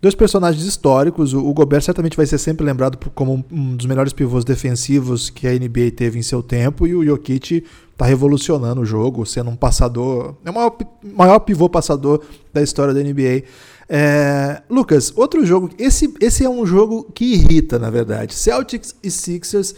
dois, 0.00 0.14
personagens 0.14 0.64
históricos. 0.64 1.32
O, 1.32 1.44
o 1.44 1.52
Gobert 1.54 1.82
certamente 1.82 2.16
vai 2.16 2.26
ser 2.26 2.38
sempre 2.38 2.64
lembrado 2.64 2.98
como 3.14 3.44
um 3.50 3.76
dos 3.76 3.86
melhores 3.86 4.12
pivôs 4.12 4.44
defensivos 4.44 5.30
que 5.30 5.46
a 5.46 5.52
NBA 5.52 5.92
teve 5.96 6.18
em 6.18 6.22
seu 6.22 6.42
tempo, 6.42 6.86
e 6.86 6.94
o 6.94 7.04
Jokic 7.04 7.64
tá 7.96 8.04
revolucionando 8.04 8.80
o 8.80 8.84
jogo, 8.84 9.26
sendo 9.26 9.50
um 9.50 9.56
passador, 9.56 10.36
é 10.44 10.50
o 10.50 10.54
maior, 10.54 10.76
maior 11.02 11.38
pivô 11.40 11.68
passador 11.68 12.22
da 12.52 12.62
história 12.62 12.94
da 12.94 13.02
NBA. 13.02 13.44
É, 13.88 14.62
Lucas, 14.68 15.12
outro 15.16 15.44
jogo. 15.46 15.70
Esse, 15.78 16.14
esse 16.20 16.44
é 16.44 16.48
um 16.48 16.66
jogo 16.66 17.10
que 17.14 17.24
irrita, 17.24 17.78
na 17.78 17.88
verdade. 17.88 18.34
Celtics 18.34 18.94
e 19.02 19.10
Sixers. 19.10 19.74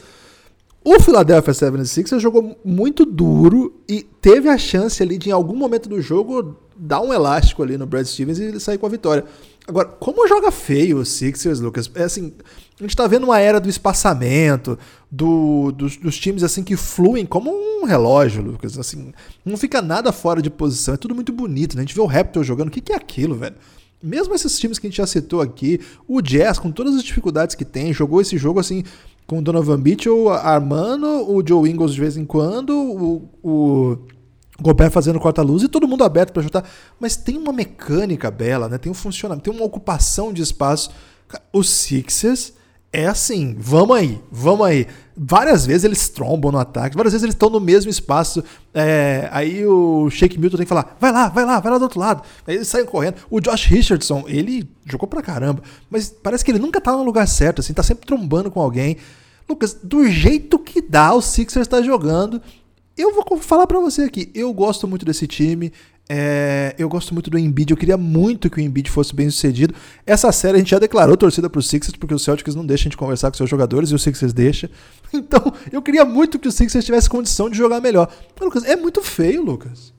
O 0.82 0.98
Philadelphia 0.98 1.52
76ers 1.52 2.20
jogou 2.20 2.58
muito 2.64 3.04
duro 3.04 3.74
e 3.86 4.02
teve 4.02 4.48
a 4.48 4.56
chance 4.56 5.02
ali 5.02 5.18
de, 5.18 5.28
em 5.28 5.32
algum 5.32 5.54
momento 5.54 5.88
do 5.88 6.00
jogo, 6.00 6.56
dar 6.74 7.02
um 7.02 7.12
elástico 7.12 7.62
ali 7.62 7.76
no 7.76 7.84
Brad 7.84 8.06
Stevens 8.06 8.38
e 8.38 8.44
ele 8.44 8.60
sair 8.60 8.78
com 8.78 8.86
a 8.86 8.88
vitória. 8.88 9.24
Agora, 9.68 9.86
como 9.86 10.26
joga 10.26 10.50
feio 10.50 10.96
o 10.96 11.04
Sixers, 11.04 11.60
Lucas? 11.60 11.90
É 11.94 12.04
assim, 12.04 12.32
a 12.78 12.82
gente 12.82 12.96
tá 12.96 13.06
vendo 13.06 13.24
uma 13.24 13.38
era 13.38 13.60
do 13.60 13.68
espaçamento, 13.68 14.78
do, 15.10 15.70
dos, 15.70 15.98
dos 15.98 16.18
times 16.18 16.42
assim 16.42 16.64
que 16.64 16.76
fluem 16.76 17.26
como 17.26 17.50
um 17.52 17.84
relógio, 17.84 18.42
Lucas. 18.42 18.78
Assim, 18.78 19.12
não 19.44 19.58
fica 19.58 19.82
nada 19.82 20.10
fora 20.12 20.40
de 20.40 20.48
posição, 20.48 20.94
é 20.94 20.96
tudo 20.96 21.14
muito 21.14 21.30
bonito. 21.30 21.76
Né? 21.76 21.82
A 21.82 21.84
gente 21.84 21.94
vê 21.94 22.00
o 22.00 22.06
Raptor 22.06 22.42
jogando, 22.42 22.68
o 22.68 22.70
que, 22.70 22.80
que 22.80 22.92
é 22.92 22.96
aquilo, 22.96 23.34
velho? 23.34 23.54
Mesmo 24.02 24.34
esses 24.34 24.58
times 24.58 24.78
que 24.78 24.86
a 24.86 24.90
gente 24.90 24.96
já 24.96 25.06
citou 25.06 25.42
aqui, 25.42 25.78
o 26.08 26.22
Jazz, 26.22 26.58
com 26.58 26.72
todas 26.72 26.96
as 26.96 27.04
dificuldades 27.04 27.54
que 27.54 27.66
tem, 27.66 27.92
jogou 27.92 28.22
esse 28.22 28.38
jogo 28.38 28.58
assim, 28.58 28.82
com 29.30 29.38
o 29.38 29.42
Donovan 29.42 29.76
Mitchell 29.76 30.28
armando, 30.28 31.06
o 31.06 31.40
Joe 31.46 31.70
Ingles 31.70 31.94
de 31.94 32.00
vez 32.00 32.16
em 32.16 32.24
quando, 32.24 32.76
o, 32.76 33.28
o 33.44 33.98
Gobert 34.60 34.90
fazendo 34.90 35.20
corta-luz 35.20 35.62
e 35.62 35.68
todo 35.68 35.86
mundo 35.86 36.02
aberto 36.02 36.32
para 36.32 36.42
chutar. 36.42 36.68
Mas 36.98 37.14
tem 37.14 37.36
uma 37.36 37.52
mecânica 37.52 38.28
bela, 38.28 38.68
né? 38.68 38.76
tem 38.76 38.90
um 38.90 38.94
funcionamento, 38.94 39.48
tem 39.48 39.54
uma 39.56 39.64
ocupação 39.64 40.32
de 40.32 40.42
espaço. 40.42 40.90
Os 41.52 41.70
Sixers 41.70 42.54
é 42.92 43.06
assim, 43.06 43.54
vamos 43.56 43.96
aí, 43.96 44.20
vamos 44.32 44.66
aí. 44.66 44.86
Várias 45.16 45.64
vezes 45.64 45.84
eles 45.84 46.08
trombam 46.08 46.50
no 46.50 46.58
ataque, 46.58 46.96
várias 46.96 47.12
vezes 47.12 47.22
eles 47.22 47.34
estão 47.34 47.48
no 47.48 47.60
mesmo 47.60 47.88
espaço. 47.90 48.42
é, 48.74 49.28
aí 49.30 49.64
o 49.64 50.10
Shake 50.10 50.38
Milton 50.38 50.56
tem 50.56 50.66
que 50.66 50.68
falar: 50.68 50.96
vai 50.98 51.12
lá, 51.12 51.28
vai 51.28 51.44
lá, 51.44 51.60
vai 51.60 51.70
lá 51.70 51.78
do 51.78 51.82
outro 51.82 52.00
lado. 52.00 52.22
Aí 52.46 52.56
eles 52.56 52.66
saem 52.66 52.84
correndo. 52.84 53.16
O 53.30 53.40
Josh 53.40 53.66
Richardson, 53.66 54.24
ele 54.26 54.68
jogou 54.84 55.06
pra 55.06 55.22
caramba, 55.22 55.62
mas 55.88 56.08
parece 56.10 56.44
que 56.44 56.50
ele 56.50 56.58
nunca 56.58 56.80
tá 56.80 56.92
no 56.92 57.04
lugar 57.04 57.28
certo, 57.28 57.60
assim, 57.60 57.72
tá 57.72 57.82
sempre 57.82 58.06
trombando 58.06 58.50
com 58.50 58.60
alguém. 58.60 58.96
Lucas, 59.48 59.76
do 59.82 60.08
jeito 60.08 60.58
que 60.58 60.80
dá, 60.80 61.12
o 61.14 61.20
Sixers 61.20 61.68
tá 61.68 61.82
jogando. 61.82 62.42
Eu 62.96 63.14
vou 63.14 63.38
falar 63.38 63.66
pra 63.66 63.80
você 63.80 64.02
aqui, 64.02 64.30
eu 64.34 64.52
gosto 64.52 64.86
muito 64.88 65.04
desse 65.04 65.26
time. 65.26 65.72
É, 66.12 66.74
eu 66.76 66.88
gosto 66.88 67.14
muito 67.14 67.30
do 67.30 67.38
Embiid, 67.38 67.70
eu 67.70 67.76
queria 67.76 67.96
muito 67.96 68.50
que 68.50 68.56
o 68.56 68.60
Embiid 68.60 68.90
fosse 68.90 69.14
bem 69.14 69.30
sucedido. 69.30 69.72
Essa 70.04 70.32
série 70.32 70.56
a 70.56 70.58
gente 70.58 70.72
já 70.72 70.80
declarou 70.80 71.16
torcida 71.16 71.48
pro 71.48 71.62
Sixers, 71.62 71.96
porque 71.96 72.12
o 72.12 72.18
Celtics 72.18 72.56
não 72.56 72.66
deixa 72.66 72.82
gente 72.82 72.96
conversar 72.96 73.30
com 73.30 73.36
seus 73.36 73.48
jogadores 73.48 73.92
e 73.92 73.94
o 73.94 73.98
Sixers 73.98 74.32
deixa. 74.32 74.68
Então, 75.12 75.52
eu 75.72 75.82
queria 75.82 76.04
muito 76.04 76.38
que 76.38 76.46
o 76.46 76.52
Sixers 76.52 76.84
tivesse 76.84 77.08
condição 77.08 77.50
de 77.50 77.56
jogar 77.56 77.80
melhor. 77.80 78.08
Mas, 78.34 78.44
Lucas, 78.44 78.64
é 78.64 78.76
muito 78.76 79.02
feio, 79.02 79.42
Lucas. 79.42 79.92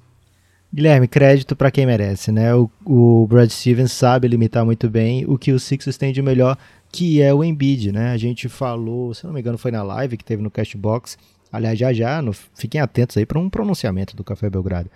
Guilherme, 0.74 1.06
crédito 1.06 1.54
para 1.54 1.69
quem 1.69 1.86
merece, 1.86 2.32
né? 2.32 2.56
O, 2.56 2.69
o 2.86 3.28
Brad 3.28 3.50
Stevens 3.50 3.91
sabe 3.91 4.30
limitar 4.30 4.63
muito 4.65 4.89
bem 4.89 5.26
o 5.28 5.38
que 5.38 5.52
o 5.52 5.60
Sixers 5.60 5.97
tem 5.97 6.13
de 6.13 6.21
melhor, 6.21 6.58
que 6.89 7.21
é 7.21 7.34
o 7.34 7.43
Embiid, 7.43 7.91
né? 7.91 8.12
A 8.12 8.17
gente 8.17 8.47
falou, 8.47 9.13
se 9.13 9.26
não 9.26 9.34
me 9.34 9.41
engano, 9.41 9.58
foi 9.58 9.71
na 9.71 9.84
live 9.84 10.15
que 10.15 10.24
teve 10.24 10.41
no 10.41 10.50
Castbox. 10.50 11.17
Aliás, 11.52 11.78
já 11.78 11.91
já, 11.91 12.21
no, 12.21 12.32
fiquem 12.34 12.80
atentos 12.80 13.17
aí 13.17 13.26
para 13.26 13.39
um 13.39 13.50
pronunciamento 13.50 14.15
do 14.15 14.24
Café 14.24 14.50
Belgrado. 14.50 14.89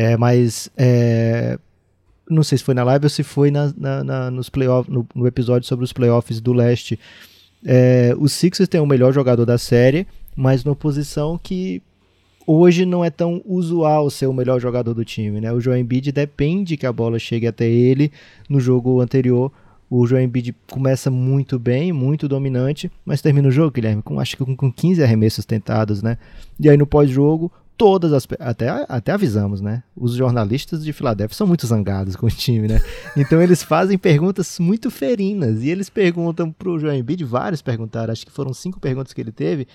É, 0.00 0.16
mas 0.16 0.70
é, 0.76 1.58
não 2.30 2.44
sei 2.44 2.56
se 2.56 2.62
foi 2.62 2.72
na 2.72 2.84
live 2.84 3.06
ou 3.06 3.10
se 3.10 3.24
foi 3.24 3.50
na, 3.50 3.74
na, 3.76 4.04
na, 4.04 4.30
nos 4.30 4.48
no, 4.86 5.04
no, 5.12 5.26
episódio 5.26 5.66
sobre 5.66 5.84
os 5.84 5.92
playoffs 5.92 6.40
do 6.40 6.52
leste. 6.52 6.96
É, 7.66 8.14
o 8.16 8.28
Sixers 8.28 8.68
tem 8.68 8.80
o 8.80 8.86
melhor 8.86 9.12
jogador 9.12 9.44
da 9.44 9.58
série, 9.58 10.06
mas 10.36 10.62
numa 10.62 10.76
posição 10.76 11.36
que 11.36 11.82
hoje 12.46 12.86
não 12.86 13.04
é 13.04 13.10
tão 13.10 13.42
usual 13.44 14.08
ser 14.08 14.28
o 14.28 14.32
melhor 14.32 14.60
jogador 14.60 14.94
do 14.94 15.04
time, 15.04 15.40
né? 15.40 15.52
O 15.52 15.60
Joel 15.60 15.80
Embiid 15.80 16.12
depende 16.12 16.76
que 16.76 16.86
a 16.86 16.92
bola 16.92 17.18
chegue 17.18 17.48
até 17.48 17.68
ele. 17.68 18.12
No 18.48 18.60
jogo 18.60 19.00
anterior, 19.00 19.50
o 19.90 20.06
Joel 20.06 20.22
Embiid 20.22 20.54
começa 20.70 21.10
muito 21.10 21.58
bem, 21.58 21.92
muito 21.92 22.28
dominante, 22.28 22.88
mas 23.04 23.20
termina 23.20 23.48
o 23.48 23.50
jogo, 23.50 23.72
Guilherme, 23.72 24.00
com 24.00 24.20
acho 24.20 24.36
que 24.36 24.44
com, 24.44 24.54
com 24.54 24.70
15 24.70 25.02
arremessos 25.02 25.44
tentados, 25.44 26.04
né? 26.04 26.18
E 26.60 26.70
aí 26.70 26.76
no 26.76 26.86
pós-jogo, 26.86 27.50
todas 27.78 28.12
as 28.12 28.26
até 28.40 28.84
até 28.88 29.12
avisamos, 29.12 29.60
né? 29.60 29.84
Os 29.96 30.14
jornalistas 30.14 30.84
de 30.84 30.92
Filadélfia 30.92 31.36
são 31.36 31.46
muito 31.46 31.64
zangados 31.64 32.16
com 32.16 32.26
o 32.26 32.30
time, 32.30 32.66
né? 32.66 32.80
Então 33.16 33.40
eles 33.40 33.62
fazem 33.62 33.96
perguntas 33.96 34.58
muito 34.58 34.90
ferinas 34.90 35.62
e 35.62 35.70
eles 35.70 35.88
perguntam 35.88 36.50
pro 36.50 36.78
Joel 36.78 36.96
Embiid, 36.96 37.24
vários 37.24 37.62
perguntaram, 37.62 38.12
acho 38.12 38.26
que 38.26 38.32
foram 38.32 38.52
cinco 38.52 38.80
perguntas 38.80 39.12
que 39.12 39.20
ele 39.20 39.30
teve, 39.30 39.68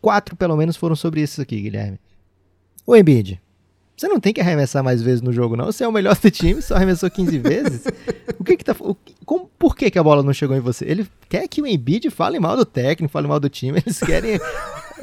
quatro 0.00 0.36
pelo 0.36 0.56
menos 0.56 0.76
foram 0.76 0.94
sobre 0.94 1.22
isso 1.22 1.40
aqui, 1.40 1.60
Guilherme. 1.60 1.98
O 2.86 2.94
Embiid, 2.94 3.40
você 3.96 4.08
não 4.08 4.20
tem 4.20 4.34
que 4.34 4.40
arremessar 4.40 4.84
mais 4.84 5.00
vezes 5.00 5.22
no 5.22 5.32
jogo, 5.32 5.56
não. 5.56 5.66
Você 5.66 5.84
é 5.84 5.88
o 5.88 5.92
melhor 5.92 6.16
do 6.18 6.30
time, 6.30 6.60
só 6.60 6.74
arremessou 6.74 7.10
15 7.10 7.38
vezes. 7.38 7.84
O 8.38 8.44
que 8.44 8.56
que 8.56 8.64
tá. 8.64 8.74
O, 8.80 8.96
como, 9.24 9.48
por 9.58 9.76
que, 9.76 9.90
que 9.90 9.98
a 9.98 10.02
bola 10.02 10.22
não 10.22 10.32
chegou 10.32 10.56
em 10.56 10.60
você? 10.60 10.84
Ele 10.84 11.06
quer 11.28 11.46
que 11.46 11.62
o 11.62 11.66
Embiid 11.66 12.10
fale 12.10 12.40
mal 12.40 12.56
do 12.56 12.64
técnico, 12.64 13.12
fale 13.12 13.28
mal 13.28 13.38
do 13.38 13.48
time. 13.48 13.78
Eles 13.78 14.00
querem. 14.00 14.40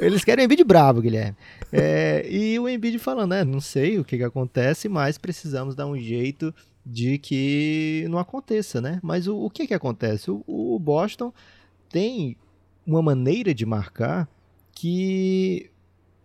Eles 0.01 0.23
querem 0.23 0.43
o 0.43 0.45
Embiid 0.45 0.63
bravo, 0.63 1.01
Guilherme. 1.01 1.35
É, 1.71 2.25
e 2.29 2.59
o 2.59 2.67
Embiid 2.67 2.99
falando, 2.99 3.31
né? 3.31 3.43
Não 3.43 3.61
sei 3.61 3.99
o 3.99 4.03
que, 4.03 4.17
que 4.17 4.23
acontece, 4.23 4.89
mas 4.89 5.17
precisamos 5.17 5.75
dar 5.75 5.85
um 5.87 5.97
jeito 5.97 6.53
de 6.85 7.17
que 7.17 8.05
não 8.09 8.17
aconteça, 8.17 8.81
né? 8.81 8.99
Mas 9.03 9.27
o, 9.27 9.37
o 9.37 9.49
que 9.49 9.67
que 9.67 9.73
acontece? 9.73 10.31
O, 10.31 10.43
o 10.47 10.79
Boston 10.79 11.33
tem 11.89 12.35
uma 12.85 13.01
maneira 13.01 13.53
de 13.53 13.65
marcar 13.65 14.27
que 14.73 15.69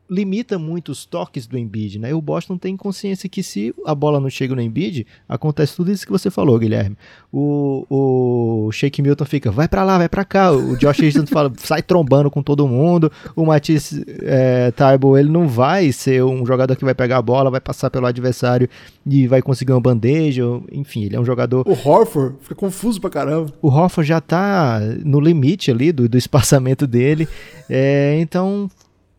limita 0.09 0.59
muito 0.59 0.93
os 0.93 1.05
toques 1.05 1.47
do 1.47 1.59
Embiid, 1.59 1.99
né? 1.99 2.11
E 2.11 2.15
o 2.15 2.21
Boston 2.21 2.59
tem 2.59 2.77
consciência 2.77 3.29
que 3.29 3.43
se 3.43 3.75
a 3.87 3.95
bola 3.95 4.21
não 4.21 4.29
chega 4.29 4.55
no 4.55 4.61
Embiid, 4.61 5.07
acontece 5.29 5.77
tudo 5.77 5.91
isso 5.91 6.05
que 6.05 6.13
você 6.13 6.31
falou, 6.31 6.59
Guilherme. 6.59 6.97
O, 7.33 7.87
o 7.89 8.73
Shake 8.73 9.01
Milton 9.01 9.25
fica, 9.25 9.51
vai 9.51 9.67
para 9.67 9.83
lá, 9.83 9.99
vai 9.99 10.09
para 10.09 10.25
cá. 10.25 10.53
O 10.53 10.77
Josh 10.77 10.99
Richardson 10.99 11.27
fala, 11.33 11.53
sai 11.57 11.83
trombando 11.83 12.31
com 12.31 12.43
todo 12.43 12.69
mundo. 12.69 13.11
O 13.35 13.47
Matisse 13.47 14.05
é, 14.23 14.71
Taibo, 14.73 15.17
ele 15.17 15.31
não 15.31 15.49
vai 15.49 15.91
ser 15.91 16.23
um 16.23 16.45
jogador 16.45 16.77
que 16.77 16.85
vai 16.85 16.95
pegar 16.95 17.19
a 17.19 17.23
bola, 17.23 17.51
vai 17.51 17.61
passar 17.61 17.91
pelo 17.91 18.07
adversário 18.07 18.69
e 19.07 19.27
vai 19.27 19.41
conseguir 19.41 19.73
uma 19.73 19.81
bandeja. 19.81 20.45
Enfim, 20.71 21.05
ele 21.05 21.17
é 21.17 21.21
um 21.21 21.25
jogador... 21.25 21.67
O 21.67 21.89
Horford 21.89 22.37
fica 22.43 22.55
confuso 22.55 23.01
pra 23.01 23.11
caramba. 23.11 23.51
O 23.63 23.69
Horford 23.69 24.07
já 24.07 24.21
tá 24.21 24.81
no 25.05 25.19
limite 25.19 25.71
ali 25.71 25.93
do, 25.93 26.09
do 26.09 26.19
espaçamento 26.19 26.87
dele. 26.87 27.27
É, 27.69 28.19
então 28.21 28.69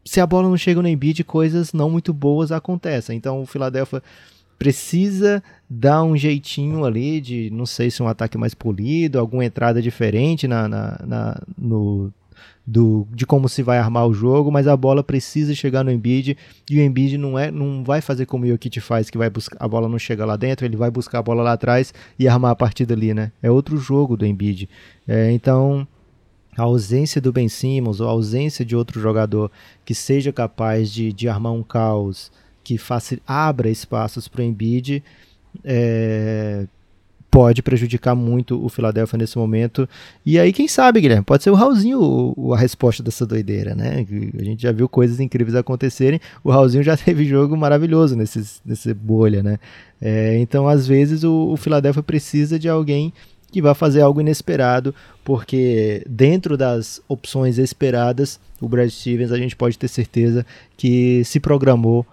se 0.06 0.22
a 0.22 0.28
bola 0.28 0.48
não 0.48 0.58
chega 0.58 0.82
no 0.82 0.88
Embiid, 0.88 1.24
coisas 1.24 1.74
não 1.74 1.90
muito 1.90 2.14
boas 2.14 2.52
acontecem. 2.52 3.18
Então 3.18 3.42
o 3.42 3.46
Philadelphia 3.46 4.02
precisa 4.58 5.44
dar 5.70 6.04
um 6.04 6.16
jeitinho 6.16 6.86
ali 6.86 7.20
de, 7.20 7.50
não 7.50 7.66
sei 7.66 7.90
se 7.90 8.02
um 8.02 8.08
ataque 8.08 8.38
mais 8.38 8.54
polido, 8.54 9.20
alguma 9.20 9.44
entrada 9.44 9.82
diferente 9.82 10.48
na, 10.48 10.68
na, 10.68 11.00
na 11.06 11.42
no, 11.58 12.14
do, 12.66 13.08
de 13.12 13.26
como 13.26 13.50
se 13.50 13.62
vai 13.62 13.78
armar 13.78 14.08
o 14.08 14.14
jogo, 14.14 14.52
mas 14.52 14.68
a 14.68 14.78
bola 14.78 15.04
precisa 15.04 15.54
chegar 15.54 15.84
no 15.84 15.92
Embiid 15.92 16.38
e 16.70 16.80
o 16.80 16.82
Embiid 16.82 17.18
não, 17.18 17.38
é, 17.38 17.52
não 17.52 17.84
vai 17.84 18.02
fazer 18.02 18.26
como 18.26 18.46
o 18.46 18.48
Jokic 18.48 18.80
faz, 18.80 19.10
que 19.10 19.18
vai 19.18 19.30
buscar, 19.30 19.58
a 19.60 19.68
bola 19.68 19.90
não 19.90 20.00
chega 20.00 20.26
lá 20.26 20.36
dentro, 20.36 20.66
ele 20.66 20.78
vai 20.78 20.90
buscar 20.90 21.20
a 21.20 21.24
bola 21.24 21.44
lá 21.44 21.54
atrás 21.54 21.94
e 22.18 22.28
armar 22.28 22.52
a 22.52 22.56
partida 22.56 22.94
ali, 22.94 23.14
né? 23.14 23.32
É 23.42 23.52
outro 23.52 23.78
jogo 23.78 24.16
do 24.16 24.26
Embiid. 24.26 24.70
É, 25.08 25.32
então 25.32 25.88
a 26.58 26.64
ausência 26.64 27.20
do 27.22 27.32
Ben 27.32 27.50
Simmons 27.50 28.00
ou 28.00 28.08
a 28.08 28.12
ausência 28.12 28.64
de 28.66 28.76
outro 28.76 29.00
jogador 29.00 29.52
que 29.84 29.94
seja 29.94 30.32
capaz 30.32 30.92
de, 30.92 31.12
de 31.12 31.28
armar 31.28 31.54
um 31.54 31.64
caos 31.64 32.32
que 32.64 32.78
faça, 32.78 33.18
abra 33.28 33.70
espaços 33.70 34.28
para 34.28 34.42
o 34.42 34.44
Embiid 34.44 35.04
é, 35.64 36.66
pode 37.36 37.62
prejudicar 37.62 38.16
muito 38.16 38.64
o 38.64 38.70
Philadelphia 38.70 39.18
nesse 39.18 39.38
momento. 39.38 39.90
E 40.26 40.40
aí, 40.40 40.54
quem 40.54 40.68
sabe, 40.68 41.02
Guilherme, 41.02 41.24
pode 41.24 41.44
ser 41.44 41.50
o 41.50 41.54
Raulzinho 41.54 42.00
o, 42.36 42.54
a 42.54 42.58
resposta 42.58 43.04
dessa 43.04 43.26
doideira, 43.26 43.76
né? 43.76 44.06
A 44.40 44.44
gente 44.44 44.64
já 44.64 44.72
viu 44.72 44.88
coisas 44.88 45.20
incríveis 45.20 45.54
acontecerem. 45.54 46.20
O 46.44 46.50
Raulzinho 46.50 46.82
já 46.84 46.96
teve 46.98 47.26
jogo 47.26 47.58
maravilhoso 47.58 48.16
nesse, 48.16 48.62
nesse 48.66 48.94
bolha, 48.94 49.44
né? 49.44 49.60
É, 50.02 50.38
então, 50.38 50.68
às 50.68 50.88
vezes, 50.88 51.24
o, 51.24 51.52
o 51.52 51.58
Philadelphia 51.58 52.02
precisa 52.02 52.58
de 52.58 52.70
alguém 52.70 53.14
que 53.52 53.62
vai 53.62 53.74
fazer 53.74 54.02
algo 54.02 54.22
inesperado, 54.22 54.94
porque 55.24 56.04
dentro 56.10 56.58
das 56.58 57.02
opções 57.08 57.58
esperadas, 57.58 58.40
o 58.60 58.68
Brad 58.68 58.90
Stevens 58.90 59.32
a 59.32 59.38
gente 59.38 59.56
pode 59.56 59.78
ter 59.78 59.88
certeza 59.88 60.46
que 60.78 61.24
se 61.24 61.40
programou 61.40 62.06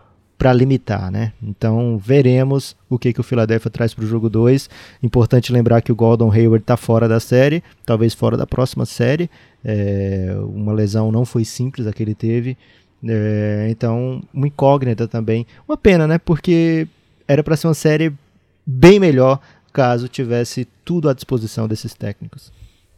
para 0.42 0.52
limitar, 0.52 1.08
né? 1.08 1.32
Então 1.40 1.96
veremos 1.96 2.74
o 2.90 2.98
que, 2.98 3.12
que 3.12 3.20
o 3.20 3.22
Philadelphia 3.22 3.70
traz 3.70 3.94
para 3.94 4.04
o 4.04 4.08
jogo 4.08 4.28
2. 4.28 4.68
Importante 5.00 5.52
lembrar 5.52 5.82
que 5.82 5.92
o 5.92 5.94
Gordon 5.94 6.32
Hayward 6.32 6.64
está 6.64 6.76
fora 6.76 7.06
da 7.06 7.20
série, 7.20 7.62
talvez 7.86 8.12
fora 8.12 8.36
da 8.36 8.44
próxima 8.44 8.84
série. 8.84 9.30
É, 9.64 10.34
uma 10.52 10.72
lesão 10.72 11.12
não 11.12 11.24
foi 11.24 11.44
simples 11.44 11.86
a 11.86 11.92
que 11.92 12.02
ele 12.02 12.14
teve. 12.14 12.58
É, 13.06 13.68
então, 13.70 14.20
uma 14.34 14.48
incógnita 14.48 15.06
também. 15.06 15.46
Uma 15.68 15.76
pena, 15.76 16.08
né? 16.08 16.18
Porque 16.18 16.88
era 17.28 17.44
para 17.44 17.56
ser 17.56 17.68
uma 17.68 17.74
série 17.74 18.12
bem 18.66 18.98
melhor 18.98 19.40
caso 19.72 20.08
tivesse 20.08 20.66
tudo 20.84 21.08
à 21.08 21.14
disposição 21.14 21.66
desses 21.66 21.94
técnicos. 21.94 22.52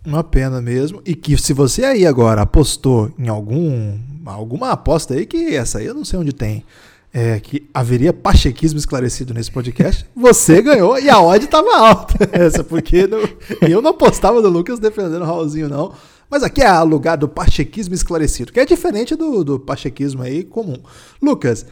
Uma 0.04 0.22
pena 0.22 0.60
mesmo. 0.60 1.00
E 1.04 1.14
que 1.14 1.36
se 1.38 1.52
você 1.52 1.84
aí 1.84 2.06
agora 2.06 2.42
apostou 2.42 3.10
em 3.18 3.28
algum 3.28 3.98
alguma 4.26 4.70
aposta 4.70 5.14
aí, 5.14 5.26
que 5.26 5.54
essa 5.54 5.78
aí 5.78 5.86
eu 5.86 5.94
não 5.94 6.04
sei 6.04 6.18
onde 6.18 6.32
tem, 6.32 6.64
é, 7.12 7.38
que 7.38 7.68
haveria 7.72 8.12
pachequismo 8.12 8.78
esclarecido 8.78 9.32
nesse 9.32 9.50
podcast, 9.50 10.04
você 10.16 10.60
ganhou 10.60 10.98
e 10.98 11.08
a 11.08 11.20
odd 11.20 11.44
estava 11.44 11.76
alta. 11.76 12.28
Essa, 12.32 12.64
porque 12.64 13.06
não, 13.06 13.20
eu 13.68 13.80
não 13.80 13.90
apostava 13.90 14.42
no 14.42 14.48
Lucas 14.48 14.78
defendendo 14.78 15.22
o 15.22 15.26
Raulzinho, 15.26 15.68
não. 15.68 15.92
Mas 16.28 16.42
aqui 16.42 16.62
é 16.62 16.80
o 16.80 16.84
lugar 16.84 17.16
do 17.16 17.28
pachequismo 17.28 17.94
esclarecido, 17.94 18.52
que 18.52 18.58
é 18.58 18.64
diferente 18.64 19.14
do, 19.14 19.44
do 19.44 19.60
pachequismo 19.60 20.22
aí 20.22 20.42
comum. 20.42 20.78
Lucas, 21.22 21.64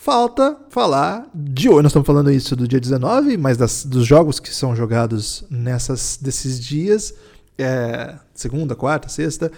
Falta 0.00 0.56
falar 0.70 1.28
de 1.34 1.68
hoje. 1.68 1.82
Nós 1.82 1.90
estamos 1.90 2.06
falando 2.06 2.30
isso 2.30 2.54
do 2.54 2.68
dia 2.68 2.78
19, 2.78 3.36
mas 3.36 3.56
das, 3.56 3.84
dos 3.84 4.06
jogos 4.06 4.38
que 4.38 4.54
são 4.54 4.74
jogados 4.76 5.44
nessas 5.50 6.16
desses 6.22 6.60
dias. 6.60 7.12
É, 7.58 8.14
segunda, 8.32 8.76
quarta, 8.76 9.08
sexta. 9.08 9.50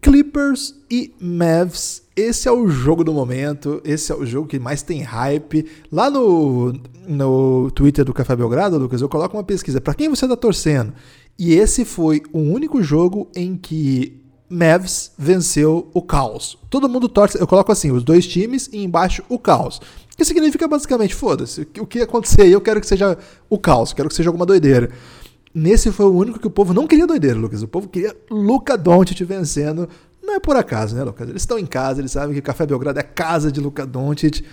Clippers 0.00 0.74
e 0.90 1.12
Mavs. 1.20 2.04
Esse 2.16 2.48
é 2.48 2.52
o 2.52 2.66
jogo 2.68 3.04
do 3.04 3.12
momento. 3.12 3.82
Esse 3.84 4.10
é 4.10 4.14
o 4.14 4.24
jogo 4.24 4.48
que 4.48 4.58
mais 4.58 4.80
tem 4.80 5.02
hype. 5.02 5.66
Lá 5.92 6.08
no, 6.08 6.72
no 7.06 7.70
Twitter 7.72 8.02
do 8.02 8.14
Café 8.14 8.34
Belgrado, 8.34 8.78
Lucas, 8.78 9.02
eu 9.02 9.10
coloco 9.10 9.36
uma 9.36 9.44
pesquisa. 9.44 9.78
Para 9.78 9.92
quem 9.92 10.08
você 10.08 10.24
está 10.24 10.38
torcendo? 10.38 10.94
E 11.38 11.52
esse 11.52 11.84
foi 11.84 12.22
o 12.32 12.38
único 12.38 12.82
jogo 12.82 13.30
em 13.36 13.54
que 13.58 14.25
Mavs 14.48 15.12
venceu 15.18 15.90
o 15.92 16.02
caos. 16.02 16.58
Todo 16.70 16.88
mundo 16.88 17.08
torce, 17.08 17.38
eu 17.38 17.46
coloco 17.46 17.72
assim, 17.72 17.90
os 17.90 18.04
dois 18.04 18.26
times 18.26 18.68
e 18.72 18.82
embaixo 18.84 19.22
o 19.28 19.38
caos. 19.38 19.80
Que 20.16 20.24
significa 20.24 20.66
basicamente, 20.66 21.14
foda-se, 21.14 21.68
o 21.78 21.86
que 21.86 22.00
acontecer 22.00 22.46
eu 22.48 22.60
quero 22.60 22.80
que 22.80 22.86
seja 22.86 23.18
o 23.50 23.58
caos, 23.58 23.92
quero 23.92 24.08
que 24.08 24.14
seja 24.14 24.30
alguma 24.30 24.46
doideira. 24.46 24.90
Nesse 25.54 25.90
foi 25.90 26.06
o 26.06 26.14
único 26.14 26.38
que 26.38 26.46
o 26.46 26.50
povo 26.50 26.74
não 26.74 26.86
queria 26.86 27.06
doideira, 27.06 27.38
Lucas. 27.38 27.62
O 27.62 27.68
povo 27.68 27.88
queria 27.88 28.14
Luca 28.30 28.76
Doncic 28.76 29.22
vencendo. 29.24 29.88
Não 30.22 30.34
é 30.34 30.40
por 30.40 30.56
acaso, 30.56 30.94
né, 30.94 31.02
Lucas? 31.02 31.28
Eles 31.28 31.42
estão 31.42 31.58
em 31.58 31.64
casa, 31.64 32.00
eles 32.00 32.12
sabem 32.12 32.34
que 32.34 32.42
Café 32.42 32.66
Belgrado 32.66 32.98
é 32.98 33.02
casa 33.02 33.50
de 33.50 33.60
Luca 33.60 33.86
Doncic. 33.86 34.44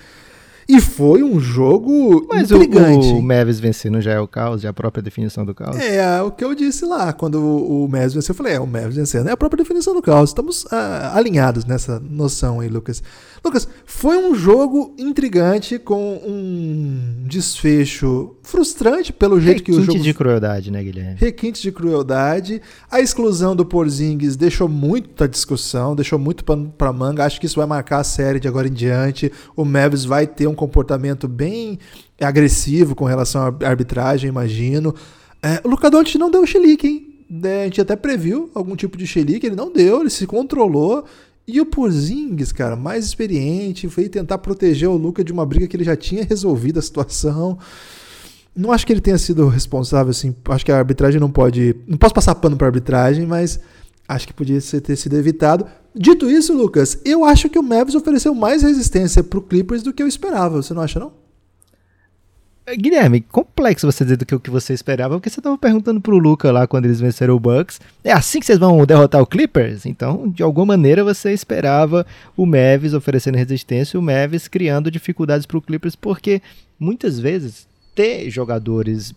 E 0.68 0.80
foi 0.80 1.24
um 1.24 1.40
jogo 1.40 2.26
Mas 2.30 2.52
intrigante. 2.52 3.08
o, 3.08 3.18
o 3.18 3.22
Mavis 3.22 3.60
vencendo 3.60 4.02
já 4.02 4.14
é 4.14 4.20
o 4.20 4.28
caos, 4.28 4.62
já 4.62 4.70
é 4.70 4.72
a 4.72 4.74
própria 4.74 5.02
definição 5.02 5.46
do 5.46 5.54
caos? 5.54 5.78
É, 5.78 6.22
o 6.22 6.32
que 6.32 6.44
eu 6.44 6.56
disse 6.56 6.86
lá, 6.86 7.12
quando 7.14 7.36
o, 7.36 7.86
o 7.86 7.88
Mavis 7.88 8.14
venceu, 8.14 8.34
eu 8.34 8.38
falei, 8.38 8.54
é, 8.54 8.60
o 8.60 8.68
Mavis 8.68 8.96
vencendo 8.96 9.30
é 9.30 9.32
a 9.32 9.38
própria 9.38 9.64
definição 9.64 9.94
do 9.94 10.02
caos. 10.02 10.30
Estamos 10.30 10.66
ah, 10.72 11.12
alinhados 11.16 11.66
nessa 11.66 12.00
noção 12.00 12.60
aí, 12.60 12.70
Lucas. 12.70 13.04
Lucas, 13.44 13.68
foi 13.86 14.18
um 14.18 14.34
jogo 14.34 14.96
intrigante 14.98 15.78
com 15.78 16.22
um 16.26 17.26
desfecho 17.28 18.36
frustrante 18.44 19.14
pelo 19.14 19.40
jeito 19.40 19.60
Requinte 19.60 19.78
que 19.78 19.82
o 19.82 19.86
jogo... 19.86 20.00
de 20.00 20.14
crueldade, 20.14 20.70
né, 20.70 20.84
Guilherme? 20.84 21.16
Requinte 21.18 21.62
de 21.62 21.72
crueldade. 21.72 22.62
A 22.92 23.00
exclusão 23.00 23.56
do 23.56 23.66
Porzingis 23.66 24.36
deixou 24.36 24.68
muita 24.68 25.28
discussão, 25.28 25.96
deixou 25.96 26.20
muito 26.20 26.44
pano 26.44 26.72
pra 26.78 26.92
manga. 26.92 27.24
Acho 27.24 27.40
que 27.40 27.46
isso 27.46 27.56
vai 27.56 27.66
marcar 27.66 28.00
a 28.00 28.04
série 28.04 28.40
de 28.40 28.48
agora 28.48 28.68
em 28.68 28.74
diante. 28.74 29.32
O 29.56 29.64
Mavis 29.64 30.04
vai 30.04 30.28
ter 30.28 30.46
um 30.46 30.54
comportamento 30.54 31.28
bem 31.28 31.80
agressivo 32.22 32.94
com 32.94 33.06
relação 33.06 33.42
à 33.42 33.68
arbitragem, 33.68 34.28
imagino. 34.28 34.94
É, 35.42 35.62
o 35.64 35.70
Luca 35.70 35.90
Doncic 35.90 36.20
não 36.20 36.30
deu 36.30 36.46
xilique, 36.46 36.88
hein? 36.88 37.10
É, 37.44 37.62
a 37.62 37.64
gente 37.64 37.82
até 37.82 37.96
previu 37.96 38.52
algum 38.54 38.76
tipo 38.76 38.98
de 38.98 39.08
xilique, 39.08 39.48
ele 39.48 39.56
não 39.56 39.72
deu, 39.72 40.02
ele 40.02 40.10
se 40.10 40.28
controlou. 40.28 41.06
E 41.48 41.60
o 41.60 41.66
Porzingis, 41.66 42.52
cara, 42.52 42.76
mais 42.76 43.06
experiente, 43.06 43.90
foi 43.90 44.08
tentar 44.08 44.38
proteger 44.38 44.88
o 44.88 44.96
Luca 44.96 45.24
de 45.24 45.34
uma 45.34 45.46
briga 45.46 45.68
que 45.68 45.76
ele 45.76 45.84
já 45.84 45.96
tinha 45.96 46.24
resolvido 46.24 46.80
a 46.80 46.82
situação. 46.82 47.58
Não 48.56 48.72
acho 48.72 48.86
que 48.86 48.94
ele 48.94 49.02
tenha 49.02 49.18
sido 49.18 49.48
responsável, 49.48 50.12
assim. 50.12 50.36
Acho 50.50 50.66
que 50.66 50.72
a 50.72 50.78
arbitragem 50.78 51.20
não 51.20 51.32
pode. 51.32 51.76
Não 51.88 51.98
posso 51.98 52.14
passar 52.14 52.36
pano 52.36 52.56
para 52.56 52.68
arbitragem, 52.68 53.26
mas 53.26 53.60
acho 54.08 54.28
que 54.28 54.34
podia 54.34 54.60
ter 54.62 54.96
sido 54.96 55.18
evitado. 55.18 55.66
Dito 55.96 56.30
isso, 56.30 56.56
Lucas, 56.56 57.00
eu 57.06 57.24
acho 57.24 57.50
que 57.50 57.58
o 57.58 57.64
Mavis 57.64 57.96
ofereceu 57.96 58.34
mais 58.34 58.64
resistência 58.64 59.24
para 59.24 59.40
o 59.40 59.42
Clippers 59.42 59.84
do 59.84 59.94
que 59.94 60.02
eu 60.02 60.08
esperava. 60.08 60.62
Você 60.62 60.74
não 60.74 60.82
acha, 60.82 61.00
não? 61.00 61.24
É, 62.66 62.78
Guilherme, 62.78 63.20
complexo 63.20 63.86
você 63.86 64.06
dizer 64.06 64.16
do 64.16 64.26
que 64.26 64.34
o 64.34 64.40
que 64.40 64.50
você 64.50 64.74
esperava, 64.74 65.16
porque 65.16 65.30
você 65.30 65.42
estava 65.42 65.58
perguntando 65.58 66.00
pro 66.00 66.18
Luca 66.18 66.50
lá 66.50 66.66
quando 66.66 66.86
eles 66.86 67.00
venceram 67.00 67.36
o 67.36 67.40
Bucks. 67.40 67.82
É 68.04 68.14
assim 68.14 68.40
que 68.40 68.46
vocês 68.46 68.58
vão 68.58 68.86
derrotar 68.86 69.22
o 69.22 69.28
Clippers? 69.28 69.86
Então, 69.86 70.30
de 70.30 70.42
alguma 70.42 70.68
maneira, 70.68 71.04
você 71.04 71.34
esperava 71.34 72.06
o 72.38 72.46
Mavis 72.46 72.94
oferecendo 72.94 73.36
resistência 73.36 74.00
o 74.00 74.02
Mavis 74.02 74.48
criando 74.48 74.90
dificuldades 74.90 75.46
pro 75.46 75.62
Clippers, 75.62 75.96
porque 75.96 76.42
muitas 76.80 77.20
vezes 77.20 77.68
ter 77.96 78.30
jogadores 78.30 79.14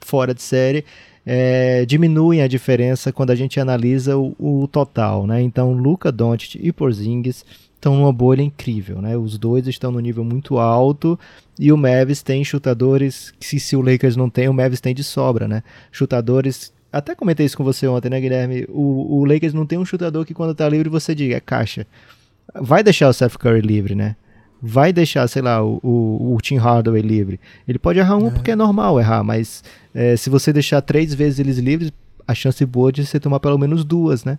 fora 0.00 0.34
de 0.34 0.42
série 0.42 0.84
é, 1.24 1.84
diminuem 1.84 2.42
a 2.42 2.48
diferença 2.48 3.12
quando 3.12 3.30
a 3.30 3.34
gente 3.34 3.60
analisa 3.60 4.16
o, 4.16 4.34
o 4.38 4.68
total, 4.68 5.26
né? 5.26 5.40
Então, 5.42 5.72
Luca 5.72 6.10
Doncic 6.10 6.58
e 6.60 6.72
Porzingis 6.72 7.44
estão 7.74 7.96
numa 7.96 8.12
bolha 8.12 8.42
incrível, 8.42 9.00
né? 9.00 9.16
Os 9.16 9.38
dois 9.38 9.66
estão 9.66 9.90
no 9.90 10.00
nível 10.00 10.24
muito 10.24 10.58
alto 10.58 11.18
e 11.58 11.72
o 11.72 11.76
Mavis 11.76 12.22
tem 12.22 12.44
chutadores 12.44 13.32
que 13.38 13.60
se 13.60 13.76
o 13.76 13.80
Lakers 13.80 14.16
não 14.16 14.28
tem, 14.28 14.48
o 14.48 14.54
Mavis 14.54 14.80
tem 14.80 14.94
de 14.94 15.04
sobra, 15.04 15.46
né? 15.46 15.62
Chutadores 15.90 16.72
até 16.92 17.14
comentei 17.14 17.46
isso 17.46 17.56
com 17.56 17.62
você 17.62 17.86
ontem, 17.86 18.10
né, 18.10 18.20
Guilherme? 18.20 18.66
O, 18.68 19.20
o 19.20 19.24
Lakers 19.24 19.54
não 19.54 19.64
tem 19.64 19.78
um 19.78 19.84
chutador 19.84 20.24
que 20.26 20.34
quando 20.34 20.54
tá 20.54 20.68
livre 20.68 20.88
você 20.88 21.14
diga, 21.14 21.36
é 21.36 21.40
caixa. 21.40 21.86
Vai 22.52 22.82
deixar 22.82 23.08
o 23.08 23.12
Seth 23.12 23.36
Curry 23.36 23.60
livre, 23.60 23.94
né? 23.94 24.16
Vai 24.62 24.92
deixar, 24.92 25.26
sei 25.28 25.42
lá, 25.42 25.62
o, 25.64 25.80
o, 25.82 26.34
o 26.34 26.40
Tim 26.40 26.56
Hardaway 26.56 27.02
livre. 27.02 27.40
Ele 27.66 27.78
pode 27.78 27.98
errar 27.98 28.16
um 28.16 28.28
é. 28.28 28.30
porque 28.30 28.50
é 28.50 28.56
normal 28.56 29.00
errar, 29.00 29.24
mas 29.24 29.64
é, 29.94 30.16
se 30.16 30.28
você 30.28 30.52
deixar 30.52 30.82
três 30.82 31.14
vezes 31.14 31.38
eles 31.38 31.58
livres, 31.58 31.92
a 32.26 32.34
chance 32.34 32.64
boa 32.66 32.92
de 32.92 33.04
você 33.06 33.18
tomar 33.18 33.40
pelo 33.40 33.58
menos 33.58 33.84
duas, 33.84 34.24
né? 34.24 34.38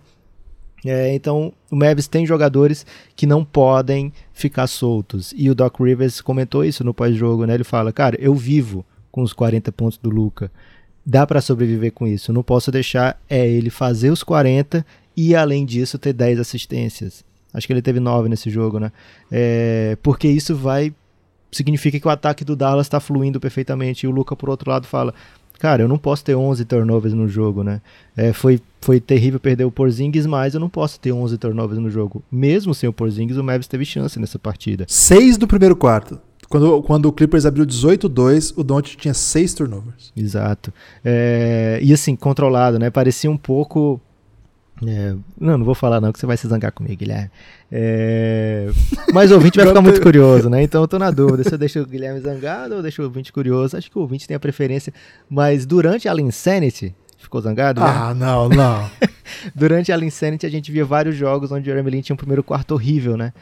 É, 0.84 1.14
então, 1.14 1.52
o 1.70 1.76
Mavis 1.76 2.08
tem 2.08 2.26
jogadores 2.26 2.84
que 3.14 3.26
não 3.26 3.44
podem 3.44 4.12
ficar 4.32 4.66
soltos. 4.66 5.32
E 5.36 5.48
o 5.48 5.54
Doc 5.54 5.78
Rivers 5.78 6.20
comentou 6.20 6.64
isso 6.64 6.82
no 6.82 6.92
pós-jogo, 6.92 7.44
né? 7.44 7.54
Ele 7.54 7.64
fala, 7.64 7.92
cara, 7.92 8.16
eu 8.20 8.34
vivo 8.34 8.84
com 9.10 9.22
os 9.22 9.32
40 9.32 9.70
pontos 9.72 9.98
do 9.98 10.10
Luca. 10.10 10.50
Dá 11.04 11.26
para 11.26 11.40
sobreviver 11.40 11.92
com 11.92 12.06
isso. 12.06 12.32
Não 12.32 12.42
posso 12.42 12.70
deixar 12.70 13.20
é 13.28 13.48
ele 13.48 13.70
fazer 13.70 14.10
os 14.10 14.22
40 14.22 14.84
e, 15.16 15.34
além 15.36 15.64
disso, 15.64 15.98
ter 15.98 16.12
10 16.12 16.40
assistências. 16.40 17.24
Acho 17.52 17.66
que 17.66 17.72
ele 17.72 17.82
teve 17.82 18.00
9 18.00 18.28
nesse 18.28 18.50
jogo, 18.50 18.78
né? 18.78 18.92
É, 19.30 19.96
porque 20.02 20.28
isso 20.28 20.54
vai... 20.56 20.92
Significa 21.50 22.00
que 22.00 22.06
o 22.06 22.10
ataque 22.10 22.44
do 22.44 22.56
Dallas 22.56 22.86
está 22.86 22.98
fluindo 22.98 23.38
perfeitamente. 23.38 24.06
E 24.06 24.08
o 24.08 24.10
Luca, 24.10 24.34
por 24.34 24.48
outro 24.48 24.70
lado, 24.70 24.86
fala 24.86 25.12
cara, 25.62 25.84
eu 25.84 25.86
não 25.86 25.96
posso 25.96 26.24
ter 26.24 26.34
11 26.34 26.64
turnovers 26.64 27.14
no 27.14 27.28
jogo, 27.28 27.62
né? 27.62 27.80
É, 28.16 28.32
foi, 28.32 28.60
foi 28.80 28.98
terrível 28.98 29.38
perder 29.38 29.64
o 29.64 29.70
Porzingis, 29.70 30.26
mas 30.26 30.54
eu 30.54 30.60
não 30.60 30.68
posso 30.68 30.98
ter 30.98 31.12
11 31.12 31.38
turnovers 31.38 31.80
no 31.80 31.88
jogo. 31.88 32.20
Mesmo 32.32 32.74
sem 32.74 32.88
o 32.88 32.92
Porzingis, 32.92 33.36
o 33.36 33.44
Mavis 33.44 33.68
teve 33.68 33.84
chance 33.84 34.18
nessa 34.18 34.40
partida. 34.40 34.84
Seis 34.88 35.36
do 35.36 35.46
primeiro 35.46 35.76
quarto. 35.76 36.18
Quando, 36.48 36.82
quando 36.82 37.06
o 37.06 37.12
Clippers 37.12 37.46
abriu 37.46 37.64
18-2, 37.64 38.54
o 38.56 38.64
Doncic 38.64 39.00
tinha 39.00 39.14
seis 39.14 39.54
turnovers. 39.54 40.12
Exato. 40.16 40.72
É, 41.04 41.78
e 41.80 41.92
assim, 41.92 42.16
controlado, 42.16 42.76
né? 42.76 42.90
Parecia 42.90 43.30
um 43.30 43.36
pouco 43.36 44.00
é, 44.86 45.14
não, 45.38 45.58
não 45.58 45.64
vou 45.64 45.74
falar 45.74 46.00
não, 46.00 46.12
que 46.12 46.18
você 46.18 46.26
vai 46.26 46.36
se 46.36 46.46
zangar 46.48 46.72
comigo, 46.72 46.96
Guilherme. 46.96 47.30
É, 47.70 48.68
mas 49.12 49.30
o 49.30 49.34
ouvinte 49.34 49.56
vai 49.56 49.66
ficar 49.66 49.80
muito 49.80 50.00
curioso, 50.00 50.50
né? 50.50 50.62
Então 50.62 50.82
eu 50.82 50.88
tô 50.88 50.98
na 50.98 51.10
dúvida 51.10 51.44
se 51.44 51.54
eu 51.54 51.58
deixo 51.58 51.80
o 51.80 51.86
Guilherme 51.86 52.20
zangado 52.20 52.76
ou 52.76 52.82
deixo 52.82 53.02
o 53.02 53.04
ouvinte 53.04 53.32
curioso. 53.32 53.76
Acho 53.76 53.90
que 53.90 53.98
o 53.98 54.00
ouvinte 54.00 54.26
tem 54.26 54.36
a 54.36 54.40
preferência. 54.40 54.92
Mas 55.28 55.64
durante 55.64 56.08
a 56.08 56.14
Insanity, 56.14 56.94
ficou 57.18 57.40
zangado? 57.40 57.80
Né? 57.80 57.86
Ah, 57.86 58.14
não, 58.14 58.48
não. 58.48 58.90
durante 59.54 59.92
a 59.92 59.98
Insanity 59.98 60.46
a 60.46 60.50
gente 60.50 60.70
via 60.72 60.84
vários 60.84 61.16
jogos 61.16 61.52
onde 61.52 61.62
o 61.62 61.64
Jeremy 61.64 61.90
Lin 61.90 62.00
tinha 62.00 62.14
um 62.14 62.18
primeiro 62.18 62.42
quarto 62.42 62.72
horrível, 62.72 63.16
né? 63.16 63.32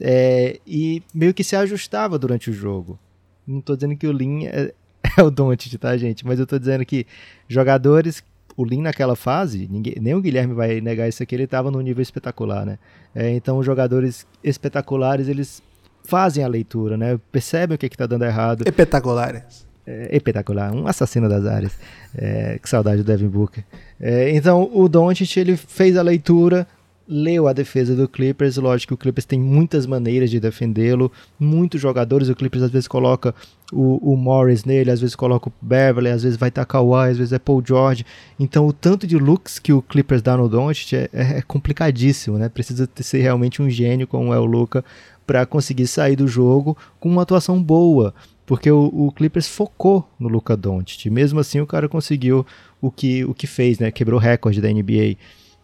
É, 0.00 0.58
e 0.66 1.02
meio 1.14 1.34
que 1.34 1.42
se 1.42 1.56
ajustava 1.56 2.18
durante 2.18 2.50
o 2.50 2.52
jogo. 2.52 2.98
Não 3.46 3.60
tô 3.60 3.74
dizendo 3.74 3.96
que 3.96 4.06
o 4.06 4.12
Lin 4.12 4.46
é, 4.46 4.72
é 5.16 5.22
o 5.22 5.30
Doncic, 5.30 5.78
tá, 5.78 5.96
gente? 5.96 6.26
Mas 6.26 6.38
eu 6.38 6.46
tô 6.46 6.58
dizendo 6.58 6.84
que 6.84 7.06
jogadores 7.48 8.22
o 8.60 8.64
Lin 8.64 8.82
naquela 8.82 9.16
fase, 9.16 9.66
ninguém, 9.70 9.94
nem 10.00 10.14
o 10.14 10.20
Guilherme 10.20 10.52
vai 10.52 10.82
negar 10.82 11.08
isso 11.08 11.22
aqui, 11.22 11.34
ele 11.34 11.44
estava 11.44 11.70
num 11.70 11.80
nível 11.80 12.02
espetacular, 12.02 12.66
né? 12.66 12.78
É, 13.14 13.30
então 13.30 13.56
os 13.56 13.64
jogadores 13.64 14.26
espetaculares, 14.44 15.28
eles 15.28 15.62
fazem 16.04 16.44
a 16.44 16.48
leitura, 16.48 16.98
né? 16.98 17.18
Percebem 17.32 17.74
o 17.74 17.78
que 17.78 17.86
está 17.86 18.06
dando 18.06 18.24
errado. 18.24 18.62
Espetaculares. 18.66 19.66
É, 19.86 20.14
espetacular, 20.14 20.72
um 20.72 20.86
assassino 20.86 21.26
das 21.26 21.46
áreas. 21.46 21.72
É, 22.14 22.58
que 22.62 22.68
saudade 22.68 22.98
do 22.98 23.04
Devin 23.04 23.28
Booker. 23.28 23.64
É, 23.98 24.30
então 24.36 24.70
o 24.74 24.88
Doncic 24.88 25.38
ele 25.38 25.56
fez 25.56 25.96
a 25.96 26.02
leitura, 26.02 26.66
leu 27.10 27.48
a 27.48 27.52
defesa 27.52 27.96
do 27.96 28.08
Clippers. 28.08 28.56
Lógico 28.56 28.90
que 28.90 28.94
o 28.94 28.96
Clippers 28.96 29.24
tem 29.24 29.40
muitas 29.40 29.84
maneiras 29.84 30.30
de 30.30 30.38
defendê-lo, 30.38 31.10
muitos 31.38 31.80
jogadores. 31.80 32.28
O 32.28 32.36
Clippers 32.36 32.62
às 32.62 32.70
vezes 32.70 32.86
coloca 32.86 33.34
o, 33.72 34.12
o, 34.12 34.16
Morris 34.16 34.64
nele, 34.64 34.92
às 34.92 35.00
vezes 35.00 35.16
coloca 35.16 35.48
o 35.48 35.52
Beverly, 35.60 36.08
às 36.08 36.22
vezes 36.22 36.38
vai 36.38 36.48
estar 36.48 36.64
Kawhi, 36.64 37.10
às 37.10 37.18
vezes 37.18 37.32
é 37.32 37.38
Paul 37.38 37.62
George. 37.66 38.06
Então 38.38 38.66
o 38.66 38.72
tanto 38.72 39.06
de 39.06 39.18
looks 39.18 39.58
que 39.58 39.72
o 39.72 39.82
Clippers 39.82 40.22
dá 40.22 40.36
no 40.36 40.48
Doncic 40.48 40.92
é, 40.94 41.10
é, 41.12 41.38
é 41.38 41.42
complicadíssimo, 41.42 42.38
né? 42.38 42.48
Precisa 42.48 42.88
ser 42.96 43.20
realmente 43.20 43.60
um 43.60 43.68
gênio 43.68 44.06
como 44.06 44.32
é 44.32 44.38
o 44.38 44.44
Luca 44.44 44.84
para 45.26 45.44
conseguir 45.44 45.88
sair 45.88 46.16
do 46.16 46.28
jogo 46.28 46.76
com 47.00 47.08
uma 47.08 47.22
atuação 47.22 47.60
boa. 47.60 48.14
Porque 48.46 48.70
o, 48.70 48.86
o 48.92 49.12
Clippers 49.12 49.48
focou 49.48 50.08
no 50.18 50.28
Luca 50.28 50.56
Doncic. 50.56 51.06
Mesmo 51.08 51.38
assim, 51.38 51.60
o 51.60 51.66
cara 51.66 51.88
conseguiu 51.88 52.44
o 52.80 52.90
que, 52.90 53.24
o 53.24 53.32
que 53.32 53.46
fez, 53.46 53.78
né? 53.78 53.92
Quebrou 53.92 54.18
recorde 54.18 54.60
da 54.60 54.68
NBA. 54.68 55.16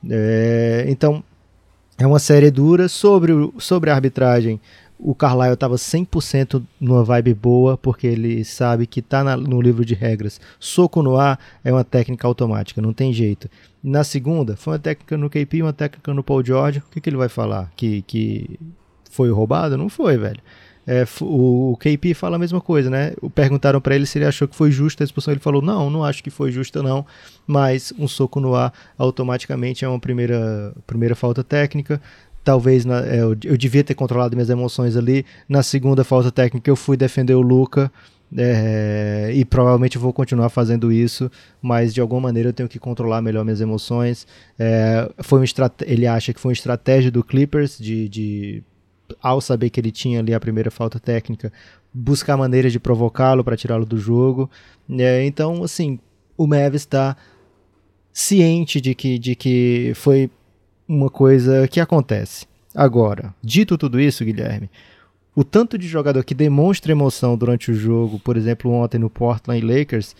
É, 0.09 0.84
então, 0.88 1.24
é 1.99 2.07
uma 2.07 2.18
série 2.18 2.51
dura 2.51 2.88
sobre, 2.88 3.32
sobre 3.59 3.90
a 3.90 3.94
arbitragem. 3.94 4.61
O 4.99 5.14
Carlisle 5.14 5.55
estava 5.55 5.76
100% 5.76 6.62
numa 6.80 7.05
vibe 7.05 7.34
boa, 7.34 7.76
porque 7.76 8.07
ele 8.07 8.44
sabe 8.44 8.86
que 8.86 9.01
está 9.01 9.36
no 9.36 9.61
livro 9.61 9.84
de 9.84 9.94
regras. 9.94 10.40
Soco 10.59 11.03
no 11.03 11.16
ar 11.16 11.38
é 11.62 11.70
uma 11.70 11.84
técnica 11.84 12.26
automática, 12.26 12.80
não 12.80 12.92
tem 12.92 13.12
jeito. 13.12 13.49
Na 13.82 14.05
segunda, 14.05 14.57
foi 14.57 14.72
uma 14.72 14.78
técnica 14.78 15.16
no 15.16 15.28
KP, 15.28 15.62
uma 15.62 15.72
técnica 15.72 16.14
no 16.14 16.22
Paul 16.22 16.44
George. 16.44 16.78
O 16.78 16.90
que, 16.90 17.01
que 17.01 17.11
ele 17.11 17.16
vai 17.16 17.28
falar? 17.28 17.70
Que, 17.76 18.03
que 18.03 18.59
foi 19.11 19.30
roubado? 19.30 19.76
Não 19.76 19.88
foi, 19.88 20.16
velho. 20.16 20.40
É, 20.87 21.05
o, 21.20 21.72
o 21.72 21.76
KP 21.76 22.14
fala 22.14 22.37
a 22.37 22.39
mesma 22.39 22.61
coisa, 22.61 22.89
né? 22.89 23.12
Perguntaram 23.34 23.80
para 23.80 23.97
ele 23.97 24.07
se 24.07 24.18
ele 24.18 24.24
achou 24.24 24.47
que 24.47 24.55
foi 24.55 24.70
justa 24.70 25.03
a 25.03 25.07
expulsão. 25.07 25.32
Ele 25.32 25.41
falou: 25.41 25.61
Não, 25.61 25.91
não 25.91 26.05
acho 26.05 26.22
que 26.22 26.30
foi 26.30 26.53
justa, 26.53 26.82
não. 26.82 27.05
Mas 27.47 27.93
um 27.99 28.07
soco 28.07 28.39
no 28.39 28.55
ar 28.55 28.72
automaticamente 28.97 29.84
é 29.84 29.89
uma 29.89 29.99
primeira, 29.99 30.72
primeira 30.87 31.16
falta 31.16 31.43
técnica. 31.43 32.01
Talvez 32.45 32.84
na, 32.84 33.05
é, 33.05 33.20
eu, 33.20 33.37
eu 33.43 33.57
devia 33.57 33.82
ter 33.82 33.95
controlado 33.95 34.37
minhas 34.37 34.49
emoções 34.49 34.97
ali. 34.97 35.26
Na 35.49 35.62
segunda 35.62 36.05
falta 36.05 36.30
técnica, 36.30 36.70
eu 36.70 36.76
fui 36.76 36.97
defender 36.97 37.34
o 37.34 37.41
Luca. 37.41 37.91
É, 38.37 39.30
e 39.32 39.45
provavelmente 39.45 39.99
vou 39.99 40.12
continuar 40.12 40.49
fazendo 40.49 40.91
isso, 40.91 41.30
mas 41.62 41.95
de 41.95 42.01
alguma 42.01 42.22
maneira 42.22 42.49
eu 42.49 42.53
tenho 42.53 42.68
que 42.68 42.78
controlar 42.78 43.22
melhor 43.22 43.45
minhas 43.45 43.61
emoções. 43.61 44.26
É, 44.59 45.09
foi 45.20 45.41
um 45.41 45.45
ele 45.87 46.07
acha 46.07 46.32
que 46.32 46.41
foi 46.41 46.51
uma 46.51 46.55
estratégia 46.55 47.11
do 47.11 47.22
Clippers 47.22 47.78
de, 47.78 48.09
de 48.09 48.64
ao 49.23 49.41
saber 49.41 49.71
que 49.71 49.81
ele 49.81 49.91
tinha 49.91 50.21
ali 50.21 50.35
a 50.35 50.41
primeira 50.41 50.71
falta 50.71 50.99
técnica, 50.99 51.53
buscar 51.93 52.37
maneiras 52.37 52.73
de 52.73 52.81
provocá-lo 52.81 53.43
para 53.45 53.57
tirá-lo 53.57 53.87
do 53.87 53.99
jogo. 53.99 54.51
É, 54.91 55.25
então, 55.25 55.63
assim, 55.63 55.99
o 56.37 56.47
Mavis 56.47 56.83
está 56.83 57.17
ciente 58.13 58.81
de 58.81 58.95
que, 58.95 59.19
de 59.19 59.35
que 59.35 59.93
foi 59.95 60.31
uma 60.89 61.11
coisa 61.11 61.67
que 61.69 61.81
acontece. 61.81 62.47
Agora, 62.75 63.35
dito 63.43 63.79
tudo 63.79 63.99
isso, 64.01 64.25
Guilherme, 64.25 64.71
o 65.35 65.45
tanto 65.45 65.77
de 65.77 65.87
jogador 65.87 66.25
que 66.25 66.35
demonstra 66.35 66.93
emoção 66.93 67.37
durante 67.37 67.71
o 67.71 67.75
jogo, 67.75 68.19
por 68.19 68.37
exemplo, 68.37 68.71
ontem 68.71 68.99
no 68.99 69.11
Portland 69.11 69.61
Lakers, 69.65 70.17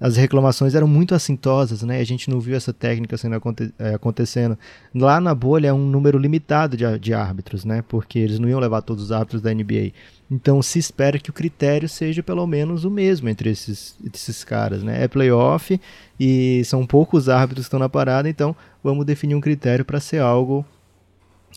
as 0.00 0.16
reclamações 0.16 0.74
eram 0.74 0.86
muito 0.86 1.14
assintosas, 1.14 1.82
né? 1.82 1.98
A 1.98 2.04
gente 2.04 2.30
não 2.30 2.38
viu 2.38 2.56
essa 2.56 2.72
técnica 2.72 3.16
sendo 3.16 3.34
aconte 3.34 3.72
é, 3.78 3.94
acontecendo. 3.94 4.56
Lá 4.94 5.20
na 5.20 5.34
bolha 5.34 5.68
é 5.68 5.72
um 5.72 5.84
número 5.84 6.18
limitado 6.18 6.76
de, 6.76 6.98
de 6.98 7.12
árbitros, 7.12 7.64
né? 7.64 7.82
Porque 7.88 8.18
eles 8.18 8.38
não 8.38 8.48
iam 8.48 8.60
levar 8.60 8.82
todos 8.82 9.04
os 9.04 9.12
árbitros 9.12 9.42
da 9.42 9.52
NBA. 9.52 9.92
Então 10.30 10.62
se 10.62 10.78
espera 10.78 11.18
que 11.18 11.30
o 11.30 11.32
critério 11.32 11.88
seja 11.88 12.22
pelo 12.22 12.46
menos 12.46 12.84
o 12.84 12.90
mesmo 12.90 13.28
entre 13.28 13.50
esses, 13.50 13.96
esses 14.14 14.44
caras, 14.44 14.84
né? 14.84 15.02
É 15.02 15.08
playoff 15.08 15.80
e 16.18 16.62
são 16.64 16.86
poucos 16.86 17.28
árbitros 17.28 17.66
que 17.66 17.68
estão 17.68 17.80
na 17.80 17.88
parada, 17.88 18.28
então 18.28 18.54
vamos 18.84 19.04
definir 19.04 19.34
um 19.34 19.40
critério 19.40 19.84
para 19.84 19.98
ser 19.98 20.20
algo 20.20 20.64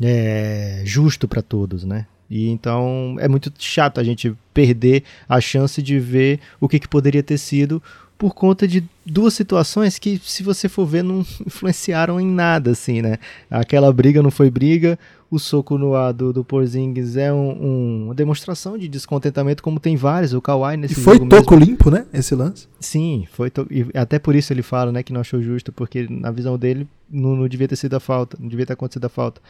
é, 0.02 0.82
justo 0.84 1.28
para 1.28 1.44
todos, 1.44 1.84
né? 1.84 2.08
E 2.30 2.50
então 2.50 3.18
é 3.20 3.28
muito 3.28 3.52
chato 3.60 4.00
a 4.00 4.04
gente 4.04 4.34
perder 4.54 5.04
a 5.28 5.42
chance 5.42 5.82
de 5.82 6.00
ver 6.00 6.40
o 6.62 6.70
que, 6.70 6.80
que 6.80 6.88
poderia 6.88 7.22
ter 7.22 7.38
sido 7.38 7.84
por 8.22 8.36
conta 8.36 8.68
de 8.68 8.84
duas 9.04 9.34
situações 9.34 9.98
que, 9.98 10.22
se 10.24 10.44
você 10.44 10.70
for 10.70 10.86
ver, 10.86 11.04
não 11.04 11.26
influenciaram 11.44 12.22
em 12.22 12.28
nada, 12.28 12.70
assim, 12.70 13.02
né? 13.02 13.18
Aquela 13.50 13.92
briga 13.92 14.22
não 14.22 14.30
foi 14.30 14.48
briga, 14.52 15.00
o 15.32 15.40
soco 15.40 15.76
no 15.76 15.96
ar 15.96 16.14
do, 16.14 16.32
do 16.32 16.44
Porzingis 16.44 17.18
é 17.18 17.34
um, 17.34 17.50
um, 17.50 18.06
uma 18.06 18.14
demonstração 18.14 18.78
de 18.78 18.88
descontentamento, 18.88 19.64
como 19.64 19.80
tem 19.80 19.96
vários, 19.96 20.34
o 20.34 20.42
Kawhi 20.42 20.78
nesse 20.78 20.94
E 20.94 21.04
foi 21.04 21.18
toco 21.18 21.56
mesmo. 21.56 21.72
limpo, 21.72 21.90
né, 21.90 22.06
esse 22.14 22.36
lance? 22.36 22.68
Sim, 22.80 23.26
foi 23.32 23.50
to... 23.50 23.66
e 23.72 23.88
até 23.96 24.20
por 24.20 24.36
isso 24.36 24.54
ele 24.54 24.62
fala, 24.62 24.92
né, 24.92 25.02
que 25.02 25.12
não 25.12 25.22
achou 25.22 25.42
justo, 25.42 25.72
porque 25.72 26.06
na 26.08 26.30
visão 26.30 26.60
dele 26.60 26.88
não, 27.10 27.36
não 27.36 27.48
devia 27.48 27.68
ter 27.68 27.76
sido 27.76 27.96
a 27.96 28.00
falta, 28.00 28.38
não 28.40 28.48
devia 28.48 28.68
ter 28.68 28.74
acontecido 28.74 29.06
a 29.06 29.10
falta. 29.10 29.42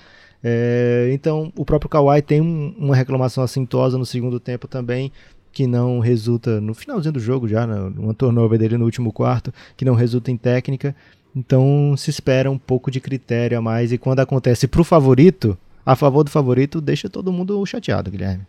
É, 0.41 1.09
então, 1.11 1.51
o 1.57 1.65
próprio 1.65 1.89
Kawhi 1.89 2.21
tem 2.21 2.39
um, 2.39 2.73
uma 2.77 2.95
reclamação 2.95 3.43
assintosa 3.43 3.97
no 3.97 4.05
segundo 4.05 4.39
tempo 4.39 4.65
também, 4.65 5.11
que 5.51 5.67
não 5.67 5.99
resulta 5.99 6.61
no 6.61 6.73
finalzinho 6.73 7.13
do 7.13 7.19
jogo 7.19 7.47
já, 7.47 7.67
né, 7.67 7.91
uma 7.97 8.13
turnover 8.13 8.57
dele 8.57 8.77
no 8.77 8.85
último 8.85 9.11
quarto, 9.11 9.53
que 9.75 9.85
não 9.85 9.93
resulta 9.93 10.31
em 10.31 10.37
técnica. 10.37 10.95
Então 11.35 11.95
se 11.97 12.09
espera 12.09 12.49
um 12.49 12.57
pouco 12.57 12.91
de 12.91 12.99
critério 12.99 13.57
a 13.57 13.61
mais 13.61 13.91
e 13.91 13.97
quando 13.97 14.19
acontece 14.19 14.67
pro 14.67 14.83
favorito, 14.83 15.57
a 15.85 15.95
favor 15.95 16.23
do 16.23 16.29
favorito, 16.29 16.79
deixa 16.79 17.09
todo 17.09 17.31
mundo 17.31 17.65
chateado, 17.65 18.11
Guilherme. 18.11 18.45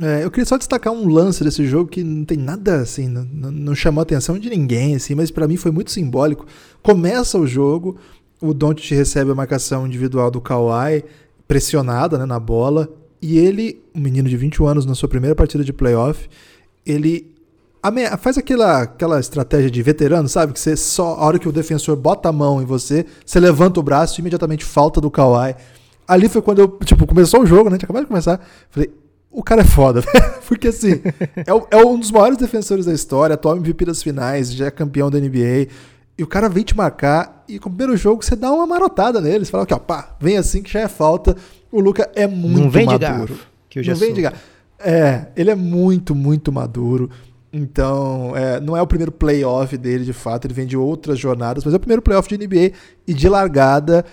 É, 0.00 0.24
eu 0.24 0.30
queria 0.30 0.46
só 0.46 0.56
destacar 0.56 0.92
um 0.92 1.06
lance 1.08 1.44
desse 1.44 1.66
jogo 1.66 1.90
que 1.90 2.02
não 2.02 2.24
tem 2.24 2.38
nada 2.38 2.80
assim, 2.80 3.06
não, 3.06 3.24
não 3.24 3.74
chamou 3.74 4.00
a 4.00 4.02
atenção 4.02 4.38
de 4.38 4.48
ninguém, 4.48 4.94
assim, 4.94 5.14
mas 5.14 5.30
para 5.30 5.46
mim 5.46 5.56
foi 5.56 5.70
muito 5.70 5.90
simbólico. 5.90 6.46
Começa 6.82 7.38
o 7.38 7.46
jogo, 7.46 7.98
o 8.40 8.54
Doncic 8.54 8.92
recebe 8.92 9.30
a 9.30 9.34
marcação 9.34 9.86
individual 9.86 10.30
do 10.30 10.40
Kawhi, 10.40 11.04
pressionada 11.46 12.16
né, 12.16 12.24
na 12.24 12.40
bola, 12.40 12.88
e 13.22 13.38
ele, 13.38 13.82
um 13.94 14.00
menino 14.00 14.28
de 14.28 14.36
21 14.36 14.66
anos, 14.66 14.86
na 14.86 14.94
sua 14.94 15.08
primeira 15.08 15.34
partida 15.34 15.62
de 15.62 15.72
playoff, 15.72 16.28
ele 16.84 17.30
faz 18.18 18.36
aquela, 18.36 18.82
aquela 18.82 19.20
estratégia 19.20 19.70
de 19.70 19.82
veterano, 19.82 20.28
sabe? 20.28 20.52
Que 20.52 20.60
você 20.60 20.76
só, 20.76 21.14
a 21.14 21.24
hora 21.24 21.38
que 21.38 21.48
o 21.48 21.52
defensor 21.52 21.96
bota 21.96 22.28
a 22.28 22.32
mão 22.32 22.60
em 22.60 22.64
você, 22.64 23.06
você 23.24 23.40
levanta 23.40 23.80
o 23.80 23.82
braço 23.82 24.18
e 24.18 24.20
imediatamente 24.20 24.64
falta 24.64 25.00
do 25.00 25.10
Kawhi. 25.10 25.54
Ali 26.06 26.28
foi 26.28 26.42
quando 26.42 26.58
eu, 26.60 26.68
tipo, 26.84 27.06
começou 27.06 27.42
o 27.42 27.46
jogo, 27.46 27.70
né? 27.70 27.78
Tinha 27.78 27.86
acabado 27.86 28.02
de 28.02 28.08
começar. 28.08 28.40
Falei, 28.70 28.90
o 29.30 29.42
cara 29.42 29.62
é 29.62 29.64
foda, 29.64 30.02
Porque 30.48 30.68
assim, 30.68 31.00
é, 31.36 31.76
é, 31.76 31.76
um 31.86 31.98
dos 31.98 32.10
maiores 32.10 32.36
defensores 32.36 32.84
da 32.84 32.92
história, 32.92 33.34
atual 33.34 33.56
MVP 33.56 33.84
das 33.84 34.02
finais, 34.02 34.52
já 34.52 34.66
é 34.66 34.70
campeão 34.70 35.08
da 35.08 35.20
NBA. 35.20 35.68
e 36.18 36.22
o 36.22 36.26
cara 36.26 36.48
vem 36.48 36.64
te 36.64 36.76
marcar 36.76 37.44
e 37.48 37.58
com 37.58 37.68
o 37.68 37.72
primeiro 37.72 37.96
jogo 37.96 38.24
você 38.24 38.34
dá 38.34 38.52
uma 38.52 38.66
marotada 38.66 39.20
nele. 39.20 39.44
Você 39.44 39.50
fala 39.50 39.62
aqui, 39.62 39.72
ó, 39.72 39.78
pá, 39.78 40.16
vem 40.20 40.36
assim 40.36 40.62
que 40.62 40.72
já 40.72 40.80
é 40.80 40.88
falta. 40.88 41.36
O 41.72 41.80
Luca 41.80 42.10
é 42.14 42.26
muito 42.26 42.58
Não 42.62 42.70
vem 42.70 42.86
de 42.86 42.92
maduro. 42.92 43.34
garfo, 43.34 43.46
que 43.68 43.78
eu 43.78 43.82
já 43.82 43.92
Não 43.92 43.98
vem 44.00 44.12
de 44.14 44.22
garfo. 44.22 44.38
É, 44.78 45.26
ele 45.36 45.50
é 45.50 45.54
muito, 45.54 46.14
muito 46.14 46.50
maduro. 46.50 47.10
Então, 47.52 48.32
é, 48.36 48.60
não 48.60 48.76
é 48.76 48.82
o 48.82 48.86
primeiro 48.86 49.10
playoff 49.12 49.76
dele, 49.76 50.04
de 50.04 50.12
fato, 50.12 50.46
ele 50.46 50.54
vem 50.54 50.66
de 50.66 50.76
outras 50.76 51.18
jornadas, 51.18 51.64
mas 51.64 51.74
é 51.74 51.76
o 51.76 51.80
primeiro 51.80 52.00
playoff 52.02 52.28
de 52.28 52.36
NBA 52.38 52.72
e 53.06 53.12
de 53.12 53.28
largada 53.28 54.04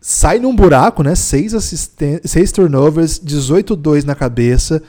sai 0.00 0.40
num 0.40 0.54
buraco, 0.54 1.02
né? 1.02 1.14
Seis, 1.14 1.52
seis 2.24 2.50
turnovers, 2.52 3.20
18-2 3.20 4.02
na 4.04 4.14
cabeça. 4.16 4.82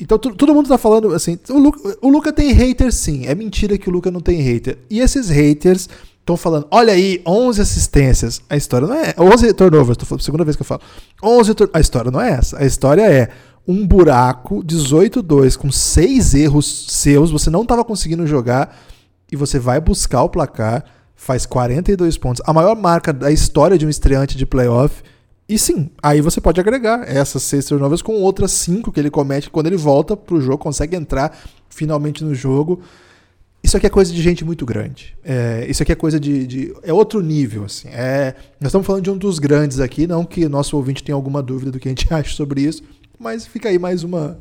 Então 0.00 0.18
tu- 0.18 0.34
todo 0.34 0.54
mundo 0.54 0.68
tá 0.68 0.78
falando 0.78 1.12
assim, 1.14 1.38
o 1.50 1.58
Luca, 1.58 1.98
o 2.02 2.08
Luca 2.08 2.32
tem 2.32 2.52
hater 2.52 2.90
sim, 2.92 3.26
é 3.26 3.34
mentira 3.34 3.76
que 3.78 3.88
o 3.88 3.92
Luca 3.92 4.10
não 4.10 4.20
tem 4.20 4.40
hater. 4.40 4.78
E 4.90 5.00
esses 5.00 5.28
haters 5.28 5.88
estão 6.26 6.36
falando, 6.36 6.66
olha 6.72 6.92
aí, 6.92 7.22
11 7.24 7.60
assistências. 7.62 8.42
A 8.50 8.56
história 8.56 8.88
não 8.88 8.96
é 8.96 9.14
11 9.16 9.52
turnovers, 9.54 9.96
tô 9.96 10.04
falando, 10.04 10.22
segunda 10.22 10.42
vez 10.44 10.56
que 10.56 10.62
eu 10.62 10.66
falo. 10.66 10.80
11 11.22 11.54
tur- 11.54 11.70
a 11.72 11.78
história 11.78 12.10
não 12.10 12.20
é 12.20 12.30
essa. 12.32 12.58
A 12.58 12.66
história 12.66 13.02
é 13.02 13.28
um 13.66 13.86
buraco 13.86 14.62
18-2 14.64 15.56
com 15.56 15.70
seis 15.70 16.34
erros 16.34 16.86
seus, 16.88 17.30
você 17.30 17.48
não 17.48 17.64
tava 17.64 17.84
conseguindo 17.84 18.26
jogar 18.26 18.76
e 19.30 19.36
você 19.36 19.58
vai 19.58 19.80
buscar 19.80 20.22
o 20.24 20.28
placar, 20.28 20.84
faz 21.14 21.46
42 21.46 22.18
pontos, 22.18 22.42
a 22.44 22.52
maior 22.52 22.74
marca 22.76 23.12
da 23.12 23.30
história 23.30 23.78
de 23.78 23.86
um 23.86 23.88
estreante 23.88 24.36
de 24.36 24.44
playoff. 24.44 25.02
E 25.48 25.56
sim, 25.56 25.90
aí 26.02 26.20
você 26.20 26.40
pode 26.40 26.60
agregar 26.60 27.04
essas 27.08 27.42
seis 27.44 27.64
turnovers 27.66 28.02
com 28.02 28.14
outras 28.14 28.50
cinco 28.50 28.90
que 28.90 28.98
ele 28.98 29.10
comete 29.10 29.48
quando 29.48 29.68
ele 29.68 29.76
volta 29.76 30.16
pro 30.16 30.40
jogo, 30.40 30.58
consegue 30.58 30.96
entrar 30.96 31.36
finalmente 31.68 32.24
no 32.24 32.34
jogo. 32.34 32.80
Isso 33.66 33.76
aqui 33.76 33.84
é 33.84 33.90
coisa 33.90 34.12
de 34.12 34.22
gente 34.22 34.44
muito 34.44 34.64
grande. 34.64 35.18
É, 35.24 35.66
isso 35.68 35.82
aqui 35.82 35.90
é 35.90 35.96
coisa 35.96 36.20
de, 36.20 36.46
de- 36.46 36.74
É 36.84 36.92
outro 36.92 37.20
nível, 37.20 37.64
assim. 37.64 37.88
É, 37.88 38.32
nós 38.60 38.68
estamos 38.68 38.86
falando 38.86 39.02
de 39.02 39.10
um 39.10 39.18
dos 39.18 39.40
grandes 39.40 39.80
aqui, 39.80 40.06
não 40.06 40.24
que 40.24 40.48
nosso 40.48 40.76
ouvinte 40.76 41.02
tenha 41.02 41.16
alguma 41.16 41.42
dúvida 41.42 41.72
do 41.72 41.80
que 41.80 41.88
a 41.88 41.90
gente 41.90 42.06
acha 42.14 42.32
sobre 42.36 42.60
isso, 42.60 42.84
mas 43.18 43.44
fica 43.44 43.68
aí 43.68 43.76
mais 43.76 44.04
uma. 44.04 44.38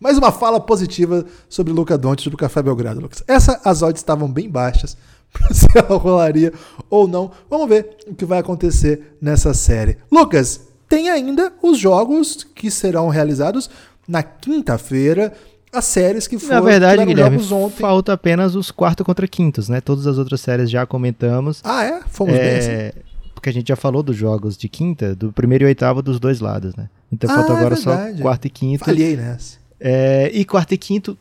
Mais 0.00 0.16
uma 0.16 0.32
fala 0.32 0.58
positiva 0.58 1.26
sobre 1.46 1.74
Luca 1.74 1.98
Doncic 1.98 2.30
do 2.30 2.38
Café 2.38 2.62
Belgrado, 2.62 3.00
Lucas. 3.00 3.22
Essa, 3.28 3.60
as 3.66 3.82
odds 3.82 4.00
estavam 4.00 4.32
bem 4.32 4.48
baixas 4.48 4.96
se 5.52 5.66
ela 5.74 5.98
rolaria 5.98 6.50
ou 6.88 7.06
não. 7.06 7.30
Vamos 7.50 7.68
ver 7.68 7.90
o 8.06 8.14
que 8.14 8.24
vai 8.24 8.38
acontecer 8.38 9.14
nessa 9.20 9.52
série. 9.52 9.98
Lucas, 10.10 10.68
tem 10.88 11.10
ainda 11.10 11.52
os 11.62 11.76
jogos 11.78 12.44
que 12.54 12.70
serão 12.70 13.08
realizados 13.10 13.68
na 14.08 14.22
quinta-feira, 14.22 15.34
as 15.74 15.84
séries 15.84 16.26
que 16.26 16.38
foram 16.38 16.54
Na 16.54 16.60
verdade, 16.60 17.04
Guilherme, 17.04 17.38
jogos 17.38 17.52
ontem. 17.52 17.80
falta 17.80 18.12
apenas 18.12 18.54
os 18.54 18.70
quarto 18.70 19.04
contra 19.04 19.26
quintos, 19.28 19.68
né? 19.68 19.80
Todas 19.80 20.06
as 20.06 20.18
outras 20.18 20.40
séries 20.40 20.70
já 20.70 20.86
comentamos. 20.86 21.60
Ah, 21.64 21.84
é? 21.84 22.00
Fomos 22.08 22.34
bem 22.36 22.56
assim. 22.56 22.70
É, 22.70 22.92
porque 23.34 23.48
a 23.48 23.52
gente 23.52 23.68
já 23.68 23.76
falou 23.76 24.02
dos 24.02 24.16
jogos 24.16 24.56
de 24.56 24.68
quinta, 24.68 25.14
do 25.14 25.32
primeiro 25.32 25.64
e 25.64 25.66
oitavo 25.66 26.02
dos 26.02 26.18
dois 26.20 26.40
lados, 26.40 26.74
né? 26.76 26.88
Então 27.12 27.30
Ah, 27.30 27.34
falta 27.34 27.52
é 27.52 27.56
agora 27.56 27.76
só 27.76 27.94
verdade. 27.96 28.22
quarto 28.22 28.44
e 28.46 28.50
quinto. 28.50 28.84
Falhei 28.84 29.16
nessa. 29.16 29.58
É, 29.80 30.30
e 30.32 30.44
quarto 30.44 30.72
e 30.72 30.78
quinto, 30.78 31.18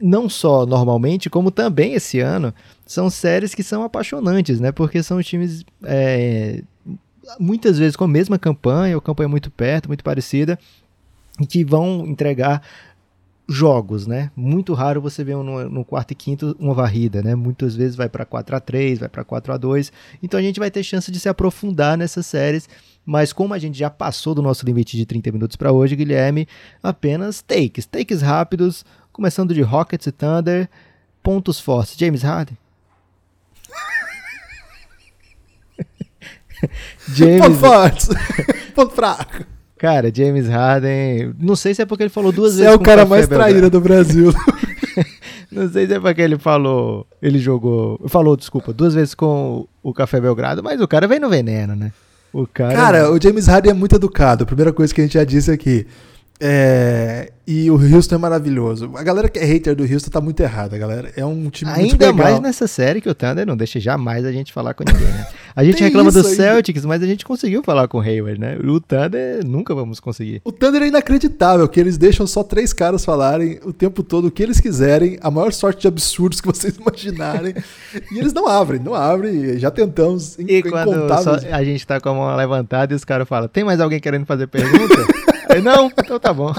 não 0.00 0.28
só 0.28 0.64
normalmente, 0.66 1.28
como 1.30 1.50
também 1.50 1.94
esse 1.94 2.20
ano, 2.20 2.52
são 2.84 3.08
séries 3.10 3.54
que 3.54 3.62
são 3.62 3.82
apaixonantes, 3.82 4.60
né? 4.60 4.70
Porque 4.70 5.02
são 5.02 5.20
times 5.22 5.64
é, 5.84 6.62
muitas 7.40 7.78
vezes 7.78 7.96
com 7.96 8.04
a 8.04 8.08
mesma 8.08 8.38
campanha, 8.38 8.94
ou 8.94 9.00
campanha 9.00 9.28
muito 9.28 9.50
perto, 9.50 9.88
muito 9.88 10.04
parecida, 10.04 10.58
e 11.40 11.46
que 11.46 11.64
vão 11.64 12.06
entregar 12.06 12.62
jogos, 13.48 14.06
né? 14.06 14.30
Muito 14.34 14.74
raro 14.74 15.00
você 15.00 15.22
ver 15.22 15.36
no, 15.36 15.68
no 15.70 15.84
quarto 15.84 16.10
e 16.10 16.14
quinto 16.14 16.56
uma 16.58 16.74
varrida, 16.74 17.22
né? 17.22 17.34
Muitas 17.34 17.76
vezes 17.76 17.94
vai 17.94 18.08
para 18.08 18.24
4 18.24 18.56
a 18.56 18.60
3, 18.60 18.98
vai 18.98 19.08
para 19.08 19.24
4 19.24 19.52
a 19.52 19.56
2. 19.56 19.92
Então 20.22 20.38
a 20.38 20.42
gente 20.42 20.58
vai 20.58 20.70
ter 20.70 20.82
chance 20.82 21.10
de 21.12 21.20
se 21.20 21.28
aprofundar 21.28 21.96
nessas 21.96 22.26
séries, 22.26 22.68
mas 23.04 23.32
como 23.32 23.54
a 23.54 23.58
gente 23.58 23.78
já 23.78 23.88
passou 23.88 24.34
do 24.34 24.42
nosso 24.42 24.66
limite 24.66 24.96
de 24.96 25.06
30 25.06 25.30
minutos 25.30 25.56
para 25.56 25.70
hoje, 25.72 25.94
Guilherme, 25.94 26.48
apenas 26.82 27.40
takes, 27.40 27.86
takes 27.86 28.20
rápidos, 28.20 28.84
começando 29.12 29.54
de 29.54 29.62
Rockets 29.62 30.08
e 30.08 30.12
Thunder, 30.12 30.68
pontos 31.22 31.60
fortes, 31.60 31.96
James 31.96 32.22
Harden. 32.22 32.58
James, 37.14 37.42
Ponto 37.42 37.58
forte. 37.58 38.08
Ponto 38.74 38.94
fraco. 38.94 39.55
Cara, 39.78 40.12
James 40.14 40.48
Harden, 40.48 41.34
não 41.38 41.56
sei 41.56 41.74
se 41.74 41.82
é 41.82 41.86
porque 41.86 42.04
ele 42.04 42.10
falou 42.10 42.32
duas 42.32 42.54
Você 42.54 42.62
vezes 42.62 42.72
é 42.72 42.76
o 42.76 42.80
cara 42.80 43.04
mais 43.04 43.28
traíra 43.28 43.70
do 43.70 43.80
Brasil. 43.80 44.32
Não 45.50 45.70
sei 45.70 45.86
se 45.86 45.94
é 45.94 46.00
porque 46.00 46.20
ele 46.20 46.36
falou. 46.36 47.06
Ele 47.22 47.38
jogou. 47.38 47.98
Falou, 48.08 48.36
desculpa, 48.36 48.74
duas 48.74 48.94
vezes 48.94 49.14
com 49.14 49.66
o 49.82 49.94
Café 49.94 50.20
Belgrado, 50.20 50.62
mas 50.62 50.80
o 50.80 50.88
cara 50.88 51.06
vem 51.08 51.18
no 51.18 51.30
veneno, 51.30 51.74
né? 51.74 51.92
O 52.32 52.46
cara. 52.46 52.74
Cara, 52.74 53.10
o 53.10 53.18
James 53.20 53.46
Harden 53.46 53.70
é 53.70 53.74
muito 53.74 53.96
educado. 53.96 54.44
A 54.44 54.46
primeira 54.46 54.72
coisa 54.72 54.94
que 54.94 55.00
a 55.00 55.04
gente 55.04 55.14
já 55.14 55.24
disse 55.24 55.50
aqui. 55.50 55.86
É, 55.86 55.86
E 57.48 57.70
o 57.70 57.74
Houston 57.74 58.16
é 58.16 58.18
maravilhoso. 58.18 58.90
A 58.96 59.02
galera 59.04 59.28
que 59.28 59.38
é 59.38 59.44
hater 59.44 59.76
do 59.76 59.84
Houston 59.84 60.10
tá 60.10 60.20
muito 60.20 60.40
errada, 60.40 60.76
galera. 60.76 61.12
É 61.16 61.24
um 61.24 61.48
time 61.48 61.70
muito 61.70 61.92
Ainda 61.92 62.06
legal. 62.06 62.24
mais 62.24 62.40
nessa 62.40 62.66
série 62.66 63.00
que 63.00 63.08
o 63.08 63.14
Thunder 63.14 63.46
não 63.46 63.56
deixa 63.56 63.78
jamais 63.78 64.24
a 64.24 64.32
gente 64.32 64.52
falar 64.52 64.74
com 64.74 64.82
ninguém, 64.82 65.06
né? 65.06 65.28
A 65.54 65.62
gente 65.62 65.80
reclama 65.84 66.10
do 66.10 66.18
ainda. 66.18 66.28
Celtics, 66.28 66.84
mas 66.84 67.02
a 67.04 67.06
gente 67.06 67.24
conseguiu 67.24 67.62
falar 67.62 67.86
com 67.86 67.98
o 67.98 68.00
Hayward, 68.00 68.40
né? 68.40 68.58
O 68.58 68.80
Thunder 68.80 69.46
nunca 69.46 69.72
vamos 69.76 70.00
conseguir. 70.00 70.40
O 70.44 70.50
Thunder 70.50 70.82
é 70.82 70.88
inacreditável, 70.88 71.68
que 71.68 71.78
eles 71.78 71.96
deixam 71.96 72.26
só 72.26 72.42
três 72.42 72.72
caras 72.72 73.04
falarem 73.04 73.60
o 73.64 73.72
tempo 73.72 74.02
todo 74.02 74.26
o 74.26 74.30
que 74.30 74.42
eles 74.42 74.58
quiserem, 74.60 75.16
a 75.22 75.30
maior 75.30 75.52
sorte 75.52 75.82
de 75.82 75.88
absurdos 75.88 76.40
que 76.40 76.48
vocês 76.48 76.74
imaginarem. 76.82 77.54
e 78.10 78.18
eles 78.18 78.32
não 78.32 78.48
abrem, 78.48 78.80
não 78.80 78.92
abrem. 78.92 79.56
Já 79.56 79.70
tentamos 79.70 80.36
E 80.40 80.64
quando 80.64 81.06
a 81.52 81.62
gente 81.62 81.86
tá 81.86 82.00
com 82.00 82.08
a 82.08 82.14
mão 82.14 82.36
levantada 82.36 82.92
e 82.92 82.96
os 82.96 83.04
caras 83.04 83.28
falam: 83.28 83.46
tem 83.46 83.62
mais 83.62 83.80
alguém 83.80 84.00
querendo 84.00 84.26
fazer 84.26 84.48
pergunta? 84.48 84.96
Eu, 85.48 85.62
não, 85.62 85.86
então 85.86 86.18
tá 86.18 86.32
bom. 86.32 86.52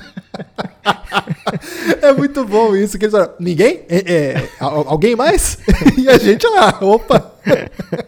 É 2.02 2.14
muito 2.14 2.46
bom 2.46 2.76
isso, 2.76 2.98
que 2.98 3.06
eles 3.06 3.12
falam, 3.12 3.34
ninguém? 3.40 3.82
É, 3.90 4.14
é, 4.14 4.50
al- 4.60 4.88
alguém 4.90 5.16
mais? 5.16 5.58
e 5.98 6.08
a 6.10 6.18
gente 6.18 6.46
lá, 6.48 6.78
opa! 6.82 7.34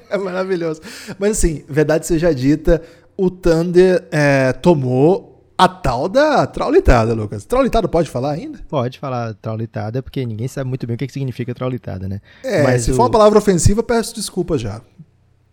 é 0.10 0.18
maravilhoso. 0.18 0.82
Mas 1.18 1.32
assim, 1.38 1.64
verdade 1.68 2.06
seja 2.06 2.34
dita, 2.34 2.82
o 3.18 3.30
Thunder 3.30 4.04
é, 4.12 4.54
tomou 4.54 5.28
a 5.58 5.68
tal 5.68 6.08
da 6.08 6.46
traulitada, 6.48 7.14
Lucas. 7.14 7.46
Traulitada 7.46 7.88
pode 7.88 8.10
falar 8.10 8.32
ainda? 8.32 8.60
Pode 8.70 9.00
falar 9.00 9.34
traulitada, 9.36 10.02
porque 10.02 10.26
ninguém 10.26 10.48
sabe 10.48 10.70
muito 10.70 10.86
bem 10.88 10.96
o 10.96 10.98
que, 10.98 11.08
que 11.08 11.14
significa 11.14 11.54
traulitada, 11.54 12.08
né? 12.08 12.22
É, 12.44 12.64
Mas 12.64 12.84
se 12.84 12.92
o- 12.92 12.96
for 12.96 13.04
uma 13.04 13.10
palavra 13.12 13.38
ofensiva, 13.40 13.84
peço 13.84 14.16
desculpa 14.16 14.58
já. 14.58 14.82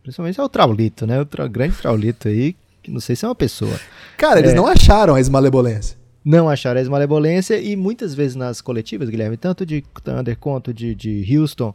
Principalmente 0.03 0.39
é 0.39 0.43
o 0.43 0.49
traulito, 0.49 1.07
né? 1.07 1.21
O 1.21 1.25
tra- 1.27 1.49
grande 1.49 1.77
traulito 1.77 2.29
aí, 2.29 2.55
que 2.87 2.91
não 2.93 3.01
sei 3.01 3.15
se 3.15 3.25
é 3.25 3.29
uma 3.29 3.35
pessoa. 3.35 3.79
Cara, 4.17 4.39
eles 4.41 4.53
É. 4.53 4.55
não 4.55 4.67
acharam 4.67 5.15
a 5.15 5.21
esmalemolência. 5.21 5.97
Não 6.25 6.49
acharam 6.49 6.81
a 6.81 6.85
malevolência 6.85 7.57
e 7.61 7.77
muitas 7.77 8.13
vezes 8.15 8.35
nas 8.35 8.61
coletivas, 8.61 9.09
Guilherme, 9.09 9.37
tanto 9.37 9.65
de 9.65 9.85
Thunder 10.03 10.37
quanto 10.37 10.75
de, 10.75 10.93
de 10.93 11.37
Houston, 11.39 11.73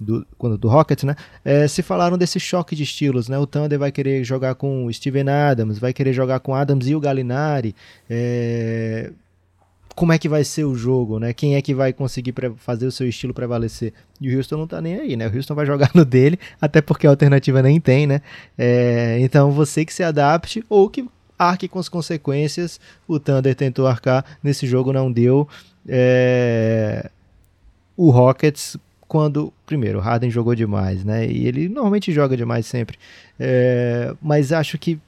do, 0.00 0.26
quando 0.38 0.56
do 0.56 0.68
Rockets, 0.68 1.04
né? 1.04 1.14
eh, 1.44 1.68
se 1.68 1.82
falaram 1.82 2.16
desse 2.16 2.40
choque 2.40 2.74
de 2.74 2.82
estilos, 2.84 3.28
né? 3.28 3.38
O 3.38 3.46
Thunder 3.46 3.78
vai 3.78 3.92
querer 3.92 4.24
jogar 4.24 4.54
com 4.54 4.86
o 4.86 4.92
Steven 4.94 5.28
Adams, 5.28 5.78
vai 5.78 5.92
querer 5.92 6.14
jogar 6.14 6.40
com 6.40 6.54
Adams 6.54 6.86
e 6.88 6.94
o 6.94 7.00
Gallinari. 7.00 7.74
eh, 8.08 9.12
como 10.00 10.14
é 10.14 10.18
que 10.18 10.30
vai 10.30 10.42
ser 10.44 10.64
o 10.64 10.74
jogo, 10.74 11.18
né? 11.18 11.34
Quem 11.34 11.56
é 11.56 11.60
que 11.60 11.74
vai 11.74 11.92
conseguir 11.92 12.32
fazer 12.56 12.86
o 12.86 12.90
seu 12.90 13.06
estilo 13.06 13.34
prevalecer? 13.34 13.92
E 14.18 14.34
o 14.34 14.38
Houston 14.38 14.56
não 14.56 14.66
tá 14.66 14.80
nem 14.80 14.94
aí, 14.94 15.14
né? 15.14 15.28
O 15.28 15.36
Houston 15.36 15.54
vai 15.54 15.66
jogar 15.66 15.90
no 15.94 16.06
dele, 16.06 16.38
até 16.58 16.80
porque 16.80 17.06
a 17.06 17.10
alternativa 17.10 17.60
nem 17.60 17.78
tem, 17.78 18.06
né? 18.06 18.22
Eh, 18.56 19.18
então 19.20 19.50
você 19.50 19.84
que 19.84 19.92
se 19.92 20.02
adapte 20.02 20.64
ou 20.70 20.88
que 20.88 21.06
arque 21.38 21.68
com 21.68 21.78
as 21.78 21.90
consequências. 21.90 22.80
O 23.06 23.20
Thunder 23.20 23.54
tentou 23.54 23.86
arcar, 23.86 24.24
nesse 24.42 24.66
jogo 24.66 24.90
não 24.90 25.12
deu. 25.12 25.46
É, 25.86 27.10
O 27.94 28.08
Rockets, 28.08 28.78
quando. 29.06 29.52
Primeiro, 29.66 29.98
o 29.98 30.00
Harden 30.00 30.30
jogou 30.30 30.54
demais, 30.54 31.04
né? 31.04 31.26
E 31.30 31.46
ele 31.46 31.68
normalmente 31.68 32.10
joga 32.10 32.38
demais 32.38 32.64
sempre. 32.64 32.98
É, 33.38 34.14
Mas 34.22 34.50
acho 34.50 34.78
que. 34.78 34.98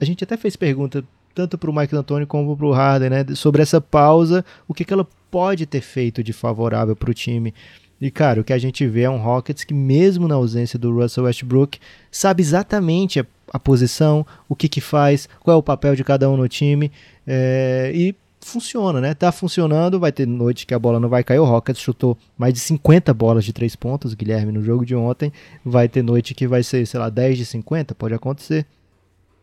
A 0.00 0.04
gente 0.04 0.24
até 0.24 0.36
fez 0.36 0.56
pergunta 0.56 1.04
tanto 1.34 1.56
para 1.58 1.70
o 1.70 1.74
Mike 1.74 1.94
D'Antoni 1.94 2.26
como 2.26 2.56
para 2.56 2.66
o 2.66 2.72
Harden, 2.72 3.10
né? 3.10 3.24
Sobre 3.34 3.62
essa 3.62 3.80
pausa, 3.80 4.44
o 4.66 4.74
que, 4.74 4.84
que 4.84 4.92
ela 4.92 5.06
pode 5.30 5.66
ter 5.66 5.80
feito 5.80 6.22
de 6.22 6.32
favorável 6.32 6.94
para 6.94 7.10
o 7.10 7.14
time. 7.14 7.54
E, 8.00 8.10
cara, 8.10 8.40
o 8.40 8.44
que 8.44 8.52
a 8.52 8.58
gente 8.58 8.86
vê 8.86 9.02
é 9.02 9.10
um 9.10 9.18
Rockets 9.18 9.64
que, 9.64 9.72
mesmo 9.72 10.26
na 10.26 10.34
ausência 10.34 10.78
do 10.78 10.92
Russell 10.92 11.24
Westbrook, 11.24 11.78
sabe 12.10 12.42
exatamente 12.42 13.20
a, 13.20 13.26
a 13.52 13.58
posição, 13.58 14.26
o 14.48 14.56
que 14.56 14.68
que 14.68 14.80
faz, 14.80 15.28
qual 15.40 15.54
é 15.54 15.58
o 15.58 15.62
papel 15.62 15.94
de 15.94 16.02
cada 16.02 16.28
um 16.28 16.36
no 16.36 16.48
time. 16.48 16.90
é, 17.26 17.92
e 17.94 18.14
funciona, 18.42 19.00
né? 19.00 19.14
Tá 19.14 19.32
funcionando. 19.32 19.98
Vai 19.98 20.12
ter 20.12 20.26
noite 20.26 20.66
que 20.66 20.74
a 20.74 20.78
bola 20.78 21.00
não 21.00 21.08
vai 21.08 21.24
cair. 21.24 21.38
O 21.38 21.44
Rockets 21.44 21.80
chutou 21.80 22.18
mais 22.36 22.52
de 22.52 22.60
50 22.60 23.14
bolas 23.14 23.44
de 23.44 23.52
3 23.52 23.74
pontos, 23.76 24.14
Guilherme, 24.14 24.52
no 24.52 24.62
jogo 24.62 24.84
de 24.84 24.94
ontem. 24.94 25.32
Vai 25.64 25.88
ter 25.88 26.02
noite 26.02 26.34
que 26.34 26.46
vai 26.46 26.62
ser, 26.62 26.86
sei 26.86 27.00
lá, 27.00 27.08
10 27.08 27.38
de 27.38 27.46
50, 27.46 27.94
pode 27.94 28.14
acontecer. 28.14 28.66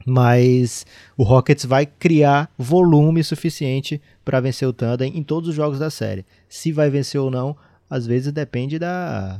Mas 0.10 0.86
o 1.16 1.24
Rockets 1.24 1.66
vai 1.66 1.86
criar 1.86 2.50
volume 2.58 3.24
suficiente 3.24 4.02
para 4.26 4.40
vencer 4.40 4.68
o 4.68 4.74
Thunder 4.74 5.08
em 5.08 5.24
todos 5.24 5.50
os 5.50 5.56
jogos 5.56 5.80
da 5.80 5.90
série. 5.90 6.26
Se 6.50 6.72
vai 6.72 6.90
vencer 6.90 7.22
ou 7.22 7.30
não, 7.30 7.56
às 7.90 8.06
vezes 8.06 8.32
depende 8.32 8.80
da 8.80 9.40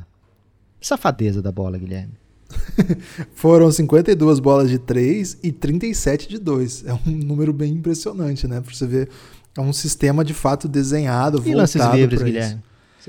safadeza 0.80 1.42
da 1.42 1.52
bola, 1.52 1.78
Guilherme. 1.78 2.14
Foram 3.34 3.72
52 3.72 4.40
bolas 4.40 4.70
de 4.70 4.80
3 4.80 5.40
e 5.44 5.52
37 5.52 6.30
de 6.30 6.40
2. 6.40 6.86
É 6.86 6.94
um 6.94 7.12
número 7.12 7.54
bem 7.54 7.74
impressionante, 7.74 8.48
né? 8.48 8.62
Pra 8.62 8.74
você 8.74 8.88
ver. 8.88 9.10
É 9.58 9.62
um 9.62 9.74
sistema 9.74 10.24
de 10.24 10.34
fato 10.34 10.68
desenhado, 10.68 11.42
e 11.46 11.54
lances 11.54 11.84
livres, 11.94 12.22
Guilherme? 12.22 12.62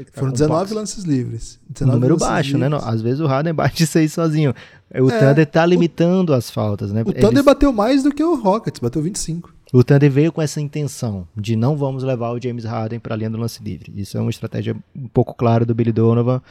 Tá 0.05 0.20
Foram 0.20 0.32
19 0.32 0.74
lances 0.74 1.05
livres. 1.05 1.59
19 1.68 1.94
número 1.94 2.16
baixo, 2.16 2.57
né? 2.57 2.68
livres. 2.68 2.84
né? 2.84 2.92
Às 2.92 3.03
vezes 3.03 3.20
o 3.20 3.26
Harden 3.26 3.53
bate 3.53 3.82
isso 3.84 3.98
aí 3.98 4.09
sozinho. 4.09 4.55
O 4.94 5.11
é, 5.11 5.18
Thunder 5.18 5.46
tá 5.46 5.64
limitando 5.64 6.32
o, 6.32 6.34
as 6.34 6.51
faltas, 6.51 6.92
né? 6.92 7.03
O 7.03 7.12
Thunder 7.12 7.32
Eles... 7.32 7.44
bateu 7.44 7.72
mais 7.72 8.03
do 8.03 8.12
que 8.12 8.22
o 8.22 8.34
Rockets, 8.34 8.80
bateu 8.80 9.03
25. 9.03 9.55
O 9.72 9.84
Thunder 9.84 10.11
veio 10.11 10.32
com 10.32 10.42
essa 10.42 10.61
intenção 10.61 11.28
de 11.36 11.55
não 11.55 11.76
vamos 11.76 12.03
levar 12.03 12.32
o 12.32 12.42
James 12.42 12.64
Harden 12.64 12.98
para 12.98 13.14
a 13.14 13.16
linha 13.16 13.30
do 13.30 13.38
lance 13.38 13.62
livre. 13.62 13.92
Isso 13.94 14.18
é 14.18 14.20
uma 14.20 14.30
estratégia 14.30 14.76
um 14.96 15.09
pouco 15.09 15.34
clara 15.34 15.64
do 15.64 15.74
Billy 15.74 15.92
Donovan. 15.92 16.42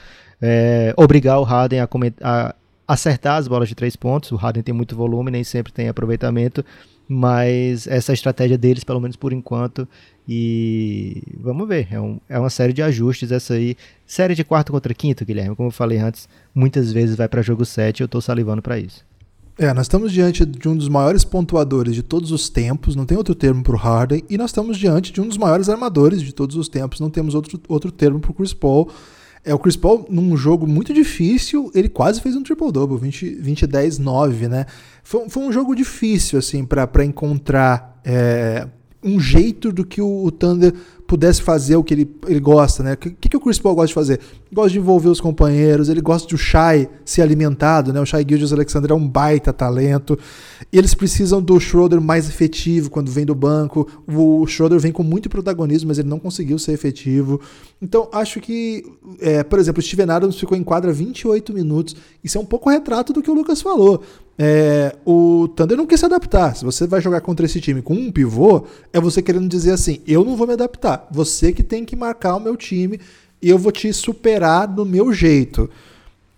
É, 0.41 0.93
obrigar 0.95 1.39
o 1.39 1.43
Harden 1.43 1.82
a, 1.82 1.89
a, 2.24 2.56
acertar 2.88 3.36
as 3.38 3.47
bolas 3.47 3.68
de 3.68 3.76
três 3.76 3.95
pontos. 3.95 4.32
O 4.32 4.38
Harden 4.38 4.64
tem 4.64 4.74
muito 4.74 4.95
volume, 4.95 5.32
nem 5.32 5.43
sempre 5.43 5.74
tem 5.74 5.89
aproveitamento, 5.89 6.64
mas 7.08 7.88
essa 7.88 8.12
é 8.12 8.16
estratégia 8.16 8.58
deles, 8.58 8.86
pelo 8.86 9.02
menos 9.02 9.18
por 9.18 9.34
enquanto. 9.34 9.86
E 10.32 11.23
vamos 11.41 11.67
ver, 11.67 11.88
é, 11.89 11.99
um, 11.99 12.19
é 12.30 12.38
uma 12.38 12.51
série 12.51 12.71
de 12.71 12.84
ajustes 12.84 13.32
essa 13.32 13.55
aí. 13.55 13.75
Série 14.05 14.36
de 14.36 14.43
quarto 14.43 14.71
contra 14.71 14.93
quinto, 14.93 15.25
Guilherme, 15.25 15.55
como 15.55 15.69
eu 15.69 15.73
falei 15.73 15.97
antes, 15.97 16.30
muitas 16.53 16.91
vezes 16.91 17.15
vai 17.15 17.27
para 17.27 17.41
jogo 17.41 17.65
7 17.65 17.99
e 17.99 18.03
eu 18.03 18.05
estou 18.05 18.21
salivando 18.21 18.61
para 18.61 18.77
isso. 18.77 19.03
É, 19.57 19.73
nós 19.73 19.86
estamos 19.88 20.11
diante 20.11 20.45
de 20.45 20.69
um 20.69 20.77
dos 20.77 20.88
maiores 20.88 21.23
pontuadores 21.23 21.95
de 21.95 22.03
todos 22.03 22.32
os 22.32 22.47
tempos, 22.47 22.95
não 22.95 23.07
tem 23.07 23.17
outro 23.17 23.34
termo 23.34 23.63
para 23.63 23.73
o 23.73 23.77
Harden, 23.77 24.23
e 24.30 24.38
nós 24.38 24.51
estamos 24.51 24.77
diante 24.77 25.11
de 25.11 25.19
um 25.19 25.27
dos 25.27 25.36
maiores 25.36 25.67
armadores 25.67 26.21
de 26.21 26.32
todos 26.32 26.55
os 26.55 26.69
tempos, 26.69 26.99
não 26.99 27.09
temos 27.09 27.34
outro, 27.34 27.59
outro 27.67 27.91
termo 27.91 28.19
para 28.19 28.30
o 28.30 28.34
Chris 28.36 28.53
Paul. 28.53 28.88
É, 29.43 29.51
o 29.51 29.57
Chris 29.57 29.75
Paul, 29.75 30.05
num 30.11 30.38
jogo 30.38 30.67
muito 30.67 30.93
difícil, 30.93 31.71
ele 31.73 31.89
quase 31.89 32.21
fez 32.21 32.36
um 32.36 32.43
triple-double, 32.43 32.99
20, 32.99 33.36
20 33.41 33.65
10 33.65 33.97
9, 33.97 34.47
né? 34.47 34.67
Foi, 35.03 35.27
foi 35.27 35.41
um 35.41 35.51
jogo 35.51 35.73
difícil, 35.73 36.38
assim, 36.38 36.63
para 36.63 37.03
encontrar 37.03 37.99
é, 38.05 38.67
um 39.04 39.20
jeito 39.20 39.72
do 39.72 39.86
que 39.86 40.02
o, 40.02 40.26
o 40.26 40.32
Thunder 40.32 40.74
pudesse 41.08 41.41
fazer 41.41 41.76
o 41.76 41.84
que 41.84 41.93
ele, 41.93 42.16
ele 42.28 42.39
gosta, 42.39 42.84
né? 42.84 42.93
O 42.93 42.97
que, 42.97 43.30
que 43.30 43.36
o 43.36 43.39
Chris 43.39 43.58
Paul 43.58 43.74
gosta 43.74 43.88
de 43.88 43.93
fazer? 43.95 44.20
Gosta 44.54 44.70
de 44.70 44.78
envolver 44.78 45.10
os 45.10 45.20
companheiros, 45.20 45.89
ele 45.89 46.02
gosta 46.02 46.28
de 46.28 46.36
o 46.36 46.38
Shai 46.38 46.88
ser 47.04 47.24
alimentado, 47.24 47.91
né? 47.91 48.00
O 48.00 48.06
Shai 48.06 48.24
Gildas 48.28 48.54
Alexander 48.54 48.91
é 48.91 48.93
um 48.93 49.08
baita 49.08 49.52
talento. 49.52 50.20
Eles 50.72 50.93
precisam 50.93 51.41
do 51.41 51.60
Schroeder 51.60 52.00
mais 52.00 52.30
efetivo 52.30 52.91
quando 52.91 53.10
vem 53.10 53.26
do 53.26 53.34
banco. 53.34 53.88
O 54.08 54.45
Schroeder 54.45 54.80
vem 54.80 54.91
com 54.91 55.02
muito 55.02 55.30
protagonismo, 55.30 55.88
mas 55.88 55.97
ele 55.97 56.10
não 56.10 56.20
conseguiu 56.20 56.60
ser 56.60 56.74
efetivo. 56.74 57.41
Então, 57.82 58.08
acho 58.12 58.39
que, 58.39 58.84
é, 59.20 59.41
por 59.43 59.58
exemplo, 59.58 59.80
o 59.80 59.84
Steven 59.84 60.12
Adams 60.12 60.39
ficou 60.39 60.56
em 60.56 60.64
quadra 60.64 60.93
28 60.93 61.54
minutos. 61.54 61.95
Isso 62.24 62.38
é 62.38 62.41
um 62.41 62.45
pouco 62.45 62.70
retrato 62.70 63.14
do 63.14 63.24
que 63.24 63.32
o 63.32 63.34
Lucas 63.34 63.62
falou. 63.62 64.04
É, 64.42 64.96
o 65.06 65.50
Thunder 65.50 65.76
não 65.76 65.86
quer 65.86 65.98
se 65.98 66.06
adaptar. 66.06 66.56
Se 66.56 66.64
você 66.64 66.88
vai 66.88 67.02
jogar 67.02 67.20
contra 67.20 67.46
esse 67.46 67.60
time 67.60 67.82
com 67.82 67.94
um 67.94 68.10
pivô, 68.10 68.66
é 68.94 69.00
você 69.00 69.22
querendo 69.22 69.50
dizer 69.50 69.72
assim: 69.74 70.00
eu 70.08 70.24
não 70.24 70.38
vou 70.38 70.48
me 70.48 70.54
adaptar. 70.54 71.10
Você 71.12 71.52
que 71.52 71.62
tem 71.62 71.84
que 71.84 71.94
marcar 71.94 72.38
o 72.38 72.40
meu 72.40 72.56
time 72.56 73.02
e 73.42 73.50
eu 73.50 73.58
vou 73.58 73.70
te 73.70 73.92
superar 73.92 74.66
do 74.66 74.86
meu 74.86 75.12
jeito. 75.12 75.70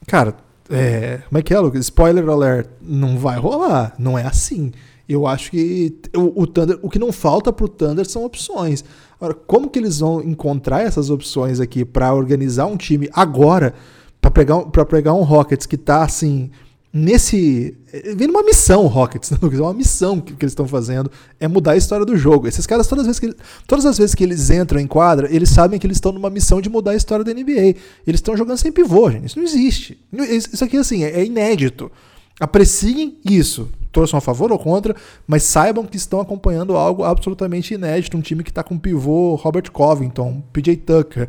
Cara, 0.08 0.36
é, 0.68 1.20
como 1.28 1.38
é 1.38 1.44
que 1.44 1.54
é, 1.54 1.60
Lucas? 1.60 1.82
Spoiler 1.86 2.28
alert: 2.28 2.70
não 2.82 3.20
vai 3.20 3.38
rolar. 3.38 3.94
Não 4.00 4.18
é 4.18 4.26
assim. 4.26 4.72
Eu 5.08 5.28
acho 5.28 5.52
que 5.52 5.96
o, 6.16 6.42
o 6.42 6.48
Thunder, 6.48 6.80
o 6.82 6.90
que 6.90 6.98
não 6.98 7.12
falta 7.12 7.54
pro 7.54 7.68
Thunder 7.68 8.10
são 8.10 8.26
opções. 8.26 8.84
Agora, 9.20 9.36
como 9.36 9.70
que 9.70 9.78
eles 9.78 10.00
vão 10.00 10.24
encontrar 10.24 10.82
essas 10.82 11.12
opções 11.12 11.60
aqui 11.60 11.86
para 11.86 12.16
organizar 12.16 12.66
um 12.66 12.78
time 12.78 13.08
agora, 13.14 13.76
para 14.20 14.32
pegar, 14.32 14.60
pra 14.62 14.86
pegar 14.86 15.14
um 15.14 15.22
Rockets 15.22 15.68
que 15.68 15.78
tá 15.78 16.02
assim 16.02 16.50
nesse. 16.94 17.78
Vem 18.16 18.28
numa 18.28 18.44
missão, 18.44 18.88
Rockets, 18.88 19.32
né, 19.32 19.38
É 19.42 19.62
uma 19.62 19.74
missão 19.74 20.20
que, 20.20 20.34
que 20.34 20.44
eles 20.44 20.52
estão 20.52 20.68
fazendo 20.68 21.12
é 21.40 21.48
mudar 21.48 21.72
a 21.72 21.78
história 21.78 22.06
do 22.06 22.18
jogo. 22.18 22.48
Esses 22.48 22.66
caras, 22.68 22.88
todas 22.88 23.08
as, 23.08 23.18
vezes 23.18 23.20
que, 23.20 23.44
todas 23.68 23.86
as 23.86 23.98
vezes 23.98 24.16
que 24.16 24.24
eles 24.24 24.50
entram 24.50 24.80
em 24.80 24.88
quadra, 24.88 25.34
eles 25.34 25.50
sabem 25.50 25.80
que 25.80 25.88
eles 25.88 25.98
estão 25.98 26.12
numa 26.12 26.30
missão 26.30 26.62
de 26.62 26.70
mudar 26.70 26.92
a 26.92 26.96
história 26.96 27.24
da 27.24 27.34
NBA. 27.34 27.76
Eles 28.06 28.20
estão 28.20 28.36
jogando 28.36 28.58
sem 28.58 28.72
pivô, 28.72 29.10
gente. 29.10 29.28
Isso 29.28 29.38
não 29.38 29.46
existe. 29.46 30.00
Isso 30.12 30.64
aqui, 30.64 30.78
assim, 30.78 31.04
é, 31.04 31.22
é 31.22 31.26
inédito. 31.26 31.92
Apreciem 32.40 33.18
isso. 33.24 33.70
Torçam 33.92 34.18
a 34.18 34.22
favor 34.22 34.52
ou 34.52 34.58
contra, 34.58 34.96
mas 35.28 35.44
saibam 35.44 35.86
que 35.86 35.98
estão 35.98 36.22
acompanhando 36.22 36.76
algo 36.76 37.04
absolutamente 37.04 37.74
inédito. 37.74 38.18
Um 38.18 38.22
time 38.22 38.44
que 38.44 38.50
está 38.50 38.64
com 38.64 38.80
pivô 38.80 39.36
Robert 39.36 39.70
Covington, 39.72 40.42
PJ 40.54 40.78
Tucker, 40.78 41.28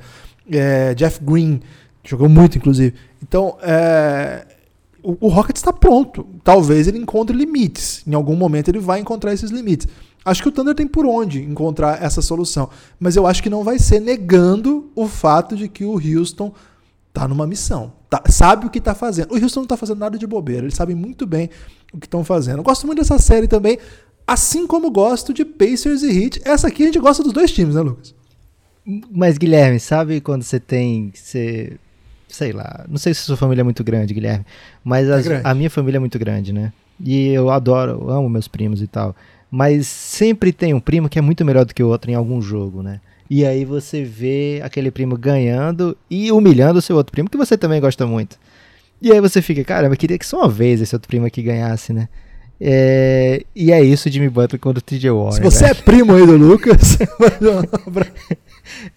é, 0.51 0.95
Jeff 0.95 1.19
Green, 1.23 1.61
jogou 2.05 2.29
muito, 2.29 2.57
inclusive. 2.57 2.95
Então, 3.21 3.57
é, 3.63 4.47
o, 5.03 5.27
o 5.27 5.29
Rockets 5.29 5.61
está 5.61 5.73
pronto. 5.73 6.27
Talvez 6.45 6.87
ele 6.87 6.99
encontre 6.99 7.37
limites. 7.37 8.03
Em 8.07 8.15
algum 8.15 8.37
momento 8.37 8.69
ele 8.69 8.79
vai 8.79 9.01
encontrar 9.01 9.33
esses 9.33 9.51
limites. 9.51 9.89
Acho 10.25 10.43
que 10.43 10.49
o 10.49 10.53
Thunder 10.53 10.75
tem 10.75 10.87
por 10.87 11.05
onde 11.05 11.43
encontrar 11.43 12.03
essa 12.03 12.23
solução. 12.23 12.71
Mas 12.99 13.17
eu 13.17 13.27
acho 13.27 13.43
que 13.43 13.51
não 13.51 13.65
vai 13.65 13.79
ser 13.79 14.01
negando 14.01 14.91
o 14.95 15.09
fato 15.09 15.57
de 15.57 15.69
que 15.69 15.85
o 15.85 15.95
Houston 15.95 16.53
tá 17.13 17.27
numa 17.27 17.47
missão. 17.47 17.93
Tá, 18.09 18.23
sabe 18.29 18.67
o 18.67 18.71
que 18.71 18.79
está 18.79 18.95
fazendo. 18.95 19.33
O 19.33 19.43
Houston 19.43 19.61
não 19.61 19.65
está 19.65 19.77
fazendo 19.77 19.99
nada 19.99 20.17
de 20.17 20.27
bobeira. 20.27 20.63
Eles 20.63 20.75
sabem 20.75 20.95
muito 20.95 21.27
bem 21.27 21.51
o 21.93 21.99
que 21.99 22.07
estão 22.07 22.25
fazendo. 22.25 22.59
Eu 22.59 22.65
gosto 22.65 22.87
muito 22.87 22.99
dessa 22.99 23.19
série 23.19 23.49
também. 23.49 23.79
Assim 24.27 24.67
como 24.67 24.91
gosto 24.91 25.35
de 25.35 25.45
Pacers 25.45 26.03
e 26.03 26.23
Heat. 26.23 26.43
Essa 26.45 26.69
aqui 26.69 26.85
a 26.85 26.87
gente 26.87 27.01
gosta 27.01 27.23
dos 27.23 27.33
dois 27.33 27.51
times, 27.51 27.75
né, 27.75 27.81
Lucas? 27.81 28.15
Mas, 29.11 29.39
Guilherme, 29.39 29.81
sabe 29.81 30.21
quando 30.21 30.43
você 30.43 30.61
tem. 30.61 31.13
Você 31.15 31.79
sei 32.35 32.53
lá, 32.53 32.85
não 32.89 32.99
sei 32.99 33.15
se 33.15 33.21
sua 33.21 33.37
família 33.37 33.61
é 33.61 33.65
muito 33.65 33.85
grande, 33.85 34.15
Guilherme, 34.15 34.45
mas 34.83 35.09
é 35.09 35.13
as, 35.15 35.25
grande. 35.27 35.47
a 35.47 35.55
minha 35.55 35.71
família 35.71 35.99
é 35.99 36.01
muito 36.01 36.19
grande, 36.19 36.53
né? 36.53 36.73
E 37.05 37.29
eu 37.29 37.51
adoro, 37.51 37.93
eu 37.93 38.11
amo 38.11 38.29
meus 38.29 38.49
primos 38.49 38.81
e 38.83 38.87
tal. 38.87 39.15
Mas 39.51 39.87
sempre 39.87 40.53
tem 40.53 40.73
um 40.73 40.81
primo 40.81 41.09
que 41.09 41.19
é 41.19 41.23
muito 41.23 41.45
melhor 41.45 41.65
do 41.65 41.75
que 41.75 41.83
o 41.83 41.89
outro 41.89 42.11
em 42.11 42.15
algum 42.15 42.41
jogo, 42.41 42.83
né? 42.83 43.01
E 43.29 43.45
aí 43.45 43.65
você 43.65 44.03
vê 44.03 44.61
aquele 44.63 44.91
primo 44.91 45.17
ganhando 45.17 45.97
e 46.11 46.31
humilhando 46.31 46.79
o 46.79 46.83
seu 46.83 46.97
outro 46.97 47.13
primo, 47.13 47.31
que 47.31 47.37
você 47.37 47.57
também 47.57 47.81
gosta 47.81 48.07
muito. 48.07 48.39
E 49.01 49.11
aí 49.11 49.21
você 49.21 49.43
fica, 49.43 49.65
caramba, 49.65 49.95
eu 49.95 49.99
queria 49.99 50.19
que 50.19 50.27
só 50.27 50.41
uma 50.41 50.49
vez 50.49 50.81
esse 50.81 50.95
outro 50.95 51.09
primo 51.09 51.27
aqui 51.27 51.43
ganhasse, 51.43 51.93
né? 51.93 52.09
É, 52.65 53.45
e 53.57 53.73
é 53.73 53.83
isso, 53.83 54.09
Jimmy 54.09 54.29
Butler 54.29 54.61
contra 54.61 54.79
o 54.79 54.83
TJ 54.83 55.11
Warren. 55.11 55.33
Se 55.33 55.41
você 55.41 55.65
velho. 55.65 55.79
é 55.79 55.83
primo 55.83 56.15
aí 56.15 56.25
do 56.25 56.37
Lucas, 56.37 56.97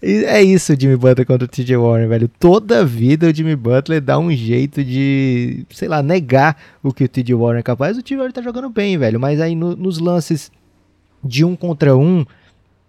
é 0.00 0.40
isso, 0.40 0.72
Jimmy 0.78 0.96
Butler 0.96 1.26
contra 1.26 1.46
o 1.46 1.48
TJ 1.48 1.76
Warren, 1.76 2.06
velho. 2.06 2.30
Toda 2.38 2.84
vida 2.84 3.26
o 3.26 3.34
Jimmy 3.34 3.56
Butler 3.56 4.00
dá 4.00 4.20
um 4.20 4.30
jeito 4.30 4.84
de, 4.84 5.66
sei 5.70 5.88
lá, 5.88 6.00
negar 6.00 6.56
o 6.80 6.92
que 6.92 7.02
o 7.02 7.08
TJ 7.08 7.34
Warren 7.34 7.58
é 7.58 7.62
capaz. 7.64 7.98
O 7.98 8.02
TJ 8.04 8.16
Warren 8.18 8.32
tá 8.32 8.40
jogando 8.40 8.70
bem, 8.70 8.96
velho, 8.96 9.18
mas 9.18 9.40
aí 9.40 9.56
no, 9.56 9.74
nos 9.74 9.98
lances 9.98 10.52
de 11.24 11.44
um 11.44 11.56
contra 11.56 11.96
um, 11.96 12.24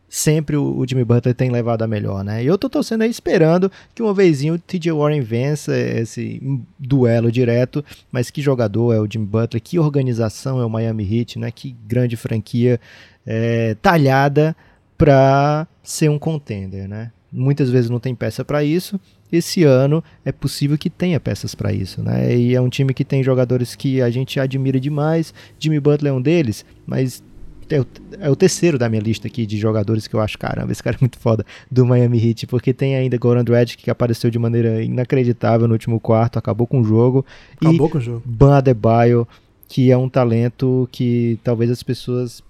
sempre 0.10 0.56
o, 0.56 0.86
Jimmy 0.88 1.04
Butler 1.04 1.36
tem 1.36 1.50
levado 1.50 1.82
a 1.84 1.88
melhor, 1.88 2.24
né? 2.24 2.44
E 2.44 2.48
eu 2.48 2.58
tô 2.58 2.70
torcendo 2.70 3.02
aí 3.02 3.10
esperando 3.10 3.72
que 3.94 4.02
uma 4.02 4.14
vezinho 4.14 4.56
o 4.56 4.60
TJ 4.60 4.92
Warren 4.92 5.22
vença 5.22 5.78
esse 5.78 6.42
duelo 6.80 7.32
direto, 7.32 7.84
mas 8.12 8.30
que 8.30 8.42
jogador 8.42 8.94
é 8.94 9.00
o 9.00 9.08
Jimmy 9.10 9.26
Butler, 9.26 9.62
que 9.62 9.80
organização 9.80 10.62
é 10.62 10.66
o 10.66 10.70
Miami 10.70 11.04
Heat, 11.04 11.40
né? 11.40 11.52
Que 11.52 11.76
grande 11.86 12.16
franquia 12.16 12.80
é, 13.26 13.76
talhada 13.82 14.56
para 14.98 15.68
ser 15.84 16.10
um 16.10 16.18
contender, 16.18 16.88
né? 16.88 17.12
Muitas 17.32 17.70
vezes 17.70 17.90
não 17.90 18.00
tem 18.00 18.16
peça 18.16 18.44
para 18.46 18.64
isso. 18.64 19.00
Esse 19.30 19.64
ano 19.66 20.02
é 20.24 20.32
possível 20.32 20.78
que 20.78 20.90
tenha 20.90 21.20
peças 21.20 21.54
para 21.54 21.74
isso, 21.74 22.02
né? 22.02 22.34
E 22.34 22.56
é 22.56 22.62
um 22.62 22.70
time 22.70 22.94
que 22.94 23.04
tem 23.04 23.22
jogadores 23.22 23.76
que 23.76 24.02
a 24.02 24.10
gente 24.10 24.40
admira 24.40 24.80
demais. 24.80 25.34
Jimmy 25.60 25.82
Butler 25.82 26.14
é 26.14 26.16
um 26.16 26.22
deles, 26.22 26.66
mas 26.86 27.22
é 27.70 27.82
o, 27.82 27.88
é 28.20 28.30
o, 28.30 28.36
terceiro 28.36 28.78
da 28.78 28.90
minha 28.90 29.02
lista 29.02 29.28
aqui 29.28 29.46
de 29.46 29.58
jogadores 29.58 30.08
que 30.08 30.16
eu 30.16 30.20
acho, 30.20 30.38
caramba, 30.38 30.72
esse 30.72 30.84
cara 30.84 30.96
é 30.96 31.00
muito 31.02 31.18
foda, 31.18 31.46
do 31.70 31.86
Miami 31.86 32.30
Heat, 32.30 32.48
porque 32.48 32.74
tem 32.74 32.96
ainda 32.96 33.18
Goran 33.18 33.44
Dragic 33.44 33.84
que 33.84 33.90
apareceu 33.90 34.30
de 34.30 34.40
maneira 34.40 34.82
inacreditável 34.84 35.68
no 35.68 35.74
último 35.74 36.00
quarto, 36.00 36.40
acabou 36.40 36.68
com 36.68 36.82
o 36.82 36.84
jogo. 36.84 37.26
Acabou 37.62 37.88
e 37.88 37.92
com 37.92 37.98
o 37.98 38.02
jogo. 38.02 38.24
Ban 38.26 38.58
Adebayo, 38.58 39.28
que 39.68 39.92
é 39.92 39.98
um 39.98 40.10
talento 40.10 40.88
que 40.92 41.40
talvez 41.44 41.70
as 41.70 41.84
pessoas 41.84 42.42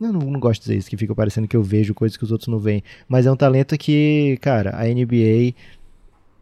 eu 0.00 0.12
não, 0.12 0.20
não, 0.20 0.40
gosto 0.40 0.60
de 0.60 0.66
dizer 0.66 0.76
isso, 0.76 0.90
que 0.90 0.96
fica 0.96 1.14
parecendo 1.14 1.48
que 1.48 1.56
eu 1.56 1.62
vejo 1.62 1.94
coisas 1.94 2.16
que 2.16 2.24
os 2.24 2.32
outros 2.32 2.48
não 2.48 2.58
veem. 2.58 2.82
Mas 3.08 3.26
é 3.26 3.32
um 3.32 3.36
talento 3.36 3.78
que, 3.78 4.36
cara, 4.40 4.76
a 4.76 4.84
NBA 4.84 5.54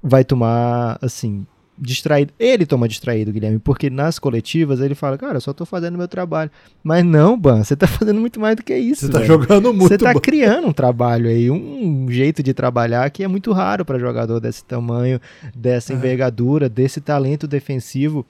vai 0.02 0.24
tomar, 0.24 0.98
assim, 1.00 1.46
distraído. 1.82 2.32
Ele 2.38 2.64
toma 2.64 2.86
distraído, 2.86 3.32
Guilherme, 3.32 3.58
porque 3.58 3.90
nas 3.90 4.18
coletivas 4.18 4.80
ele 4.80 4.94
fala, 4.94 5.18
cara, 5.18 5.36
eu 5.36 5.40
só 5.40 5.52
tô 5.52 5.66
fazendo 5.66 5.98
meu 5.98 6.06
trabalho. 6.06 6.50
Mas 6.82 7.04
não, 7.04 7.38
Ban, 7.38 7.64
você 7.64 7.74
tá 7.74 7.86
fazendo 7.88 8.20
muito 8.20 8.38
mais 8.38 8.56
do 8.56 8.62
que 8.62 8.74
isso. 8.74 9.06
Você 9.06 9.12
tá 9.12 9.24
jogando 9.24 9.72
muito. 9.74 9.88
Você 9.88 9.98
tá 9.98 10.14
criando 10.18 10.68
um 10.68 10.72
trabalho 10.72 11.28
aí, 11.28 11.50
um 11.50 12.06
jeito 12.08 12.42
de 12.42 12.54
trabalhar 12.54 13.10
que 13.10 13.24
é 13.24 13.28
muito 13.28 13.52
raro 13.52 13.84
para 13.84 13.98
jogador 13.98 14.38
desse 14.38 14.64
tamanho, 14.64 15.20
dessa 15.54 15.92
envergadura, 15.92 16.68
desse 16.68 17.00
talento 17.00 17.48
defensivo. 17.48 18.24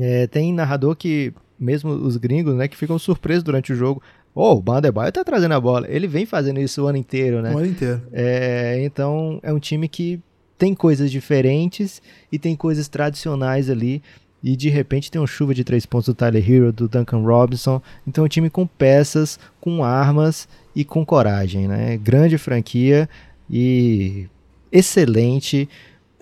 É, 0.00 0.26
tem 0.26 0.52
narrador 0.54 0.96
que, 0.96 1.34
mesmo 1.60 1.90
os 1.90 2.16
gringos, 2.16 2.54
né, 2.54 2.66
que 2.66 2.76
ficam 2.76 2.98
surpresos 2.98 3.44
durante 3.44 3.72
o 3.72 3.76
jogo. 3.76 4.02
Oh, 4.34 4.54
o 4.54 4.62
Bandebaio 4.62 5.12
tá 5.12 5.22
trazendo 5.22 5.52
a 5.52 5.60
bola. 5.60 5.86
Ele 5.90 6.06
vem 6.06 6.24
fazendo 6.24 6.58
isso 6.58 6.82
o 6.82 6.86
ano 6.86 6.96
inteiro, 6.96 7.42
né? 7.42 7.54
O 7.54 7.58
ano 7.58 7.66
inteiro. 7.66 8.00
É, 8.10 8.82
então, 8.82 9.38
é 9.42 9.52
um 9.52 9.58
time 9.58 9.86
que 9.86 10.18
tem 10.62 10.76
coisas 10.76 11.10
diferentes 11.10 12.00
e 12.30 12.38
tem 12.38 12.54
coisas 12.54 12.86
tradicionais 12.86 13.68
ali. 13.68 14.00
e 14.44 14.54
de 14.54 14.68
repente 14.68 15.10
tem 15.10 15.20
uma 15.20 15.26
chuva 15.26 15.52
de 15.52 15.64
três 15.64 15.84
pontos 15.84 16.06
do 16.06 16.14
Tyler 16.14 16.48
Hero, 16.48 16.72
do 16.72 16.88
Duncan 16.88 17.18
Robinson. 17.18 17.82
Então, 18.06 18.24
um 18.24 18.28
time 18.28 18.48
com 18.48 18.64
peças, 18.64 19.40
com 19.60 19.82
armas 19.82 20.48
e 20.74 20.84
com 20.84 21.04
coragem, 21.04 21.66
né? 21.66 21.96
Grande 21.96 22.38
franquia 22.38 23.08
e 23.50 24.28
excelente 24.70 25.68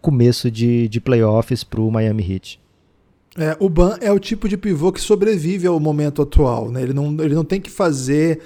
começo 0.01 0.51
de, 0.51 0.88
de 0.88 1.01
playoffs 1.03 1.62
para 1.62 1.82
o 1.82 1.91
Miami 1.91 2.32
Heat. 2.32 2.59
É, 3.36 3.55
o 3.61 3.68
Ban 3.68 3.99
é 4.01 4.11
o 4.11 4.18
tipo 4.18 4.49
de 4.49 4.57
pivô 4.57 4.91
que 4.91 5.03
sobrevive 5.03 5.66
ao 5.66 5.78
momento 5.78 6.22
atual, 6.22 6.70
né? 6.70 6.82
Ele 6.82 6.95
não, 6.95 7.14
ele 7.22 7.34
não 7.34 7.45
tem 7.45 7.61
que 7.61 7.70
fazer 7.70 8.41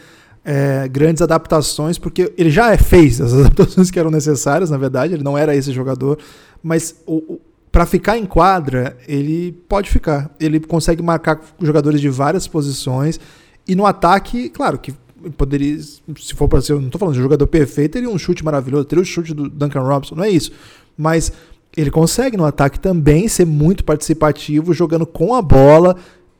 é, 0.44 0.86
grandes 0.88 1.22
adaptações, 1.22 1.98
porque 1.98 2.32
ele 2.36 2.50
já 2.50 2.76
fez 2.76 3.20
as 3.20 3.32
adaptações 3.34 3.90
que 3.90 3.98
eram 3.98 4.10
necessárias, 4.10 4.70
na 4.70 4.76
verdade, 4.76 5.14
ele 5.14 5.24
não 5.24 5.38
era 5.38 5.56
esse 5.56 5.72
jogador, 5.72 6.18
mas 6.62 6.96
o, 7.06 7.40
para 7.74 7.86
ficar 7.86 8.16
em 8.16 8.24
quadra, 8.24 8.96
ele 9.08 9.50
pode 9.68 9.90
ficar. 9.90 10.30
Ele 10.38 10.60
consegue 10.60 11.02
marcar 11.02 11.40
jogadores 11.60 12.00
de 12.00 12.08
várias 12.08 12.46
posições. 12.46 13.18
E 13.66 13.74
no 13.74 13.84
ataque, 13.84 14.48
claro 14.48 14.78
que 14.78 14.94
poderia, 15.36 15.76
se 15.80 16.34
for 16.36 16.46
para 16.46 16.60
ser, 16.60 16.74
não 16.74 16.86
estou 16.86 17.00
falando 17.00 17.16
de 17.16 17.20
jogador 17.20 17.46
perfeito, 17.48 17.94
teria 17.94 18.08
um 18.08 18.16
chute 18.16 18.44
maravilhoso, 18.44 18.84
teria 18.84 19.02
o 19.02 19.04
chute 19.04 19.34
do 19.34 19.48
Duncan 19.48 19.80
Robinson, 19.80 20.14
não 20.14 20.22
é 20.22 20.30
isso. 20.30 20.52
Mas 20.96 21.32
ele 21.76 21.90
consegue 21.90 22.36
no 22.36 22.44
ataque 22.44 22.78
também 22.78 23.26
ser 23.26 23.44
muito 23.44 23.82
participativo, 23.82 24.72
jogando 24.72 25.04
com 25.04 25.34
a 25.34 25.42
bola, 25.42 25.96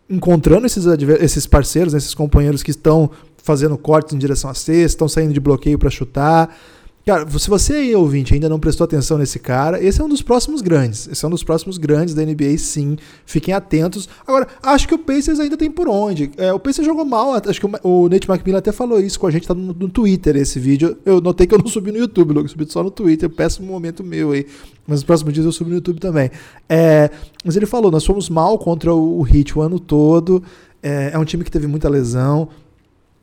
encontrando 0.09 0.67
esses, 0.67 0.87
esses 1.21 1.47
parceiros, 1.49 1.95
esses 1.95 2.15
companheiros 2.15 2.63
que 2.63 2.71
estão 2.71 3.11
fazendo 3.45 3.77
cortes 3.77 4.15
em 4.15 4.19
direção 4.19 4.49
à 4.49 4.55
cesta, 4.55 4.87
estão 4.87 5.07
saindo 5.07 5.35
de 5.35 5.39
bloqueio 5.39 5.79
para 5.79 5.91
chutar. 5.91 6.57
Cara, 7.05 7.29
se 7.39 7.51
você 7.51 7.75
aí, 7.75 7.95
ouvinte, 7.95 8.33
ainda 8.33 8.49
não 8.49 8.59
prestou 8.59 8.87
atenção 8.87 9.19
nesse 9.19 9.39
cara, 9.39 9.79
esse 9.85 10.01
é 10.01 10.05
um 10.05 10.09
dos 10.09 10.23
próximos 10.23 10.63
grandes. 10.63 11.07
Esse 11.07 11.23
é 11.23 11.29
um 11.29 11.31
dos 11.31 11.45
próximos 11.45 11.77
grandes 11.77 12.15
da 12.15 12.25
NBA, 12.25 12.57
sim. 12.57 12.97
Fiquem 13.27 13.53
atentos. 13.53 14.09
Agora, 14.27 14.49
acho 14.63 14.89
que 14.89 14.95
o 14.95 14.99
Pacers 14.99 15.39
ainda 15.39 15.55
tem 15.55 15.71
por 15.71 15.87
onde. 15.87 16.31
É, 16.39 16.51
o 16.55 16.59
Pacers 16.59 16.87
jogou 16.87 17.05
mal, 17.05 17.35
acho 17.35 17.61
que 17.61 17.67
o, 17.83 18.09
Nate 18.09 18.31
McMillan 18.31 18.57
até 18.57 18.73
falou 18.73 18.99
isso 18.99 19.21
com 19.21 19.27
a 19.27 19.31
gente, 19.31 19.47
tá 19.47 19.53
no, 19.53 19.75
no, 19.75 19.89
Twitter 19.91 20.35
esse 20.37 20.59
vídeo. 20.59 20.97
Eu 21.05 21.21
notei 21.21 21.47
que 21.47 21.55
eu 21.55 21.59
não 21.59 21.67
subi 21.67 21.93
no 21.93 21.99
YouTube, 21.99 22.33
Lucas, 22.33 22.53
subi 22.53 22.65
só 22.73 22.83
no 22.83 22.91
Twitter. 22.91 23.29
Péssimo 23.29 23.71
momento 23.71 24.03
meu 24.03 24.33
aí. 24.33 24.47
Mas 24.87 25.01
nos 25.01 25.05
próximos 25.05 25.35
dias 25.35 25.45
eu 25.45 25.53
subi 25.53 25.69
no 25.69 25.77
YouTube 25.77 26.01
também. 26.01 26.31
É, 26.67 27.11
mas 27.45 27.55
ele 27.55 27.67
falou, 27.67 27.91
nós 27.91 28.07
fomos 28.07 28.31
mal 28.31 28.59
contra 28.59 28.95
o, 28.95 29.21
o 29.21 29.29
Heat 29.29 29.59
o 29.59 29.61
ano 29.61 29.79
todo. 29.79 30.43
É, 30.83 31.11
é 31.13 31.19
um 31.19 31.25
time 31.25 31.45
que 31.45 31.51
teve 31.51 31.67
muita 31.67 31.87
lesão. 31.91 32.49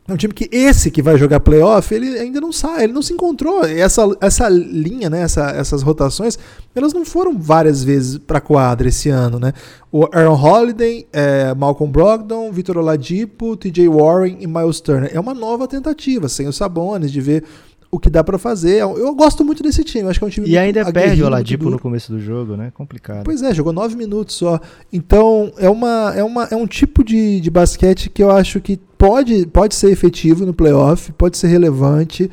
É 0.08 0.14
um 0.14 0.18
time 0.18 0.34
que 0.34 0.50
esse 0.52 0.90
que 0.90 1.02
vai 1.02 1.16
jogar 1.16 1.40
playoff, 1.40 1.94
ele 1.94 2.18
ainda 2.18 2.42
não 2.42 2.52
sai, 2.52 2.84
ele 2.84 2.94
não 2.94 3.04
se 3.04 3.14
encontrou. 3.14 3.64
Essa, 3.64 4.02
essa 4.20 4.50
linha, 4.50 5.10
né, 5.10 5.22
essa, 5.22 5.52
essas 5.52 5.84
rotações, 5.84 6.40
elas 6.74 6.92
não 6.92 7.06
foram 7.06 7.38
várias 7.38 7.84
vezes 7.84 8.18
para 8.18 8.42
quadra 8.42 8.90
esse 8.90 9.10
ano, 9.10 9.40
né? 9.40 9.54
O 9.92 10.08
Aaron 10.12 10.36
Holiday, 10.36 11.08
é, 11.14 11.54
Malcolm 11.54 11.92
Brogdon, 11.92 12.52
Vitor 12.52 12.78
Oladipo, 12.78 13.56
TJ 13.56 13.88
Warren 13.88 14.38
e 14.40 14.48
Miles 14.48 14.82
Turner. 14.82 15.12
É 15.14 15.20
uma 15.20 15.36
nova 15.36 15.68
tentativa, 15.68 16.28
sem 16.28 16.48
os 16.48 16.56
Sabonis, 16.58 17.12
de 17.12 17.22
ver 17.22 17.44
o 17.92 18.00
que 18.00 18.10
dá 18.10 18.24
para 18.24 18.38
fazer. 18.38 18.78
Eu 18.78 19.14
gosto 19.14 19.44
muito 19.44 19.62
desse 19.62 19.84
time, 19.84 20.08
acho 20.10 20.18
que 20.18 20.24
é 20.24 20.28
um 20.28 20.32
time 20.32 20.48
E 20.48 20.58
ainda 20.58 20.90
perde 20.92 21.22
o 21.22 21.26
Oladipo 21.26 21.70
no 21.70 21.78
começo 21.78 22.12
do 22.12 22.20
jogo, 22.20 22.56
né? 22.56 22.72
Complicado. 22.74 23.26
Pois 23.26 23.44
é, 23.44 23.54
jogou 23.54 23.74
nove 23.74 23.98
minutos 23.98 24.36
só. 24.36 24.60
Então, 24.92 25.52
é, 25.58 25.70
uma, 25.70 26.14
é, 26.16 26.24
uma, 26.24 26.46
é 26.46 26.56
um 26.56 26.66
tipo 26.66 27.04
de, 27.04 27.42
de 27.42 27.50
basquete 27.50 28.10
que 28.10 28.24
eu 28.24 28.32
acho 28.32 28.62
que 28.62 28.80
pode, 28.98 29.46
pode 29.48 29.76
ser 29.76 29.92
efetivo 29.92 30.46
no 30.46 30.54
playoff, 30.54 31.12
pode 31.12 31.38
ser 31.38 31.48
relevante. 31.48 32.32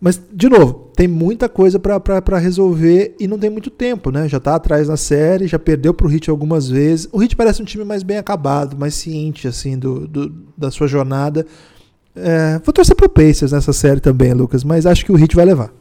Mas, 0.00 0.22
de 0.32 0.48
novo, 0.48 0.90
tem 0.94 1.08
muita 1.08 1.48
coisa 1.48 1.78
para 1.78 2.38
resolver 2.38 3.14
e 3.18 3.26
não 3.26 3.38
tem 3.38 3.50
muito 3.50 3.70
tempo, 3.70 4.10
né? 4.10 4.28
Já 4.28 4.38
tá 4.38 4.54
atrás 4.54 4.88
na 4.88 4.96
série, 4.96 5.46
já 5.46 5.58
perdeu 5.58 5.92
pro 5.92 6.08
Hit 6.08 6.30
algumas 6.30 6.68
vezes. 6.68 7.08
O 7.12 7.18
Hit 7.18 7.34
parece 7.34 7.60
um 7.60 7.64
time 7.66 7.84
mais 7.84 8.02
bem 8.02 8.16
acabado, 8.16 8.78
mais 8.78 8.94
ciente, 8.94 9.48
assim, 9.48 9.76
do, 9.76 10.06
do 10.06 10.32
da 10.56 10.70
sua 10.70 10.86
jornada. 10.86 11.44
É, 12.22 12.58
vou 12.64 12.72
torcer 12.72 12.94
pro 12.94 13.08
Pacers 13.08 13.52
nessa 13.52 13.72
série 13.72 14.00
também, 14.00 14.32
Lucas, 14.32 14.62
mas 14.62 14.86
acho 14.86 15.04
que 15.04 15.12
o 15.12 15.16
Hit 15.16 15.34
vai 15.34 15.44
levar. 15.44 15.72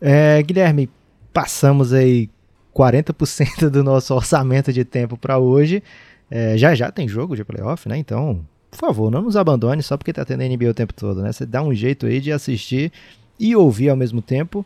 É, 0.00 0.42
Guilherme, 0.42 0.90
passamos 1.32 1.92
aí 1.92 2.28
40% 2.74 3.68
do 3.70 3.84
nosso 3.84 4.14
orçamento 4.14 4.72
de 4.72 4.84
tempo 4.84 5.16
para 5.16 5.38
hoje. 5.38 5.82
É, 6.30 6.56
já 6.56 6.74
já 6.74 6.90
tem 6.90 7.06
jogo 7.06 7.36
de 7.36 7.44
playoff, 7.44 7.88
né? 7.88 7.96
Então, 7.96 8.40
por 8.70 8.78
favor, 8.78 9.10
não 9.10 9.22
nos 9.22 9.36
abandone 9.36 9.82
só 9.82 9.96
porque 9.96 10.12
tá 10.12 10.24
tendo 10.24 10.42
NBA 10.42 10.70
o 10.70 10.74
tempo 10.74 10.94
todo, 10.94 11.22
né? 11.22 11.30
Você 11.30 11.44
dá 11.44 11.62
um 11.62 11.74
jeito 11.74 12.06
aí 12.06 12.20
de 12.20 12.32
assistir 12.32 12.90
e 13.38 13.54
ouvir 13.54 13.90
ao 13.90 13.96
mesmo 13.96 14.22
tempo. 14.22 14.64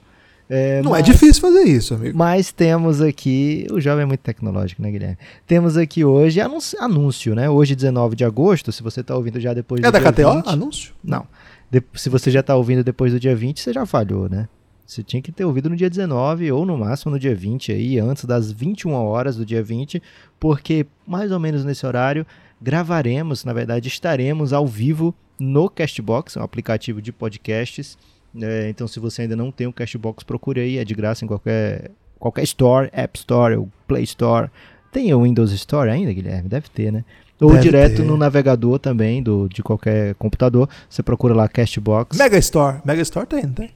É, 0.49 0.81
não 0.83 0.95
é 0.95 1.01
mas, 1.01 1.09
é 1.09 1.13
difícil 1.13 1.43
fazer 1.43 1.65
isso, 1.65 1.95
amigo. 1.95 2.17
Mas 2.17 2.53
temos 2.53 3.01
aqui. 3.01 3.67
O 3.73 3.81
jovem 3.81 4.05
é 4.05 4.07
muito 4.07 4.21
tecnológico, 4.21 4.81
né, 4.81 4.91
Guilherme? 4.91 5.19
Temos 5.47 5.77
aqui 5.77 6.05
hoje 6.05 6.41
anúncio, 6.41 6.81
anúncio 6.81 7.35
né? 7.35 7.51
Hoje, 7.51 7.75
19 7.75 8.15
de 8.15 8.25
agosto, 8.25 8.71
se 8.71 8.83
você 8.83 9.01
está 9.01 9.17
ouvindo 9.17 9.41
já 9.41 9.53
depois 9.53 9.83
é 9.83 9.91
do 9.91 9.93
dia 9.93 10.01
20. 10.01 10.19
É 10.19 10.25
da 10.25 10.43
KTO? 10.43 10.49
Anúncio? 10.49 10.95
Não. 11.03 11.27
De, 11.71 11.83
se 11.95 12.09
você 12.09 12.31
já 12.31 12.41
está 12.41 12.55
ouvindo 12.55 12.85
depois 12.85 13.13
do 13.13 13.19
dia 13.19 13.35
20, 13.35 13.61
você 13.61 13.73
já 13.73 13.85
falhou, 13.85 14.29
né? 14.29 14.49
Você 14.87 15.03
tinha 15.03 15.21
que 15.21 15.33
ter 15.33 15.45
ouvido 15.45 15.69
no 15.69 15.75
dia 15.75 15.91
19 15.91 16.53
ou 16.53 16.65
no 16.65 16.79
máximo 16.79 17.11
no 17.11 17.19
dia 17.19 17.35
20 17.35 17.73
aí, 17.73 17.99
antes 17.99 18.25
das 18.25 18.53
21 18.53 18.93
horas 18.93 19.37
do 19.37 19.45
dia 19.45 19.61
20, 19.61 20.01
porque 20.39 20.87
mais 21.05 21.33
ou 21.33 21.41
menos 21.41 21.65
nesse 21.65 21.85
horário 21.85 22.25
gravaremos, 22.63 23.45
na 23.45 23.53
verdade, 23.53 23.89
estaremos 23.89 24.53
ao 24.53 24.65
vivo 24.65 25.13
no 25.39 25.69
Castbox, 25.69 26.37
um 26.37 26.43
aplicativo 26.43 27.03
de 27.03 27.13
podcasts. 27.13 27.99
É, 28.41 28.69
então, 28.69 28.87
se 28.87 29.01
você 29.01 29.23
ainda 29.23 29.37
não 29.37 29.51
tem 29.51 29.67
o 29.67 29.73
Castbox, 29.73 30.25
procure 30.25 30.61
aí, 30.61 30.79
é 30.79 30.85
de 30.85 30.95
graça 30.95 31.25
em 31.25 31.29
qualquer, 31.29 31.91
qualquer 32.19 32.43
store, 32.45 32.89
App 32.93 33.19
Store 33.19 33.57
ou 33.57 33.69
Play 33.87 34.05
Store. 34.05 34.51
Tem 34.93 35.13
o 35.13 35.23
Windows 35.23 35.53
Store 35.53 35.91
ainda, 35.91 36.13
Guilherme? 36.13 36.49
Deve 36.49 36.69
ter, 36.69 36.93
né? 36.93 37.05
Ou 37.41 37.51
Deve 37.51 37.63
direto 37.63 37.97
ter. 37.97 38.05
no 38.05 38.17
navegador 38.17 38.79
também 38.79 39.23
do, 39.23 39.49
de 39.49 39.63
qualquer 39.63 40.15
computador. 40.15 40.69
Você 40.89 41.03
procura 41.03 41.35
lá 41.35 41.49
Castbox. 41.49 42.17
Mega 42.17 42.39
Store. 42.39 42.79
Mega 42.85 43.03
Store 43.03 43.27
tem, 43.27 43.43
não 43.43 43.53
tem? 43.53 43.71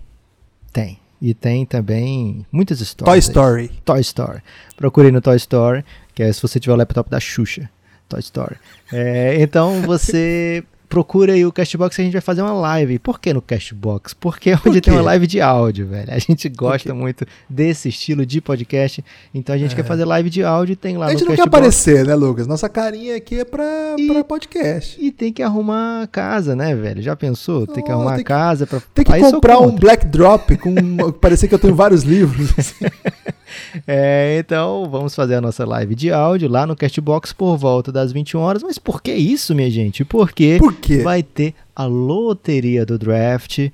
Tem. 0.73 0.99
E 1.21 1.35
tem 1.35 1.67
também 1.67 2.47
muitas 2.51 2.81
histórias. 2.81 3.13
Toy 3.13 3.19
Story. 3.19 3.71
Toy 3.85 4.01
Story. 4.01 4.41
Procure 4.77 5.13
no 5.13 5.21
Toy 5.21 5.37
Story, 5.37 5.85
que 6.15 6.23
é 6.23 6.33
se 6.33 6.41
você 6.41 6.59
tiver 6.59 6.73
o 6.73 6.77
laptop 6.77 7.11
da 7.11 7.21
Xuxa. 7.21 7.69
Toy 8.09 8.21
Story. 8.21 8.57
É, 8.91 9.37
então 9.43 9.83
você 9.83 10.65
procura 10.91 11.35
aí 11.35 11.47
o 11.47 11.53
Castbox 11.53 11.97
e 11.97 12.01
a 12.01 12.05
gente 12.05 12.13
vai 12.15 12.21
fazer 12.21 12.43
uma 12.43 12.53
live. 12.53 12.99
Por 12.99 13.21
que 13.21 13.33
no 13.33 13.41
Castbox? 13.41 14.13
Porque 14.13 14.51
é 14.51 14.59
onde 14.67 14.81
tem 14.81 14.93
uma 14.93 15.03
live 15.03 15.25
de 15.25 15.41
áudio, 15.41 15.87
velho. 15.87 16.13
A 16.13 16.19
gente 16.19 16.49
gosta 16.49 16.93
muito 16.93 17.25
desse 17.49 17.89
estilo 17.89 18.27
de 18.27 18.41
podcast. 18.41 19.03
Então 19.33 19.55
a 19.55 19.59
gente 19.59 19.73
é. 19.73 19.77
quer 19.77 19.85
fazer 19.85 20.05
live 20.05 20.29
de 20.29 20.43
áudio 20.43 20.73
e 20.73 20.77
tem 20.77 20.99
lá 20.99 21.07
no 21.07 21.11
A 21.11 21.13
gente 21.13 21.21
não 21.21 21.29
Castbox. 21.29 21.51
quer 21.51 21.59
aparecer, 21.59 22.05
né, 22.05 22.15
Lucas? 22.17 22.49
Nossa 22.49 22.69
carinha 22.69 23.17
aqui 23.17 23.39
é 23.39 23.45
pra, 23.45 23.95
e, 23.97 24.09
pra 24.09 24.25
podcast. 24.25 24.97
E 25.01 25.13
tem 25.13 25.33
que 25.33 25.45
arrumar 25.45 26.09
casa, 26.09 26.57
né, 26.57 26.75
velho? 26.75 27.01
Já 27.01 27.15
pensou? 27.15 27.69
Tem 27.69 27.85
que 27.85 27.93
arrumar 27.93 28.17
tem 28.17 28.25
casa 28.25 28.67
pra... 28.67 28.83
Tem 28.93 29.05
que 29.05 29.21
comprar 29.21 29.61
um 29.61 29.71
Black 29.71 30.05
Drop 30.07 30.57
com... 30.57 30.75
parecer 31.21 31.47
que 31.47 31.55
eu 31.55 31.59
tenho 31.61 31.75
vários 31.75 32.03
livros. 32.03 32.75
é, 33.87 34.39
então 34.39 34.89
vamos 34.91 35.15
fazer 35.15 35.37
a 35.37 35.41
nossa 35.41 35.65
live 35.65 35.95
de 35.95 36.13
áudio 36.13 36.49
lá 36.49 36.67
no 36.67 36.77
Castbox 36.77 37.33
por 37.33 37.57
volta 37.57 37.91
das 37.91 38.13
21 38.13 38.41
horas. 38.41 38.63
Mas 38.63 38.79
por 38.79 39.03
que 39.03 39.13
isso, 39.13 39.55
minha 39.55 39.71
gente? 39.71 40.05
Porque... 40.05 40.59
Por 40.59 40.75
vai 41.03 41.23
ter 41.23 41.55
a 41.75 41.85
loteria 41.85 42.85
do 42.85 42.99
draft. 42.99 43.71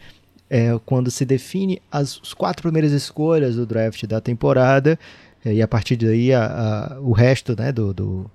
É, 0.48 0.78
quando 0.86 1.10
se 1.10 1.24
define 1.24 1.82
as, 1.90 2.20
as 2.22 2.32
quatro 2.32 2.62
primeiras 2.62 2.92
escolhas 2.92 3.56
do 3.56 3.66
draft 3.66 4.04
da 4.06 4.20
temporada, 4.20 4.96
é, 5.44 5.54
e 5.54 5.62
a 5.62 5.68
partir 5.68 5.96
daí 5.96 6.32
a, 6.32 6.44
a, 6.94 7.00
o 7.00 7.12
resto 7.12 7.56
né, 7.58 7.72
do, 7.72 7.92
do, 7.92 8.30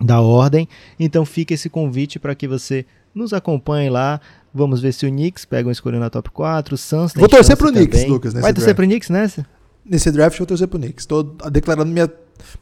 da 0.00 0.20
ordem. 0.20 0.68
Então 0.98 1.24
fica 1.24 1.54
esse 1.54 1.68
convite 1.68 2.18
para 2.18 2.34
que 2.34 2.48
você 2.48 2.86
nos 3.14 3.32
acompanhe 3.32 3.90
lá. 3.90 4.20
Vamos 4.52 4.80
ver 4.80 4.92
se 4.92 5.06
o 5.06 5.10
Knicks 5.10 5.44
pega 5.44 5.68
uma 5.68 5.72
escolha 5.72 5.98
na 5.98 6.10
top 6.10 6.30
4. 6.30 6.74
O 6.74 6.78
Suns 6.78 7.12
Vou 7.14 7.28
torcer 7.28 7.56
pro 7.56 7.68
também. 7.68 7.86
Knicks, 7.86 8.08
Lucas. 8.08 8.32
Vai 8.32 8.52
torcer 8.52 8.74
pro 8.74 8.86
Knicks 8.86 9.10
nessa? 9.10 9.46
Nesse 9.90 10.12
draft 10.12 10.36
eu 10.36 10.38
vou 10.38 10.46
torcer 10.46 10.68
pro 10.68 10.78
Knicks. 10.78 11.02
Estou 11.02 11.24
declarando 11.50 11.90
minha. 11.90 12.08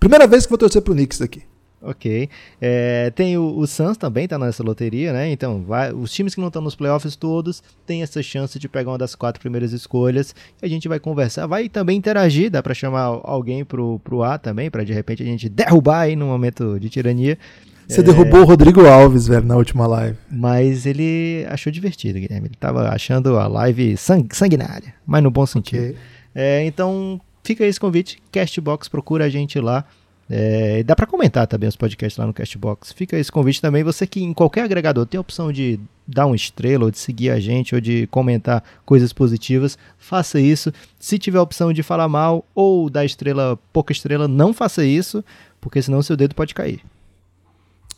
Primeira 0.00 0.26
vez 0.26 0.46
que 0.46 0.50
vou 0.50 0.56
torcer 0.56 0.80
pro 0.80 0.94
Knicks 0.94 1.20
aqui. 1.20 1.42
Ok. 1.82 2.28
É, 2.58 3.10
tem 3.10 3.36
o, 3.36 3.58
o 3.58 3.66
Suns 3.66 3.98
também 3.98 4.26
tá 4.26 4.38
nessa 4.38 4.62
loteria, 4.62 5.12
né? 5.12 5.30
Então, 5.30 5.62
vai, 5.62 5.92
os 5.92 6.10
times 6.10 6.34
que 6.34 6.40
não 6.40 6.48
estão 6.48 6.62
nos 6.62 6.74
playoffs 6.74 7.14
todos 7.16 7.62
têm 7.86 8.02
essa 8.02 8.22
chance 8.22 8.58
de 8.58 8.66
pegar 8.66 8.92
uma 8.92 8.98
das 8.98 9.14
quatro 9.14 9.40
primeiras 9.40 9.72
escolhas. 9.72 10.34
E 10.62 10.66
a 10.66 10.68
gente 10.68 10.88
vai 10.88 10.98
conversar, 10.98 11.46
vai 11.46 11.68
também 11.68 11.98
interagir, 11.98 12.50
dá 12.50 12.62
para 12.62 12.72
chamar 12.72 13.02
alguém 13.22 13.62
pro, 13.62 14.00
pro 14.00 14.22
A 14.22 14.38
também, 14.38 14.70
para 14.70 14.82
de 14.82 14.94
repente 14.94 15.22
a 15.22 15.26
gente 15.26 15.50
derrubar 15.50 16.00
aí 16.00 16.16
no 16.16 16.26
momento 16.26 16.80
de 16.80 16.88
tirania. 16.88 17.38
Você 17.86 18.00
é... 18.00 18.02
derrubou 18.02 18.40
o 18.40 18.44
Rodrigo 18.44 18.86
Alves, 18.86 19.28
velho, 19.28 19.46
na 19.46 19.56
última 19.56 19.86
live. 19.86 20.16
Mas 20.30 20.86
ele 20.86 21.46
achou 21.48 21.70
divertido, 21.70 22.18
Guilherme. 22.18 22.48
Ele 22.48 22.56
tava 22.58 22.88
achando 22.88 23.38
a 23.38 23.46
live 23.46 23.96
sang 23.98 24.26
sanguinária, 24.32 24.94
mas 25.06 25.22
no 25.22 25.30
bom 25.30 25.44
sentido. 25.44 25.90
Okay. 25.90 25.96
É, 26.34 26.64
então, 26.64 27.20
fica 27.42 27.64
esse 27.64 27.80
convite. 27.80 28.22
Castbox, 28.30 28.88
procura 28.88 29.24
a 29.24 29.28
gente 29.28 29.60
lá. 29.60 29.84
É, 30.30 30.82
dá 30.82 30.94
para 30.94 31.06
comentar 31.06 31.46
também 31.46 31.68
os 31.68 31.76
podcasts 31.76 32.18
lá 32.18 32.26
no 32.26 32.34
Castbox. 32.34 32.92
Fica 32.92 33.16
esse 33.18 33.32
convite 33.32 33.62
também. 33.62 33.82
Você 33.82 34.06
que 34.06 34.22
em 34.22 34.34
qualquer 34.34 34.62
agregador 34.62 35.06
tem 35.06 35.16
a 35.16 35.22
opção 35.22 35.50
de 35.50 35.80
dar 36.06 36.26
uma 36.26 36.36
estrela, 36.36 36.84
ou 36.84 36.90
de 36.90 36.98
seguir 36.98 37.30
a 37.30 37.40
gente, 37.40 37.74
ou 37.74 37.80
de 37.80 38.06
comentar 38.08 38.62
coisas 38.84 39.12
positivas, 39.12 39.78
faça 39.98 40.38
isso. 40.40 40.72
Se 40.98 41.18
tiver 41.18 41.38
a 41.38 41.42
opção 41.42 41.72
de 41.72 41.82
falar 41.82 42.08
mal 42.08 42.44
ou 42.54 42.88
dar 42.88 43.04
estrela, 43.04 43.58
pouca 43.72 43.92
estrela, 43.92 44.28
não 44.28 44.52
faça 44.52 44.84
isso, 44.84 45.24
porque 45.60 45.82
senão 45.82 46.02
seu 46.02 46.16
dedo 46.16 46.34
pode 46.34 46.54
cair. 46.54 46.82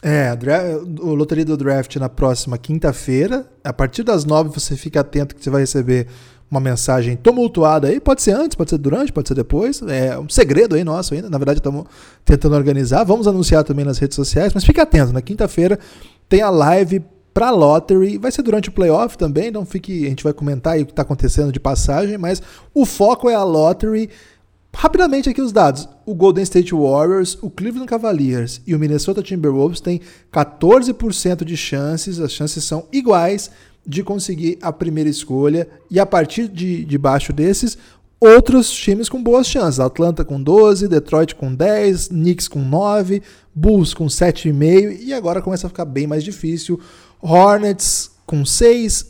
É, 0.03 0.35
o 1.01 1.14
Loteria 1.14 1.45
do 1.45 1.57
Draft 1.57 1.97
na 1.97 2.09
próxima 2.09 2.57
quinta-feira. 2.57 3.47
A 3.62 3.72
partir 3.72 4.03
das 4.03 4.24
nove 4.24 4.51
você 4.51 4.76
fica 4.76 5.01
atento 5.01 5.35
que 5.35 5.43
você 5.43 5.51
vai 5.51 5.61
receber 5.61 6.07
uma 6.51 6.61
mensagem 6.61 7.16
tumultuada 7.16 7.88
aí. 7.88 8.01
Pode 8.01 8.22
ser 8.22 8.32
antes, 8.32 8.57
pode 8.57 8.70
ser 8.70 8.78
durante, 8.78 9.12
pode 9.12 9.28
ser 9.28 9.34
depois. 9.34 9.80
É 9.82 10.18
um 10.18 10.28
segredo 10.28 10.74
aí 10.74 10.82
nosso 10.82 11.14
ainda. 11.14 11.30
Na 11.30 11.38
verdade, 11.38 11.61
estamos 11.61 11.84
tentando 12.24 12.57
organizar. 12.57 13.05
Vamos 13.05 13.28
anunciar 13.28 13.62
também 13.62 13.84
nas 13.84 13.98
redes 13.98 14.16
sociais, 14.16 14.53
mas 14.53 14.64
fique 14.64 14.80
atento. 14.80 15.12
Na 15.12 15.22
quinta-feira 15.22 15.78
tem 16.28 16.42
a 16.42 16.51
live 16.51 17.05
para 17.32 17.51
lottery, 17.51 18.18
vai 18.18 18.32
ser 18.32 18.42
durante 18.42 18.68
o 18.68 18.72
playoff 18.72 19.16
também, 19.16 19.53
não 19.53 19.64
fique, 19.64 20.05
a 20.05 20.09
gente 20.09 20.24
vai 20.24 20.32
comentar 20.32 20.72
aí 20.72 20.82
o 20.82 20.86
que 20.86 20.92
está 20.92 21.03
acontecendo 21.03 21.53
de 21.53 21.61
passagem, 21.61 22.18
mas 22.18 22.42
o 22.74 22.84
foco 22.84 23.30
é 23.30 23.34
a 23.34 23.44
lottery. 23.44 24.11
Rapidamente 24.74 25.28
aqui 25.28 25.40
os 25.40 25.53
dados. 25.53 25.88
O 26.07 26.14
Golden 26.14 26.42
State 26.44 26.72
Warriors, 26.74 27.38
o 27.40 27.51
Cleveland 27.51 27.88
Cavaliers 27.88 28.61
e 28.66 28.74
o 28.74 28.78
Minnesota 28.78 29.22
Timberwolves 29.22 29.80
têm 29.80 30.01
14% 30.32 31.44
de 31.44 31.57
chances, 31.57 32.20
as 32.20 32.32
chances 32.32 32.62
são 32.64 32.86
iguais 32.92 33.51
de 33.87 34.03
conseguir 34.03 34.59
a 34.61 34.72
primeira 34.72 35.09
escolha. 35.09 35.68
E 35.91 35.99
a 35.99 36.07
partir 36.07 36.49
de, 36.49 36.85
de 36.85 36.99
baixo 36.99 37.33
desses, 37.33 37.76
outros 38.20 38.70
times 38.70 39.09
com 39.09 39.22
boas 39.22 39.47
chances. 39.47 39.81
Atlanta 39.81 40.24
com 40.24 40.41
12, 40.41 40.87
Detroit 40.87 41.35
com 41.35 41.55
10, 41.55 42.09
Knicks 42.09 42.47
com 42.47 42.61
9, 42.61 43.22
Bulls 43.55 43.95
com 43.95 44.07
7,5 44.07 45.01
e 45.01 45.14
agora 45.14 45.41
começa 45.41 45.66
a 45.66 45.70
ficar 45.70 45.87
bem 45.87 46.07
mais 46.07 46.22
difícil. 46.22 46.78
Hornets 47.20 48.11
com 48.26 48.45
6, 48.45 49.07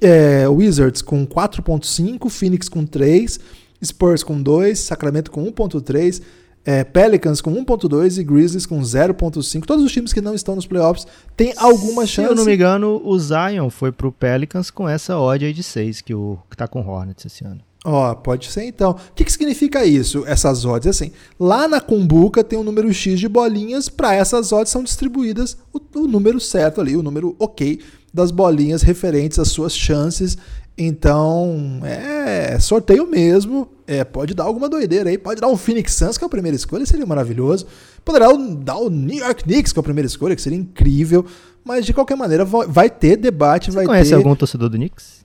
é, 0.00 0.48
Wizards 0.48 1.02
com 1.02 1.26
4.5, 1.26 2.28
Phoenix 2.28 2.68
com 2.68 2.84
3, 2.84 3.40
Spurs 3.84 4.22
com 4.22 4.40
2, 4.40 4.78
Sacramento 4.78 5.30
com 5.30 5.44
1.3, 5.50 6.22
é, 6.64 6.84
Pelicans 6.84 7.40
com 7.40 7.52
1.2 7.52 8.18
e 8.18 8.24
Grizzlies 8.24 8.66
com 8.66 8.80
0.5. 8.80 9.64
Todos 9.64 9.84
os 9.84 9.92
times 9.92 10.12
que 10.12 10.20
não 10.20 10.34
estão 10.34 10.54
nos 10.54 10.66
playoffs 10.66 11.06
têm 11.36 11.52
alguma 11.56 12.06
chance. 12.06 12.28
Se 12.28 12.32
eu 12.32 12.36
não 12.36 12.44
me 12.44 12.54
engano, 12.54 13.00
o 13.04 13.18
Zion 13.18 13.68
foi 13.70 13.90
pro 13.90 14.12
Pelicans 14.12 14.70
com 14.70 14.88
essa 14.88 15.18
odd 15.18 15.44
aí 15.44 15.52
de 15.52 15.62
6 15.62 16.00
que, 16.00 16.14
o, 16.14 16.38
que 16.50 16.56
tá 16.56 16.68
com 16.68 16.80
o 16.80 16.88
Hornets 16.88 17.24
esse 17.26 17.44
ano. 17.44 17.60
Ó, 17.84 18.12
oh, 18.12 18.16
pode 18.16 18.46
ser 18.46 18.62
então. 18.62 18.92
O 18.92 19.12
que, 19.12 19.24
que 19.24 19.32
significa 19.32 19.84
isso, 19.84 20.24
essas 20.24 20.64
odds? 20.64 20.86
Assim, 20.86 21.10
lá 21.38 21.66
na 21.66 21.80
Cumbuca 21.80 22.44
tem 22.44 22.56
um 22.56 22.62
número 22.62 22.92
X 22.94 23.18
de 23.18 23.28
bolinhas, 23.28 23.88
para 23.88 24.14
essas 24.14 24.52
odds 24.52 24.70
são 24.70 24.84
distribuídas 24.84 25.56
o, 25.72 25.80
o, 25.96 26.06
número 26.06 26.38
certo 26.38 26.80
ali, 26.80 26.96
o 26.96 27.02
número 27.02 27.34
ok 27.40 27.80
das 28.14 28.30
bolinhas 28.30 28.82
referentes 28.82 29.40
às 29.40 29.48
suas 29.48 29.76
chances. 29.76 30.38
Então, 30.76 31.80
é 31.84 32.58
sorteio 32.58 33.06
mesmo. 33.06 33.68
É, 33.86 34.04
pode 34.04 34.34
dar 34.34 34.44
alguma 34.44 34.68
doideira 34.68 35.10
aí. 35.10 35.18
Pode 35.18 35.40
dar 35.40 35.48
um 35.48 35.56
Phoenix 35.56 35.92
Suns, 35.92 36.16
que 36.16 36.24
é 36.24 36.26
a 36.26 36.30
primeira 36.30 36.56
escolha, 36.56 36.86
seria 36.86 37.04
maravilhoso. 37.04 37.66
Poderá 38.04 38.28
dar 38.58 38.78
o 38.78 38.88
New 38.88 39.18
York 39.18 39.44
Knicks, 39.44 39.72
que 39.72 39.78
é 39.78 39.80
a 39.80 39.82
primeira 39.82 40.06
escolha, 40.06 40.34
que 40.34 40.42
seria 40.42 40.58
incrível. 40.58 41.24
Mas, 41.64 41.84
de 41.84 41.92
qualquer 41.92 42.16
maneira, 42.16 42.44
vai 42.44 42.90
ter 42.90 43.16
debate. 43.16 43.70
Você 43.70 43.76
vai 43.76 43.86
conhece 43.86 44.10
ter... 44.10 44.16
algum 44.16 44.34
torcedor 44.34 44.68
do 44.68 44.76
Knicks? 44.76 45.22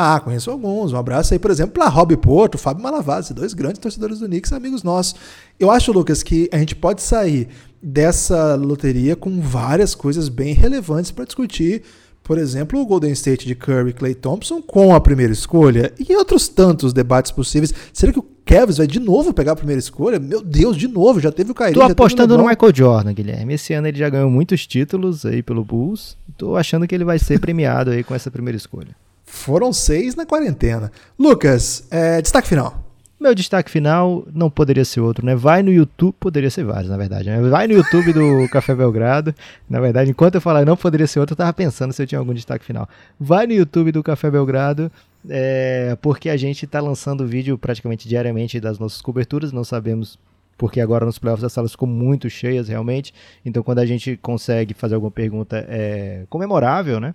Ah, 0.00 0.20
conheço 0.20 0.50
alguns. 0.50 0.92
Um 0.92 0.96
abraço 0.96 1.34
aí, 1.34 1.40
por 1.40 1.50
exemplo, 1.50 1.72
para 1.74 1.88
Rob 1.88 2.16
Porto, 2.18 2.56
Fábio 2.56 2.82
Malavazzi, 2.82 3.34
dois 3.34 3.52
grandes 3.52 3.80
torcedores 3.80 4.20
do 4.20 4.26
Knicks, 4.26 4.52
amigos 4.52 4.84
nossos. 4.84 5.16
Eu 5.58 5.72
acho, 5.72 5.90
Lucas, 5.90 6.22
que 6.22 6.48
a 6.52 6.58
gente 6.58 6.76
pode 6.76 7.02
sair 7.02 7.48
dessa 7.82 8.54
loteria 8.54 9.16
com 9.16 9.40
várias 9.40 9.96
coisas 9.96 10.28
bem 10.28 10.54
relevantes 10.54 11.10
para 11.10 11.24
discutir. 11.24 11.82
Por 12.28 12.36
exemplo, 12.36 12.78
o 12.78 12.84
Golden 12.84 13.10
State 13.12 13.46
de 13.46 13.54
Curry 13.54 13.88
e 13.88 13.92
Clay 13.94 14.14
Thompson 14.14 14.60
com 14.60 14.94
a 14.94 15.00
primeira 15.00 15.32
escolha 15.32 15.94
e 15.98 16.14
outros 16.14 16.46
tantos 16.46 16.92
debates 16.92 17.32
possíveis. 17.32 17.72
Será 17.90 18.12
que 18.12 18.18
o 18.18 18.26
Kevs 18.44 18.76
vai 18.76 18.86
de 18.86 19.00
novo 19.00 19.32
pegar 19.32 19.52
a 19.52 19.56
primeira 19.56 19.78
escolha? 19.78 20.18
Meu 20.18 20.42
Deus, 20.42 20.76
de 20.76 20.86
novo, 20.88 21.20
já 21.20 21.32
teve 21.32 21.52
o 21.52 21.54
Kyrie. 21.54 21.72
Tô 21.72 21.80
apostando 21.80 22.36
no 22.36 22.46
Michael 22.46 22.74
Jordan, 22.74 23.14
Guilherme. 23.14 23.54
Esse 23.54 23.72
ano 23.72 23.88
ele 23.88 23.98
já 23.98 24.10
ganhou 24.10 24.28
muitos 24.28 24.66
títulos 24.66 25.24
aí 25.24 25.42
pelo 25.42 25.64
Bulls. 25.64 26.18
Tô 26.36 26.54
achando 26.54 26.86
que 26.86 26.94
ele 26.94 27.02
vai 27.02 27.18
ser 27.18 27.40
premiado 27.40 27.92
aí 27.92 28.04
com 28.04 28.14
essa 28.14 28.30
primeira 28.30 28.58
escolha. 28.58 28.94
Foram 29.24 29.72
seis 29.72 30.14
na 30.14 30.26
quarentena. 30.26 30.92
Lucas, 31.18 31.84
é, 31.90 32.20
destaque 32.20 32.46
final. 32.46 32.87
Meu 33.20 33.34
destaque 33.34 33.68
final 33.68 34.24
não 34.32 34.48
poderia 34.48 34.84
ser 34.84 35.00
outro, 35.00 35.26
né? 35.26 35.34
Vai 35.34 35.60
no 35.60 35.72
YouTube, 35.72 36.14
poderia 36.20 36.50
ser 36.50 36.64
vários, 36.64 36.88
na 36.88 36.96
verdade. 36.96 37.28
Né? 37.28 37.40
Vai 37.48 37.66
no 37.66 37.72
YouTube 37.72 38.12
do 38.12 38.46
Café 38.52 38.76
Belgrado. 38.76 39.34
Na 39.68 39.80
verdade, 39.80 40.10
enquanto 40.10 40.36
eu 40.36 40.40
falava 40.40 40.64
não 40.64 40.76
poderia 40.76 41.06
ser 41.06 41.18
outro, 41.18 41.32
eu 41.32 41.36
tava 41.36 41.52
pensando 41.52 41.92
se 41.92 42.00
eu 42.00 42.06
tinha 42.06 42.20
algum 42.20 42.32
destaque 42.32 42.64
final. 42.64 42.88
Vai 43.18 43.46
no 43.48 43.52
YouTube 43.52 43.90
do 43.90 44.04
Café 44.04 44.30
Belgrado, 44.30 44.90
é, 45.28 45.98
porque 46.00 46.30
a 46.30 46.36
gente 46.36 46.64
tá 46.64 46.80
lançando 46.80 47.26
vídeo 47.26 47.58
praticamente 47.58 48.08
diariamente 48.08 48.60
das 48.60 48.78
nossas 48.78 49.02
coberturas. 49.02 49.50
Não 49.50 49.64
sabemos 49.64 50.16
porque 50.56 50.80
agora 50.80 51.04
nos 51.04 51.18
playoffs 51.18 51.44
as 51.44 51.52
salas 51.52 51.72
ficam 51.72 51.88
muito 51.88 52.30
cheias 52.30 52.68
realmente. 52.68 53.12
Então, 53.44 53.64
quando 53.64 53.80
a 53.80 53.86
gente 53.86 54.16
consegue 54.16 54.74
fazer 54.74 54.94
alguma 54.94 55.10
pergunta 55.10 55.64
é 55.68 56.24
comemorável, 56.30 57.00
né? 57.00 57.14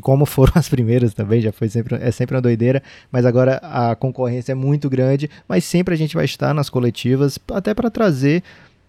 Como 0.00 0.26
foram 0.26 0.52
as 0.56 0.68
primeiras 0.68 1.14
também, 1.14 1.40
já 1.40 1.52
foi 1.52 1.68
sempre, 1.68 1.96
é 1.96 2.10
sempre 2.10 2.34
uma 2.36 2.42
doideira, 2.42 2.82
mas 3.10 3.24
agora 3.24 3.60
a 3.62 3.94
concorrência 3.94 4.52
é 4.52 4.54
muito 4.54 4.88
grande, 4.90 5.30
mas 5.48 5.64
sempre 5.64 5.94
a 5.94 5.96
gente 5.96 6.14
vai 6.14 6.24
estar 6.24 6.52
nas 6.54 6.68
coletivas 6.68 7.38
até 7.52 7.74
para 7.74 7.90
trazer 7.90 8.42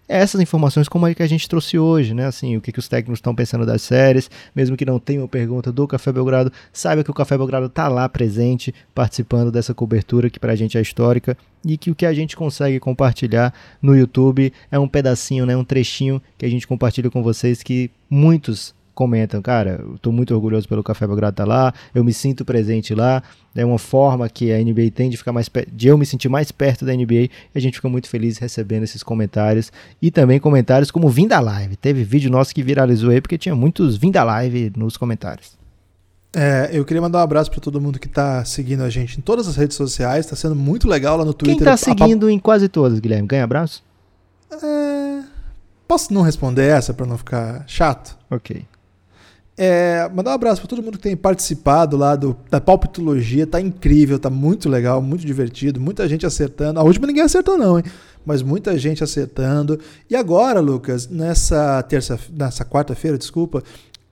essas 0.08 0.40
informações 0.40 0.88
como 0.88 1.06
a 1.06 1.14
que 1.14 1.22
a 1.22 1.26
gente 1.26 1.48
trouxe 1.48 1.78
hoje, 1.78 2.14
né? 2.14 2.26
Assim, 2.26 2.56
o 2.56 2.60
que, 2.60 2.70
que 2.70 2.78
os 2.78 2.88
técnicos 2.88 3.18
estão 3.18 3.34
pensando 3.34 3.66
das 3.66 3.82
séries, 3.82 4.30
mesmo 4.54 4.76
que 4.76 4.84
não 4.84 4.98
tenha 4.98 5.20
uma 5.20 5.28
pergunta 5.28 5.72
do 5.72 5.86
Café 5.86 6.12
Belgrado, 6.12 6.52
saiba 6.72 7.02
que 7.02 7.10
o 7.10 7.14
Café 7.14 7.36
Belgrado 7.36 7.66
está 7.66 7.88
lá 7.88 8.08
presente, 8.08 8.74
participando 8.94 9.50
dessa 9.50 9.74
cobertura 9.74 10.30
que 10.30 10.38
para 10.38 10.52
a 10.52 10.56
gente 10.56 10.78
é 10.78 10.80
histórica 10.80 11.36
e 11.64 11.76
que 11.76 11.90
o 11.90 11.94
que 11.94 12.06
a 12.06 12.12
gente 12.12 12.36
consegue 12.36 12.78
compartilhar 12.78 13.52
no 13.82 13.96
YouTube 13.96 14.52
é 14.70 14.78
um 14.78 14.88
pedacinho, 14.88 15.44
né? 15.44 15.56
Um 15.56 15.64
trechinho 15.64 16.22
que 16.38 16.46
a 16.46 16.48
gente 16.48 16.66
compartilha 16.66 17.10
com 17.10 17.22
vocês 17.22 17.62
que 17.62 17.90
muitos 18.08 18.74
comentam, 18.96 19.42
cara, 19.42 19.78
eu 19.82 19.98
tô 19.98 20.10
muito 20.10 20.34
orgulhoso 20.34 20.66
pelo 20.66 20.82
Café 20.82 21.06
Belgrado 21.06 21.34
estar 21.34 21.44
tá 21.44 21.48
lá, 21.48 21.74
eu 21.94 22.02
me 22.02 22.14
sinto 22.14 22.46
presente 22.46 22.94
lá, 22.94 23.22
é 23.54 23.62
uma 23.62 23.78
forma 23.78 24.26
que 24.26 24.50
a 24.50 24.58
NBA 24.58 24.90
tem 24.92 25.10
de 25.10 25.18
ficar 25.18 25.32
mais 25.32 25.50
de 25.70 25.86
eu 25.86 25.98
me 25.98 26.06
sentir 26.06 26.30
mais 26.30 26.50
perto 26.50 26.84
da 26.86 26.94
NBA, 26.94 27.14
e 27.14 27.30
a 27.54 27.60
gente 27.60 27.74
fica 27.74 27.90
muito 27.90 28.08
feliz 28.08 28.38
recebendo 28.38 28.84
esses 28.84 29.02
comentários 29.02 29.70
e 30.00 30.10
também 30.10 30.40
comentários 30.40 30.90
como 30.90 31.10
Vim 31.10 31.28
da 31.28 31.38
Live. 31.38 31.76
Teve 31.76 32.02
vídeo 32.04 32.30
nosso 32.30 32.54
que 32.54 32.62
viralizou 32.62 33.10
aí 33.10 33.20
porque 33.20 33.36
tinha 33.36 33.54
muitos 33.54 33.98
Vim 33.98 34.10
da 34.10 34.24
Live 34.24 34.72
nos 34.74 34.96
comentários. 34.96 35.58
É, 36.34 36.70
eu 36.72 36.84
queria 36.84 37.02
mandar 37.02 37.18
um 37.18 37.22
abraço 37.22 37.50
para 37.50 37.60
todo 37.60 37.78
mundo 37.78 37.98
que 37.98 38.06
está 38.06 38.44
seguindo 38.46 38.82
a 38.82 38.88
gente 38.88 39.18
em 39.18 39.20
todas 39.20 39.46
as 39.46 39.56
redes 39.56 39.76
sociais, 39.76 40.24
está 40.24 40.34
sendo 40.34 40.56
muito 40.56 40.88
legal 40.88 41.18
lá 41.18 41.24
no 41.24 41.34
Twitter. 41.34 41.56
Quem 41.56 41.62
está 41.62 41.76
seguindo 41.76 42.26
a... 42.26 42.32
em 42.32 42.38
quase 42.38 42.66
todas, 42.66 42.98
Guilherme? 42.98 43.28
Ganha 43.28 43.44
abraço? 43.44 43.84
É... 44.50 45.22
Posso 45.86 46.12
não 46.14 46.22
responder 46.22 46.64
essa 46.64 46.94
para 46.94 47.06
não 47.06 47.18
ficar 47.18 47.62
chato? 47.66 48.16
Ok. 48.30 48.64
É, 49.58 50.06
mandar 50.14 50.32
um 50.32 50.34
abraço 50.34 50.60
para 50.60 50.68
todo 50.68 50.82
mundo 50.82 50.98
que 50.98 51.02
tem 51.02 51.16
participado 51.16 51.96
lá 51.96 52.14
do, 52.14 52.36
da 52.50 52.60
palpitologia. 52.60 53.46
Tá 53.46 53.60
incrível, 53.60 54.18
tá 54.18 54.28
muito 54.28 54.68
legal, 54.68 55.00
muito 55.00 55.24
divertido. 55.24 55.80
Muita 55.80 56.06
gente 56.08 56.26
acertando. 56.26 56.78
A 56.78 56.82
última 56.82 57.06
ninguém 57.06 57.22
acertou, 57.22 57.56
não, 57.56 57.78
hein? 57.78 57.84
Mas 58.24 58.42
muita 58.42 58.76
gente 58.76 59.02
acertando. 59.02 59.80
E 60.10 60.16
agora, 60.16 60.60
Lucas, 60.60 61.08
nessa 61.08 61.82
terça, 61.84 62.18
nessa 62.30 62.64
quarta-feira, 62.64 63.16
desculpa, 63.16 63.62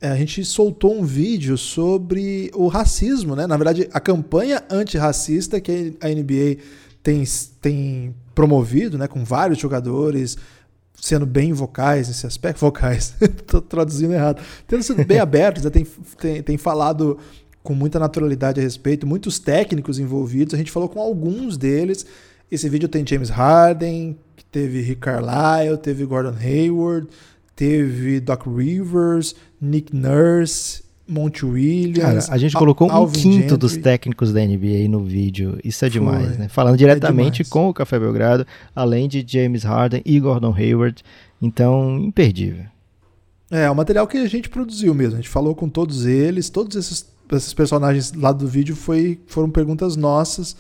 é, 0.01 0.09
a 0.09 0.17
gente 0.17 0.45
soltou 0.45 0.99
um 0.99 1.05
vídeo 1.05 1.59
sobre 1.59 2.51
o 2.55 2.67
racismo, 2.69 3.37
né? 3.37 3.47
Na 3.47 3.57
verdade, 3.57 3.89
a 3.93 4.01
campanha 4.01 4.63
antirracista 4.71 5.61
que 5.61 5.95
a 6.01 6.09
NBA 6.09 6.63
tem, 7.03 7.23
tem 7.61 8.15
promovido, 8.35 8.97
né? 8.97 9.07
Com 9.07 9.25
vários 9.25 9.59
jogadores 9.59 10.39
sendo 10.95 11.27
bem 11.27 11.53
vocais 11.53 12.09
nesse 12.09 12.27
aspecto, 12.27 12.61
vocais, 12.65 13.15
estou 13.21 13.61
traduzindo 13.61 14.13
errado, 14.13 14.43
tendo 14.67 14.83
sido 14.83 15.05
bem 15.05 15.19
abertos, 15.19 15.65
né? 15.65 15.71
tem, 15.71 15.87
tem, 16.19 16.43
tem 16.43 16.57
falado 16.57 17.19
com 17.63 17.75
muita 17.75 17.99
naturalidade 17.99 18.61
a 18.61 18.63
respeito, 18.63 19.07
muitos 19.07 19.39
técnicos 19.39 19.99
envolvidos, 19.99 20.55
a 20.55 20.59
gente 20.59 20.71
falou 20.71 20.89
com 20.89 21.01
alguns 21.01 21.57
deles. 21.57 22.05
Esse 22.51 22.69
vídeo 22.69 22.89
tem 22.89 23.05
James 23.07 23.31
Harden, 23.31 24.19
teve 24.53 24.83
Rick 24.83 25.01
Carlisle, 25.01 25.79
teve 25.79 26.05
Gordon 26.05 26.37
Hayward, 26.39 27.09
teve 27.57 28.21
Doc 28.21 28.47
Rivers, 28.47 29.35
Nick 29.61 29.97
Nurse, 29.97 30.84
Monte 31.07 31.45
Williams. 31.45 32.27
Cara, 32.27 32.35
a 32.35 32.39
gente 32.39 32.55
colocou 32.55 32.91
Al 32.91 32.95
um 32.95 33.01
Alvin 33.03 33.21
quinto 33.21 33.41
Gentry. 33.41 33.57
dos 33.57 33.77
técnicos 33.77 34.33
da 34.33 34.41
NBA 34.41 34.89
no 34.89 35.05
vídeo. 35.05 35.59
Isso 35.63 35.85
é 35.85 35.89
demais, 35.89 36.29
Foi. 36.29 36.39
né? 36.39 36.49
Falando 36.49 36.77
diretamente 36.79 37.43
é 37.43 37.45
com 37.45 37.69
o 37.69 37.75
Café 37.75 37.99
Belgrado, 37.99 38.47
além 38.75 39.09
de 39.09 39.25
James 39.27 39.65
Harden 39.65 40.03
e 40.05 40.19
Gordon 40.19 40.55
Hayward. 40.57 41.03
Então, 41.41 41.99
imperdível. 41.99 42.65
É, 43.51 43.71
o 43.71 43.75
material 43.75 44.07
que 44.07 44.17
a 44.17 44.27
gente 44.27 44.49
produziu 44.49 44.95
mesmo. 44.95 45.15
A 45.15 45.17
gente 45.21 45.29
falou 45.29 45.55
com 45.55 45.69
todos 45.69 46.07
eles, 46.07 46.49
todos 46.49 46.77
esses, 46.77 47.07
esses 47.33 47.53
personagens 47.53 48.13
lá 48.13 48.33
do 48.33 48.47
vídeo 48.47 48.75
foi, 48.75 49.21
foram 49.27 49.51
perguntas 49.51 49.97
nossas. 49.97 50.57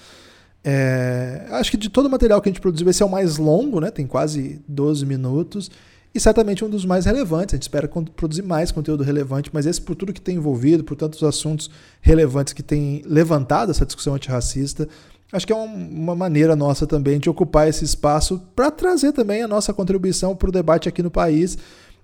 É, 0.63 1.47
acho 1.53 1.71
que 1.71 1.77
de 1.77 1.89
todo 1.89 2.07
o 2.07 2.11
material 2.11 2.41
que 2.41 2.49
a 2.49 2.53
gente 2.53 2.61
produziu, 2.61 2.89
esse 2.89 3.03
é 3.03 3.07
o 3.07 3.11
mais 3.11 3.39
longo, 3.39 3.81
né? 3.81 3.91
Tem 3.91 4.07
quase 4.07 4.61
12 4.69 5.05
minutos 5.07 5.71
e 6.15 6.21
certamente 6.21 6.65
um 6.65 6.71
dos 6.71 6.85
mais 6.85 7.07
relevantes. 7.07 7.55
A 7.55 7.57
gente 7.57 7.63
espera 7.63 7.89
produzir 7.89 8.43
mais 8.43 8.71
conteúdo 8.71 9.03
relevante, 9.03 9.51
mas 9.53 9.67
esse 9.67 9.81
por 9.81 9.97
tudo 9.97 10.13
que 10.13 10.21
tem 10.21 10.37
envolvido, 10.37 10.85
por 10.85 10.97
tantos 10.97 11.23
assuntos 11.23 11.69
relevantes 12.01 12.53
que 12.53 12.63
tem 12.63 13.03
levantado 13.05 13.71
essa 13.71 13.85
discussão 13.85 14.15
antirracista, 14.15 14.89
acho 15.33 15.47
que 15.47 15.53
é 15.53 15.57
uma 15.57 16.15
maneira 16.15 16.55
nossa 16.55 16.87
também 16.87 17.19
de 17.19 17.29
ocupar 17.29 17.69
esse 17.69 17.85
espaço 17.85 18.41
para 18.55 18.71
trazer 18.71 19.13
também 19.13 19.43
a 19.43 19.49
nossa 19.49 19.75
contribuição 19.75 20.37
para 20.37 20.49
o 20.49 20.53
debate 20.53 20.89
aqui 20.89 21.03
no 21.03 21.11
país. 21.11 21.59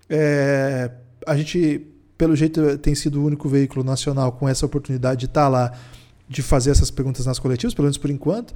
É, 0.09 0.91
a 1.25 1.37
gente, 1.37 1.87
pelo 2.19 2.35
jeito, 2.35 2.79
tem 2.79 2.97
sido 2.97 3.21
o 3.21 3.25
único 3.25 3.49
veículo 3.49 3.85
nacional 3.85 4.33
com 4.33 4.49
essa 4.49 4.67
oportunidade 4.67 5.21
de 5.21 5.27
estar 5.27 5.43
tá 5.43 5.49
lá, 5.49 5.73
de 6.29 6.43
fazer 6.43 6.73
essas 6.73 6.91
perguntas 6.91 7.27
nas 7.27 7.39
coletivas, 7.39 7.75
pelo 7.75 7.87
menos 7.87 7.99
por 7.99 8.11
enquanto. 8.11 8.53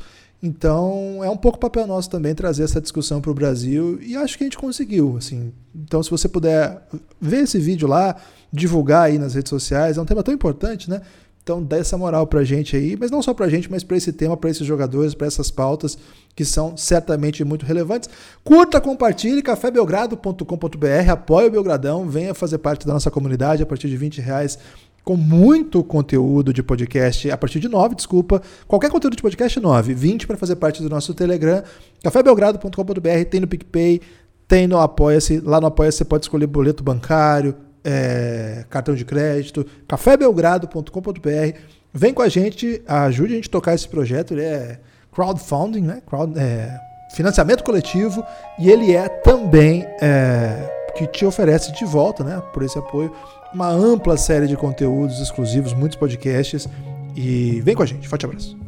Então, 0.47 1.25
é 1.25 1.31
um 1.31 1.39
pouco 1.39 1.59
papel 1.59 1.87
nosso 1.87 2.11
também 2.11 2.35
trazer 2.35 2.65
essa 2.65 2.79
discussão 2.79 3.19
para 3.19 3.31
o 3.31 3.35
Brasil 3.35 3.99
e 4.03 4.15
acho 4.15 4.37
que 4.37 4.45
a 4.45 4.47
gente 4.47 4.59
conseguiu. 4.59 5.17
Assim. 5.17 5.55
Então, 5.75 6.03
se 6.03 6.11
você 6.11 6.29
puder 6.29 6.87
ver 7.19 7.45
esse 7.45 7.59
vídeo 7.59 7.89
lá, 7.89 8.15
divulgar 8.53 9.05
aí 9.05 9.19
nas 9.19 9.33
redes 9.33 9.49
sociais, 9.49 9.97
é 9.97 10.03
um 10.03 10.05
tema 10.05 10.23
tão 10.23 10.35
importante, 10.35 10.91
né? 10.91 11.01
Então 11.43 11.63
dá 11.63 11.77
essa 11.77 11.97
moral 11.99 12.27
pra 12.27 12.43
gente 12.43 12.75
aí, 12.75 12.97
mas 12.99 13.11
não 13.11 13.21
só 13.21 13.35
pra 13.35 13.49
gente, 13.51 13.71
mas 13.71 13.85
para 13.85 13.99
esse 13.99 14.11
tema, 14.13 14.35
para 14.35 14.49
esses 14.49 14.67
jogadores, 14.67 15.15
para 15.15 15.27
essas 15.27 15.51
pautas 15.51 15.97
que 16.35 16.43
são 16.43 16.75
certamente 16.75 17.45
muito 17.45 17.67
relevantes. 17.67 18.09
Curta, 18.43 18.81
compartilhe, 18.81 19.43
cafébelgrado.com.br, 19.43 21.11
apoie 21.11 21.47
o 21.47 21.51
Belgradão, 21.51 22.09
venha 22.09 22.33
fazer 22.33 22.57
parte 22.59 22.87
da 22.87 22.95
nossa 22.95 23.11
comunidade 23.11 23.63
a 23.63 23.67
partir 23.67 23.89
de 23.89 23.97
20 23.97 24.23
reais 24.23 24.59
com 25.05 25.17
muito 25.17 25.85
conteúdo 25.85 26.53
de 26.53 26.63
podcast, 26.63 27.31
a 27.31 27.37
partir 27.37 27.61
de 27.61 27.69
9, 27.69 27.95
desculpa, 27.95 28.41
qualquer 28.67 28.91
conteúdo 28.91 29.15
de 29.15 29.23
podcast 29.23 29.61
9, 29.61 29.93
20 29.93 30.27
para 30.27 30.37
fazer 30.37 30.57
parte 30.57 30.83
do 30.83 30.89
nosso 30.89 31.13
Telegram, 31.13 31.63
cafébelgrado.com.br, 32.03 33.25
tem 33.31 33.41
no 33.41 33.47
PicPay, 33.47 34.01
tem 34.49 34.67
no 34.67 34.79
Apoia-se, 34.79 35.41
lá 35.41 35.61
no 35.61 35.67
Apoia-se 35.67 35.99
você 35.99 36.05
pode 36.07 36.25
escolher 36.25 36.47
boleto 36.47 36.83
bancário, 36.83 37.55
é, 37.85 38.65
cartão 38.71 38.95
de 38.95 39.05
crédito, 39.05 39.67
cafébelgrado.com.br. 39.87 41.59
Vem 41.93 42.15
com 42.15 42.23
a 42.23 42.29
gente, 42.29 42.83
ajude 42.87 43.35
a 43.35 43.37
gente 43.37 43.49
a 43.49 43.53
tocar 43.53 43.75
esse 43.75 43.87
projeto. 43.87 44.33
Ele 44.33 44.43
é 44.43 44.81
crowdfunding, 45.13 45.83
né? 45.83 46.03
Crowd, 46.07 46.37
é, 46.39 46.77
financiamento 47.15 47.63
coletivo 47.63 48.25
e 48.59 48.71
ele 48.71 48.95
é 48.95 49.09
também 49.09 49.87
é, 50.01 50.91
que 50.97 51.07
te 51.07 51.25
oferece 51.25 51.73
de 51.73 51.85
volta, 51.85 52.25
né? 52.25 52.43
Por 52.53 52.63
esse 52.63 52.79
apoio, 52.79 53.15
uma 53.55 53.69
ampla 53.69 54.17
série 54.17 54.47
de 54.47 54.57
conteúdos 54.57 55.21
exclusivos, 55.21 55.73
muitos 55.73 55.97
podcasts. 55.97 56.69
E 57.17 57.61
vem 57.63 57.75
com 57.75 57.83
a 57.83 57.87
gente. 57.87 58.09
Forte 58.09 58.27
abraço. 58.27 58.64